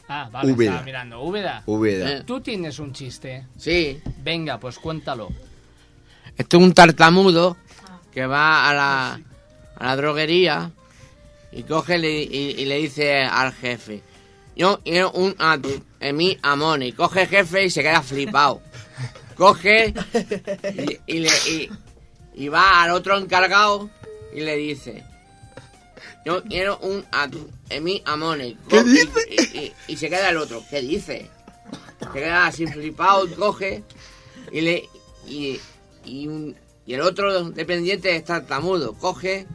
Ah, 0.07 0.29
vale, 0.31 0.51
Úbeda. 0.53 0.69
estaba 0.71 0.85
mirando. 0.85 1.21
Úbeda. 1.23 1.63
Úbeda. 1.65 2.23
Tú 2.25 2.41
tienes 2.41 2.79
un 2.79 2.93
chiste. 2.93 3.47
Sí. 3.57 4.01
Venga, 4.23 4.59
pues 4.59 4.77
cuéntalo. 4.77 5.29
Esto 6.37 6.57
es 6.57 6.63
un 6.63 6.73
tartamudo 6.73 7.57
que 8.13 8.25
va 8.25 8.69
a 8.69 8.73
la, 8.73 9.19
a 9.77 9.85
la 9.85 9.95
droguería 9.95 10.71
y 11.51 11.63
coge 11.63 11.97
le- 11.97 12.21
y, 12.23 12.55
y 12.61 12.65
le 12.65 12.77
dice 12.77 13.23
al 13.23 13.51
jefe, 13.53 14.03
yo 14.55 14.79
quiero 14.83 15.11
un 15.11 15.35
atún 15.39 15.83
en 15.99 16.15
mi. 16.17 16.37
Y 16.81 16.91
coge 16.93 17.21
el 17.23 17.27
jefe 17.27 17.65
y 17.65 17.69
se 17.69 17.81
queda 17.81 18.01
flipado. 18.01 18.61
Coge 19.35 19.93
y, 21.07 21.15
y 21.15 21.19
le, 21.19 21.29
y, 21.49 21.69
y 22.35 22.47
va 22.49 22.83
al 22.83 22.91
otro 22.91 23.17
encargado 23.17 23.89
y 24.33 24.41
le 24.41 24.55
dice, 24.55 25.03
yo 26.25 26.43
quiero 26.43 26.77
un 26.79 27.03
atún 27.11 27.49
en 27.69 27.83
mi. 27.83 28.03
Y 28.05 28.57
¿Qué 28.69 28.83
dice? 28.83 29.73
Y, 29.87 29.97
se 29.97 30.09
queda 30.09 30.29
el 30.29 30.37
otro, 30.37 30.63
¿qué 30.69 30.81
dice? 30.81 31.29
Se 32.13 32.19
queda 32.19 32.45
así 32.47 32.67
flipado, 32.67 33.27
coge 33.35 33.83
y 34.51 34.61
le 34.61 34.89
y, 35.27 35.59
y, 36.05 36.27
un- 36.27 36.55
y 36.85 36.93
el 36.95 37.01
otro 37.01 37.49
dependiente 37.51 38.15
está 38.15 38.39
tartamudo, 38.41 38.93
coge 38.93 39.47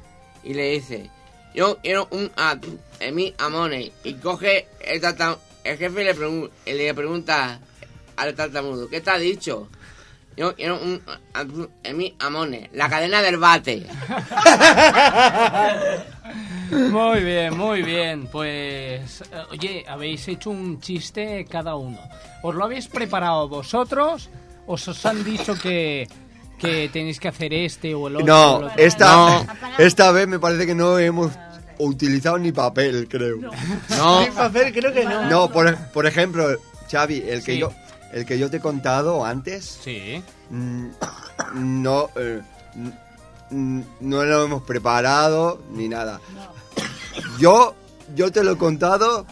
y 0.45 0.55
le 0.55 0.71
dice, 0.73 1.11
yo 1.55 1.79
quiero 1.83 2.09
un 2.11 2.31
atún 2.37 2.81
en 3.01 3.15
mi 3.15 3.35
amone 3.39 3.93
y 4.05 4.15
coge 4.15 4.67
el 4.81 5.01
tartam- 5.01 5.39
el 5.65 5.77
jefe 5.79 6.05
le, 6.05 6.15
pregun- 6.17 6.51
le 6.67 6.95
pregunta 6.95 7.59
al 8.17 8.35
tartamudo, 8.35 8.89
¿qué 8.89 9.01
te 9.01 9.11
ha 9.11 9.19
dicho? 9.19 9.69
Yo 10.37 10.55
quiero 10.55 10.79
un 10.79 11.01
atún 11.33 11.71
en 11.83 11.97
mi 11.97 12.15
amone, 12.19 12.69
la 12.75 12.89
cadena 12.91 13.23
del 13.23 13.39
bate. 13.39 13.87
Muy 16.71 17.21
bien, 17.23 17.57
muy 17.57 17.83
bien. 17.83 18.27
Pues, 18.27 19.21
eh, 19.23 19.25
oye, 19.51 19.85
habéis 19.89 20.27
hecho 20.29 20.51
un 20.51 20.81
chiste 20.81 21.47
cada 21.49 21.77
uno. 21.77 21.99
¿Os 22.43 22.55
lo 22.55 22.65
habéis 22.65 22.89
preparado 22.89 23.49
vosotros? 23.49 24.29
¿O 24.67 24.75
os 24.75 25.07
han 25.07 25.23
dicho 25.23 25.55
que, 25.59 26.09
que 26.59 26.89
tenéis 26.93 27.21
que 27.21 27.29
hacer 27.29 27.55
este 27.55 27.95
o 27.95 28.09
el 28.09 28.17
otro? 28.17 28.25
o 28.27 28.57
el 28.57 28.61
No, 28.63 28.67
otro? 28.67 28.73
esta, 28.77 29.47
esta 29.79 30.11
vez 30.11 30.27
me 30.27 30.39
parece 30.41 30.67
que 30.67 30.75
no 30.75 30.99
hemos 30.99 31.31
utilizado 31.79 32.39
ni 32.39 32.53
papel, 32.53 33.07
creo. 33.09 33.37
No. 33.39 33.51
Sin 34.25 34.33
papel, 34.35 34.73
creo 34.73 34.93
que 34.93 35.05
no. 35.05 35.29
No, 35.31 35.51
por, 35.51 35.77
por 35.93 36.07
ejemplo, 36.07 36.47
Xavi, 36.91 37.23
el 37.27 37.43
que 37.43 37.53
Sí. 37.55 37.59
yo 37.59 37.73
el 38.13 38.25
que 38.25 38.39
yo 38.39 38.49
te 38.49 38.59
he 38.59 38.61
contado 38.61 39.25
antes, 39.25 39.79
Sí. 39.83 40.23
mm, 40.51 40.87
no 41.83 42.09
eh, 42.17 42.41
mm, 43.51 43.81
no 44.01 44.25
lo 44.25 44.45
hemos 44.45 44.63
preparado 44.63 45.61
ni 45.73 45.89
nada. 45.89 46.21
Yo 47.39 47.75
yo 48.15 48.31
te 48.31 48.45
lo 48.45 48.53
he 48.53 48.57
contado 48.57 49.27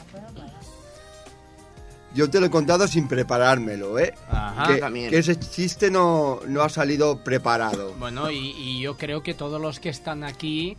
yo 2.14 2.30
te 2.30 2.38
lo 2.38 2.46
he 2.46 2.50
contado 2.50 2.86
sin 2.86 3.08
preparármelo, 3.08 3.98
¿eh? 3.98 4.14
Ajá. 4.30 4.68
que, 4.68 4.76
También. 4.76 5.10
que 5.10 5.18
ese 5.18 5.36
chiste 5.38 5.90
no, 5.90 6.38
no 6.46 6.62
ha 6.62 6.68
salido 6.68 7.24
preparado. 7.24 7.92
Bueno, 7.98 8.30
y, 8.30 8.52
y 8.56 8.80
yo 8.80 8.96
creo 8.96 9.24
que 9.24 9.34
todos 9.34 9.60
los 9.60 9.80
que 9.80 9.88
están 9.88 10.22
aquí 10.22 10.76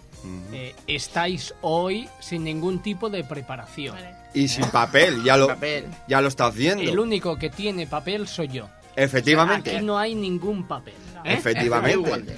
eh, 0.54 0.76
estáis 0.88 1.54
hoy 1.62 2.08
sin 2.20 2.44
ningún 2.44 2.80
tipo 2.82 3.10
de 3.10 3.24
preparación. 3.24 3.98
Y 4.34 4.48
sin 4.48 4.66
papel, 4.66 5.24
ya 5.24 5.38
lo, 5.38 5.48
Papel. 5.48 5.86
ya 6.08 6.22
lo 6.22 6.28
está 6.28 6.48
haciendo. 6.48 6.84
El 6.84 7.00
único 7.00 7.38
que 7.38 7.50
tiene 7.50 7.88
papel 7.88 8.28
soy 8.28 8.50
yo. 8.50 8.68
Efectivamente. 8.96 9.76
Aquí 9.76 9.86
no 9.86 9.98
hay 9.98 10.16
ningún 10.16 10.68
papel. 10.68 10.94
¿eh? 11.24 11.34
Efectivamente. 11.34 12.38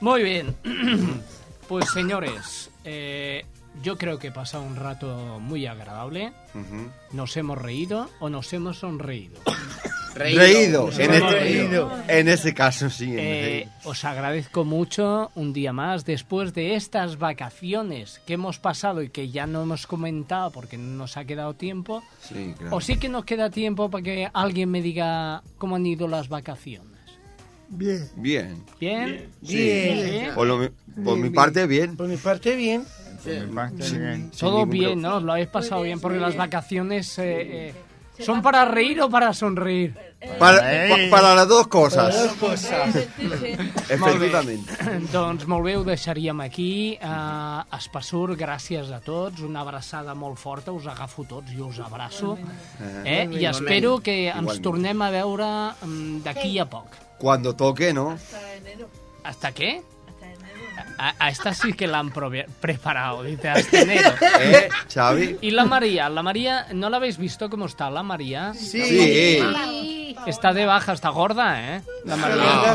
Muy 0.00 0.22
bien. 0.22 0.54
Pues 1.66 1.86
señores, 1.94 2.70
eh, 2.84 3.46
yo 3.82 3.96
creo 3.98 4.18
que 4.18 4.28
he 4.28 4.32
pasado 4.32 4.62
un 4.64 4.76
rato 4.76 5.38
muy 5.40 5.66
agradable. 5.66 6.32
Nos 7.12 7.36
hemos 7.36 7.58
reído 7.58 8.08
o 8.20 8.28
nos 8.30 8.52
hemos 8.52 8.78
sonreído. 8.78 9.38
Reído. 10.14 10.88
En, 10.92 11.10
Hemos 11.12 11.32
este, 11.32 11.40
reído. 11.40 11.92
en 12.06 12.28
este 12.28 12.54
caso, 12.54 12.88
sí. 12.88 13.16
Eh, 13.18 13.68
os 13.82 14.04
agradezco 14.04 14.64
mucho 14.64 15.32
un 15.34 15.52
día 15.52 15.72
más 15.72 16.04
después 16.04 16.54
de 16.54 16.76
estas 16.76 17.18
vacaciones 17.18 18.20
que 18.24 18.34
hemos 18.34 18.60
pasado 18.60 19.02
y 19.02 19.08
que 19.10 19.30
ya 19.30 19.48
no 19.48 19.62
hemos 19.64 19.88
comentado 19.88 20.52
porque 20.52 20.78
no 20.78 20.96
nos 20.98 21.16
ha 21.16 21.24
quedado 21.24 21.54
tiempo. 21.54 22.04
Sí, 22.22 22.54
claro. 22.56 22.76
O 22.76 22.80
sí 22.80 22.96
que 22.96 23.08
nos 23.08 23.24
queda 23.24 23.50
tiempo 23.50 23.90
para 23.90 24.04
que 24.04 24.28
alguien 24.32 24.70
me 24.70 24.82
diga 24.82 25.42
cómo 25.58 25.74
han 25.74 25.84
ido 25.86 26.06
las 26.06 26.28
vacaciones. 26.28 26.92
Bien. 27.70 28.08
Bien. 28.14 28.64
¿Bien? 28.78 29.30
Sí. 29.42 30.22
Por, 30.32 30.46
lo 30.46 30.58
mi- 30.58 30.68
por 30.68 30.76
Bien, 31.04 31.16
mi 31.16 31.22
bien. 31.22 31.32
parte, 31.34 31.66
bien. 31.66 31.96
Por 31.96 32.06
mi 32.06 32.16
parte, 32.18 32.54
bien. 32.54 32.84
Todo 34.38 34.58
ningún 34.58 34.70
bien, 34.70 35.00
¿no? 35.02 35.20
Lo 35.20 35.32
habéis 35.32 35.48
pasado 35.48 35.82
bien 35.82 36.00
porque 36.00 36.18
las 36.18 36.36
vacaciones 36.36 37.18
eh, 37.18 37.68
eh, 37.68 37.74
son 38.22 38.42
para 38.42 38.64
reír 38.64 39.00
o 39.02 39.08
para 39.10 39.32
sonreír. 39.32 39.94
Para, 40.38 40.58
pa- 40.88 40.96
para 41.10 41.34
las 41.34 41.48
dos 41.48 41.66
cosas. 41.66 42.14
Para 42.14 42.22
les 42.22 42.40
dues 42.40 42.60
coses. 42.60 43.08
Efectivament. 43.90 44.64
doncs 45.12 45.44
molt 45.50 45.66
bé, 45.66 45.74
ho 45.76 45.82
deixaríem 45.84 46.40
aquí. 46.40 46.96
Uh, 47.02 47.60
Espassur, 47.76 48.32
gràcies 48.38 48.88
a 48.94 49.00
tots. 49.04 49.42
Una 49.44 49.60
abraçada 49.60 50.14
molt 50.16 50.38
forta. 50.40 50.72
Us 50.72 50.86
agafo 50.88 51.26
tots 51.28 51.52
i 51.52 51.60
us 51.60 51.80
abraço. 51.84 52.38
Eh? 53.04 53.26
I 53.36 53.44
espero 53.50 53.98
que 54.00 54.28
ens 54.30 54.38
Igualment. 54.40 54.62
tornem 54.64 55.02
a 55.04 55.10
veure 55.12 55.50
mm, 55.84 56.22
d'aquí 56.24 56.58
a 56.58 56.64
poc. 56.70 56.96
Cuando 57.18 57.54
toque, 57.54 57.92
¿no? 57.92 58.16
¿Hasta 59.24 59.52
qué? 59.52 59.82
A, 60.98 61.14
a 61.18 61.28
esta 61.28 61.52
sí 61.54 61.72
que 61.72 61.86
la 61.86 61.98
han 61.98 62.12
preparado, 62.60 63.22
dice, 63.22 63.48
hasta 63.48 63.80
enero. 63.80 64.10
¿Eh, 64.40 64.68
Xavi? 64.92 65.38
¿Y 65.40 65.50
la 65.50 65.64
María? 65.64 66.08
¿La 66.08 66.22
María 66.22 66.66
no 66.72 66.88
la 66.90 66.98
habéis 66.98 67.18
visto 67.18 67.50
cómo 67.50 67.66
está 67.66 67.90
la 67.90 68.02
María? 68.02 68.54
Sí. 68.54 68.82
Sí. 68.82 70.16
Está 70.26 70.52
de 70.52 70.64
baja, 70.64 70.92
está 70.92 71.10
gorda, 71.10 71.60
¿eh? 71.76 71.82
La 72.04 72.16
María. 72.16 72.74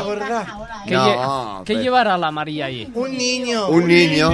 gorda. 0.56 0.82
¿Qué, 0.86 0.94
No, 0.94 1.06
lle- 1.06 1.58
¿qué 1.64 1.72
pero- 1.74 1.82
llevará 1.82 2.18
la 2.18 2.30
María 2.30 2.66
ahí? 2.66 2.88
Un 2.94 3.16
niño. 3.16 3.68
Un 3.68 3.88
niño. 3.88 4.28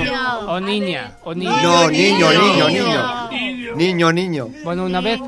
O 0.49 0.61
niña, 0.61 1.17
o 1.25 1.35
niño. 1.35 1.57
No, 1.63 1.91
niño, 1.91 2.31
niño, 2.33 2.69
niño. 2.69 3.31
Niño, 3.77 4.13
niño. 4.13 4.49
Bueno, 4.65 4.85
una 4.85 5.01
vez, 5.01 5.21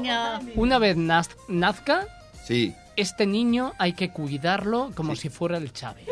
una 0.56 0.78
vez 0.78 0.96
naz- 0.96 1.36
nazca, 1.48 2.06
Sí. 2.44 2.74
Este 3.01 3.26
niño 3.26 3.72
hay 3.78 3.92
que 3.92 4.11
cuidarlo 4.11 4.90
como 4.94 5.14
si 5.16 5.28
fuera 5.28 5.57
el 5.59 5.72
Chávez. 5.72 6.07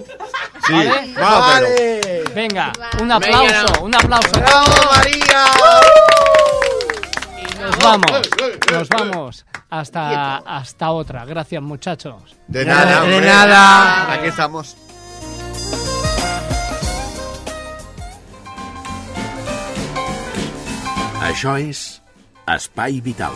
Sí. 0.67 0.73
¿Vale? 0.73 1.15
Va, 1.15 1.59
pero- 1.59 2.35
Venga, 2.35 2.73
un 3.01 3.11
aplauso, 3.13 3.83
un 3.83 3.95
aplauso. 3.95 4.31
¡Bravo, 4.33 4.67
María! 4.93 5.45
Y 7.39 7.59
nos 7.61 7.79
vamos, 7.79 8.31
nos 8.73 8.89
vamos. 8.89 9.47
Hasta, 9.71 10.37
hasta 10.39 10.91
otra. 10.91 11.25
Gracias, 11.25 11.63
muchachos. 11.63 12.37
De 12.47 12.65
nada, 12.65 13.01
De 13.03 13.15
hombre. 13.17 13.27
nada. 13.31 14.13
Aquí 14.13 14.27
estamos. 14.29 14.77
Això 21.29 21.57
és 21.59 21.81
Espai 22.57 23.01
Vital. 23.03 23.35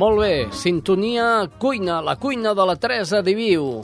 Molt 0.00 0.20
bé, 0.22 0.34
sintonia 0.56 1.24
cuina, 1.60 1.98
la 2.00 2.14
cuina 2.16 2.54
de 2.56 2.64
la 2.64 2.76
Teresa 2.80 3.20
Diviu. 3.20 3.82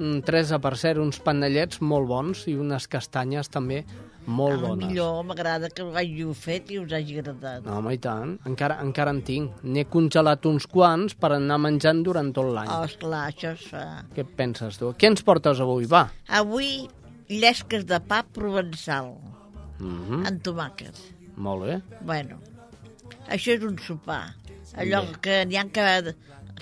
Mm, 0.00 0.24
Teresa, 0.26 0.58
per 0.58 0.72
cert, 0.76 0.98
uns 0.98 1.20
panellets 1.22 1.78
molt 1.80 2.08
bons 2.10 2.40
i 2.50 2.56
unes 2.58 2.88
castanyes 2.90 3.46
també 3.52 3.84
molt 4.26 4.58
bones. 4.60 4.88
millor 4.88 5.20
m'agrada 5.24 5.68
que 5.70 5.84
ho 5.84 5.92
hàgiu 5.94 6.32
fet 6.34 6.72
i 6.74 6.80
us 6.80 6.90
hagi 6.92 7.20
agradat. 7.20 7.62
No, 7.64 7.76
home, 7.78 7.94
i 7.94 7.98
tant. 8.02 8.32
Encara, 8.44 8.80
encara 8.82 9.12
en 9.14 9.20
tinc. 9.22 9.62
N'he 9.62 9.84
congelat 9.84 10.44
uns 10.50 10.66
quants 10.66 11.14
per 11.14 11.30
anar 11.36 11.58
menjant 11.62 12.02
durant 12.02 12.32
tot 12.34 12.50
l'any. 12.52 12.68
Oh, 12.68 12.82
esclar, 12.84 13.28
això 13.30 13.52
es 13.54 13.62
fa. 13.70 13.84
Què 14.16 14.24
penses 14.26 14.80
tu? 14.82 14.90
Què 14.98 15.12
ens 15.12 15.22
portes 15.22 15.60
avui? 15.62 15.86
Va. 15.86 16.08
Avui, 16.26 16.88
llesques 17.28 17.86
de 17.86 18.00
pa 18.00 18.24
provençal, 18.24 19.14
Mm 19.78 20.00
-hmm. 20.08 20.26
amb 20.26 20.42
tomàquet. 20.42 20.96
Molt 21.36 21.62
bé. 21.64 21.82
Bueno, 22.00 22.38
això 23.28 23.52
és 23.52 23.62
un 23.62 23.78
sopar. 23.78 24.34
Allò 24.74 25.04
que 25.22 25.44
n'hi 25.46 25.56
ha 25.60 25.64
que... 25.72 26.14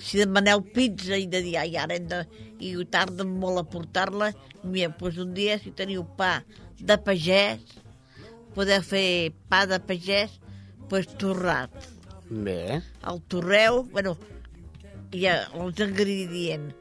Si 0.02 0.18
demaneu 0.18 0.58
pizza 0.74 1.14
i 1.16 1.28
de 1.30 1.38
dir, 1.44 1.54
ai, 1.60 1.76
ara 1.78 1.94
hem 1.94 2.08
de... 2.10 2.24
i 2.58 2.72
ho 2.74 2.82
tarden 2.90 3.30
molt 3.38 3.60
a 3.60 3.62
portar-la, 3.70 4.32
mira, 4.64 4.88
doncs 4.98 5.18
un 5.22 5.30
dia 5.36 5.54
si 5.62 5.70
teniu 5.70 6.02
pa 6.18 6.40
de 6.80 6.96
pagès, 6.98 7.60
podeu 8.56 8.82
fer 8.82 9.30
pa 9.50 9.64
de 9.70 9.78
pagès, 9.78 10.34
doncs 10.90 11.14
torrat. 11.20 11.70
Bé. 12.30 12.80
El 13.06 13.20
torreu, 13.30 13.84
bueno, 13.92 14.16
hi 15.14 15.28
ha 15.30 15.36
els 15.62 15.78
ingredients. 15.86 16.74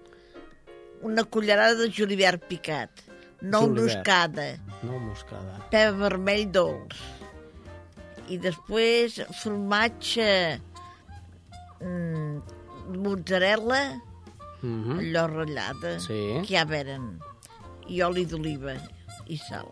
Una 1.05 1.23
cullerada 1.27 1.75
de 1.83 1.91
julivert 1.93 2.45
picat, 2.49 3.03
nou 3.41 3.67
Julivert. 3.67 3.97
moscada, 3.99 4.47
No 4.81 4.97
moscada. 5.03 5.59
pebre 5.69 5.97
vermell 6.01 6.47
dolç. 6.49 6.97
I 8.31 8.37
després 8.41 9.19
formatge 9.41 10.29
mozzarella, 13.03 13.99
Mm 14.63 14.83
-hmm. 14.83 14.99
allò 14.99 15.25
ratllada, 15.27 15.99
Sí. 15.99 16.39
que 16.47 16.55
ja 16.55 16.63
venen, 16.65 17.19
i 17.87 18.01
oli 18.01 18.25
d'oliva 18.25 18.73
i 19.27 19.35
sal. 19.37 19.67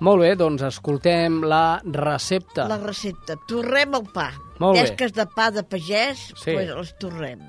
Molt 0.00 0.20
bé, 0.20 0.34
doncs 0.36 0.62
escoltem 0.62 1.42
la 1.42 1.80
recepta. 1.84 2.66
La 2.68 2.76
recepta. 2.78 3.36
Torrem 3.48 3.94
el 3.94 4.04
pa. 4.12 4.30
Molt 4.58 4.74
bé. 4.76 4.82
Llesques 4.82 5.12
de 5.14 5.26
pa 5.26 5.50
de 5.50 5.62
pagès, 5.62 6.32
Sí. 6.36 6.52
pues 6.52 6.68
els 6.68 6.94
torrem. 6.98 7.40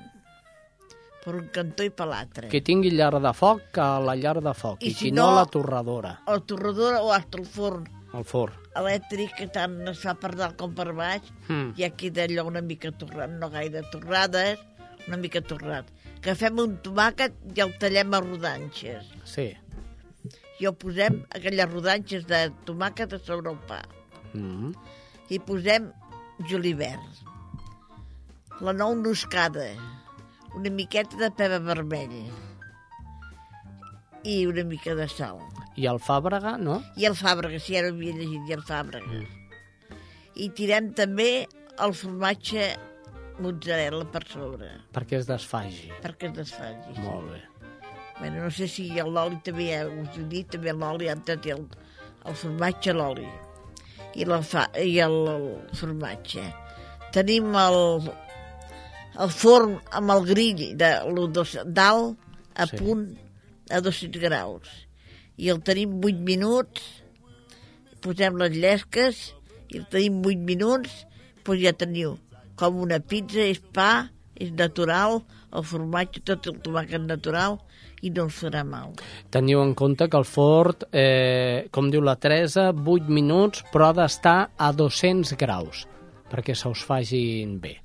Per 1.24 1.34
un 1.36 1.48
cantó 1.54 1.84
i 1.84 1.90
per 1.90 2.06
l'altre. 2.08 2.48
Qui 2.48 2.60
tingui 2.62 2.90
llar 2.90 3.20
de 3.22 3.32
foc, 3.32 3.60
que 3.72 3.80
la 3.80 4.16
llar 4.16 4.40
de 4.42 4.54
foc. 4.54 4.82
I, 4.82 4.88
I 4.88 4.90
si 4.92 4.98
si 5.06 5.10
no, 5.12 5.30
no- 5.30 5.36
la 5.36 5.44
torradora, 5.46 6.20
O 6.26 6.40
torradora 6.40 7.00
o 7.02 7.12
hasta 7.12 7.38
el 7.38 7.46
forn 7.46 7.86
al 8.12 8.24
forn. 8.24 8.52
elèctric, 8.74 9.34
que 9.36 9.46
tant 9.48 9.86
es 9.88 9.98
fa 10.00 10.14
per 10.14 10.34
dalt 10.34 10.56
com 10.56 10.74
per 10.74 10.92
baix, 10.94 11.22
Mm. 11.48 11.74
i 11.76 11.84
aquí 11.84 12.10
d'allò 12.10 12.44
una 12.46 12.60
mica 12.60 12.90
torrat, 12.92 13.30
no 13.30 13.48
gaire 13.50 13.82
torrades, 13.92 14.58
una 15.06 15.18
mica 15.20 15.42
torrat. 15.42 15.88
Agafem 16.20 16.60
un 16.62 16.76
tomàquet 16.84 17.34
i 17.56 17.64
el 17.64 17.74
tallem 17.82 18.14
a 18.14 18.20
rodanxes. 18.22 19.08
Sí. 19.28 19.48
I 20.60 20.68
ho 20.68 20.72
posem, 20.78 21.22
aquelles 21.34 21.70
rodanxes 21.70 22.26
de 22.30 22.44
tomàquet 22.68 23.16
a 23.16 23.18
sobre 23.18 23.50
el 23.50 23.58
pa. 23.68 23.82
Mm 24.34 24.50
-hmm. 24.50 24.74
I 25.28 25.38
posem 25.38 25.90
julivert, 26.48 27.22
la 28.60 28.72
nou 28.72 28.94
noscada, 28.94 29.66
una 30.54 30.70
miqueta 30.70 31.16
de 31.16 31.30
pebre 31.30 31.58
vermell 31.58 32.30
i 34.24 34.46
una 34.46 34.64
mica 34.64 34.94
de 34.94 35.08
sal. 35.08 35.40
I 35.76 35.86
el 35.86 35.98
fàbrega, 35.98 36.56
no? 36.60 36.82
I 36.96 37.06
el 37.08 37.14
fàbrega, 37.14 37.58
si 37.58 37.76
ara 37.76 37.88
ho 37.88 37.94
havia 37.96 38.12
llegit, 38.12 38.48
i 38.48 38.52
el 38.52 38.62
fàbrega. 38.62 39.22
I 40.34 40.48
tirem 40.56 40.92
també 40.92 41.46
el 41.80 41.94
formatge 41.96 42.76
mozzarella 43.40 44.04
per 44.12 44.24
sobre, 44.28 44.68
Perquè 44.92 45.18
es 45.20 45.26
desfagi. 45.26 45.90
perquè 46.02 46.28
es 46.30 46.36
desfaci. 46.36 46.98
Molt 47.00 47.30
bé. 47.30 47.40
Bueno, 48.18 48.44
no 48.44 48.50
sé 48.50 48.68
si 48.68 48.88
l'oli 48.92 49.38
també, 49.44 49.70
ja 49.72 49.86
us 49.88 50.18
he 50.18 50.26
dit, 50.30 50.48
també 50.52 50.72
l'oli, 50.72 51.08
antes 51.08 51.40
té 51.42 51.54
el, 51.54 51.64
el 52.28 52.34
formatge, 52.34 52.92
l'oli 52.92 53.26
i, 54.14 54.24
la 54.28 54.42
fa, 54.44 54.66
i 54.78 54.98
el, 55.00 55.16
el 55.32 55.46
formatge. 55.78 56.44
Tenim 57.12 57.54
el, 57.56 58.08
el 59.20 59.32
forn 59.32 59.78
amb 59.92 60.14
el 60.14 60.24
grill 60.28 60.64
de, 60.78 60.92
dos, 61.32 61.56
dalt 61.66 62.16
a 62.54 62.66
sí. 62.68 62.76
punt 62.76 63.06
a 63.72 63.80
200 63.80 64.20
graus 64.20 64.68
i 65.40 65.48
el 65.48 65.62
tenim 65.64 65.94
8 66.04 66.20
minuts 66.26 66.82
posem 68.04 68.36
les 68.40 68.52
llesques 68.56 69.22
i 69.72 69.80
el 69.80 69.86
tenim 69.92 70.20
8 70.20 70.44
minuts 70.44 70.98
doncs 71.46 71.62
ja 71.62 71.72
teniu 71.72 72.18
com 72.62 72.82
una 72.84 73.00
pizza, 73.02 73.42
és 73.42 73.58
pa, 73.74 74.06
és 74.38 74.52
natural, 74.54 75.20
el 75.52 75.64
formatge, 75.66 76.22
tot 76.28 76.46
el 76.50 76.60
tomàquet 76.64 77.02
natural 77.04 77.58
i 78.02 78.10
no 78.14 78.26
us 78.30 78.38
farà 78.42 78.62
mal. 78.66 78.94
Teniu 79.34 79.62
en 79.62 79.74
compte 79.78 80.08
que 80.10 80.18
el 80.18 80.26
fort, 80.26 80.86
eh, 80.90 81.68
com 81.74 81.90
diu 81.90 82.02
la 82.02 82.16
Teresa, 82.16 82.70
8 82.72 83.10
minuts, 83.10 83.64
però 83.72 83.90
ha 83.90 83.96
d'estar 84.02 84.38
a 84.56 84.72
200 84.72 85.34
graus 85.38 85.86
perquè 86.32 86.54
se 86.56 86.70
us 86.72 86.82
facin 86.88 87.58
bé. 87.60 87.76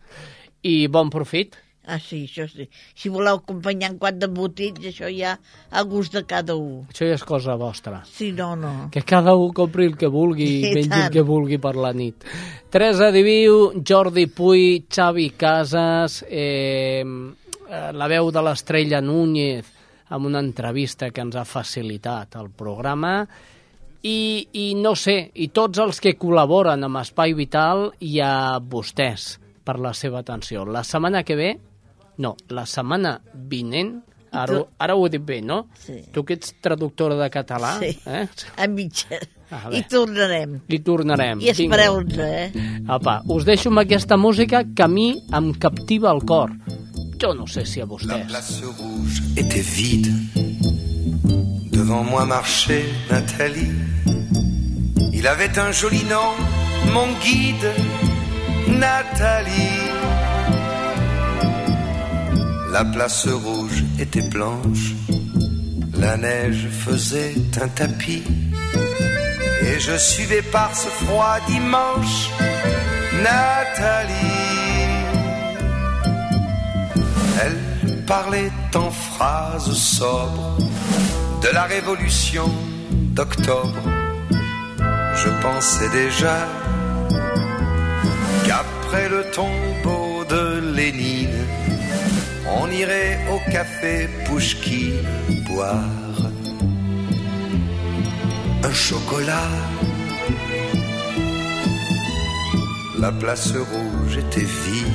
I 0.64 0.88
bon 0.88 1.12
profit. 1.12 1.58
Ah, 1.88 2.02
sí, 2.04 2.26
això 2.28 2.44
sí. 2.52 2.66
Si 3.00 3.08
voleu 3.08 3.40
acompanyar 3.40 3.94
en 3.94 3.98
quant 4.02 4.18
d'embotits, 4.20 4.84
això 4.90 5.08
ja 5.08 5.38
a 5.72 5.84
gust 5.88 6.18
de 6.18 6.26
cada 6.28 6.58
un. 6.60 6.82
Això 6.92 7.08
ja 7.08 7.16
és 7.16 7.24
cosa 7.24 7.56
vostra. 7.56 8.02
Sí, 8.12 8.34
no, 8.36 8.50
no. 8.60 8.90
Que 8.92 9.06
cada 9.08 9.38
un 9.40 9.54
compri 9.56 9.88
el 9.88 9.96
que 9.96 10.10
vulgui 10.12 10.44
i 10.44 10.58
I 10.60 10.74
mengi 10.74 10.84
el 10.84 10.92
tant. 10.92 11.14
que 11.14 11.24
vulgui 11.24 11.62
per 11.64 11.78
la 11.80 11.94
nit. 11.96 12.28
Teresa 12.70 13.08
Diviu, 13.16 13.72
Jordi 13.88 14.28
Puy, 14.28 14.84
Xavi 14.92 15.30
Casas, 15.40 16.26
eh, 16.28 17.06
la 17.94 18.08
veu 18.12 18.32
de 18.36 18.44
l'estrella 18.44 19.00
Núñez 19.02 19.72
amb 20.10 20.28
una 20.28 20.40
entrevista 20.44 21.10
que 21.12 21.24
ens 21.24 21.36
ha 21.36 21.44
facilitat 21.48 22.36
el 22.40 22.50
programa 22.56 23.28
I, 24.04 24.48
I 24.54 24.68
no 24.80 24.94
sé, 24.96 25.32
i 25.36 25.50
tots 25.56 25.80
els 25.84 26.00
que 26.00 26.14
col·laboren 26.20 26.84
amb 26.86 27.00
Espai 27.02 27.34
Vital 27.36 27.90
i 28.06 28.20
a 28.24 28.60
vostès 28.60 29.34
per 29.68 29.80
la 29.84 29.92
seva 29.98 30.22
atenció. 30.22 30.64
La 30.64 30.84
setmana 30.88 31.24
que 31.28 31.36
ve, 31.36 31.50
no, 32.18 32.36
la 32.50 32.66
setmana 32.66 33.22
vinent, 33.34 34.02
ara, 34.32 34.54
tu- 34.58 34.68
ara 34.80 34.96
ho 34.96 35.06
he 35.06 35.10
dit 35.10 35.24
bé, 35.24 35.42
no? 35.42 35.68
Sí. 35.86 36.02
Tu 36.12 36.24
que 36.26 36.34
ets 36.34 36.54
traductora 36.62 37.16
de 37.16 37.30
català, 37.30 37.78
Sí, 37.80 37.98
eh? 38.06 38.28
a 38.58 38.68
mitges. 38.68 39.28
A 39.50 39.70
I 39.72 39.84
tornarem. 39.88 40.58
I 40.68 40.80
tornarem. 40.84 41.40
I 41.40 41.50
espereu-nos, 41.54 42.18
eh? 42.20 42.52
Apa, 42.88 43.22
us 43.32 43.46
deixo 43.48 43.70
amb 43.70 43.80
aquesta 43.80 44.18
música 44.18 44.66
que 44.76 44.84
a 44.84 44.88
mi 44.90 45.22
em 45.32 45.54
captiva 45.54 46.12
el 46.12 46.26
cor. 46.26 46.52
Jo 47.22 47.32
no 47.34 47.48
sé 47.48 47.64
si 47.66 47.80
a 47.82 47.86
vostès. 47.86 48.28
place 48.28 48.60
rouge 48.66 49.22
était 49.38 49.64
vide. 49.64 50.12
Devant 51.72 52.04
moi 52.04 52.26
marchait 52.26 52.86
Nathalie. 53.10 53.72
Il 55.14 55.26
avait 55.28 55.58
un 55.58 55.72
joli 55.72 56.04
nom, 56.04 56.36
mon 56.94 57.08
guide, 57.24 57.72
Nathalie. 58.68 60.17
La 62.72 62.84
place 62.84 63.28
rouge 63.28 63.84
était 64.00 64.28
blanche, 64.30 64.94
la 65.98 66.18
neige 66.18 66.68
faisait 66.70 67.36
un 67.62 67.68
tapis. 67.70 68.24
Et 69.64 69.80
je 69.80 69.98
suivais 69.98 70.42
par 70.42 70.76
ce 70.76 70.88
froid 70.88 71.38
dimanche 71.48 72.30
Nathalie. 73.24 74.14
Elle 77.42 78.06
parlait 78.06 78.52
en 78.76 78.92
phrases 78.92 79.74
sobres 79.74 80.58
de 81.42 81.50
la 81.54 81.64
révolution 81.64 82.50
d'octobre. 83.16 83.84
Je 85.16 85.30
pensais 85.42 85.90
déjà 85.90 86.48
qu'après 88.46 89.10
le 89.10 89.24
tombeau 89.32 90.24
de 90.30 90.74
Lénine, 90.76 91.17
on 92.62 92.72
irait 92.72 93.20
au 93.32 93.40
café 93.52 94.10
Pouchkine 94.26 95.04
boire 95.48 96.08
un 98.64 98.74
chocolat. 98.74 99.50
La 103.00 103.12
place 103.12 103.54
rouge 103.56 104.18
était 104.18 104.50
vide. 104.64 104.94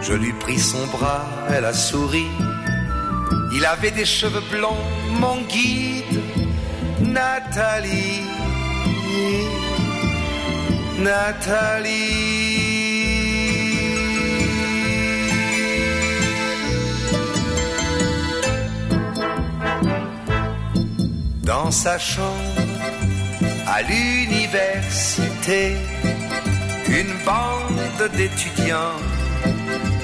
Je 0.00 0.12
lui 0.12 0.32
pris 0.34 0.58
son 0.58 0.86
bras, 0.88 1.24
elle 1.50 1.64
a 1.64 1.72
souri. 1.72 2.26
Il 3.56 3.64
avait 3.64 3.90
des 3.90 4.04
cheveux 4.04 4.42
blonds, 4.50 4.84
mon 5.20 5.38
guide, 5.42 6.20
Nathalie. 7.00 8.22
Nathalie. 10.98 12.33
Dans 21.64 21.70
à 23.66 23.80
l'université, 23.88 25.76
une 26.88 27.14
bande 27.24 28.10
d'étudiants 28.14 28.98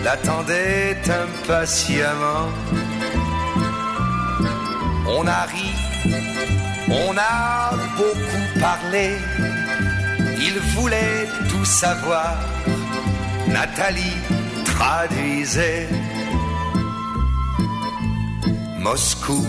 l'attendait 0.02 0.96
impatiemment. 1.04 2.48
On 5.06 5.26
a 5.26 5.42
ri, 5.52 5.70
on 6.88 7.14
a 7.18 7.72
beaucoup 7.98 8.58
parlé, 8.58 9.18
il 10.38 10.58
voulait 10.74 11.28
tout 11.50 11.66
savoir. 11.66 12.38
Nathalie 13.48 14.16
traduisait 14.64 15.90
Moscou, 18.78 19.44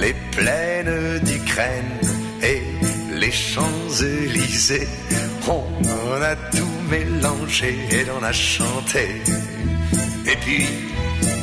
les 0.00 0.14
plaines 0.32 1.18
d'Ukraine 1.20 2.00
et 2.42 2.62
les 3.14 3.32
Champs-Élysées. 3.32 4.88
On 5.48 6.22
a 6.22 6.36
tout 6.36 6.76
mélangé 6.90 7.76
et 7.90 8.04
l'on 8.04 8.22
a 8.22 8.32
chanté. 8.32 9.22
Et 10.26 10.36
puis, 10.36 10.66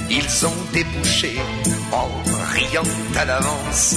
ils 0.10 0.45
ont 0.45 0.62
débouché 0.72 1.34
en 1.91 2.10
riant 2.53 2.91
à 3.18 3.26
l'avance 3.26 3.95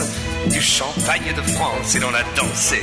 du 0.50 0.60
champagne 0.60 1.32
de 1.36 1.42
France 1.42 1.94
et 1.94 2.00
l'on 2.00 2.14
a 2.14 2.22
dansé. 2.36 2.82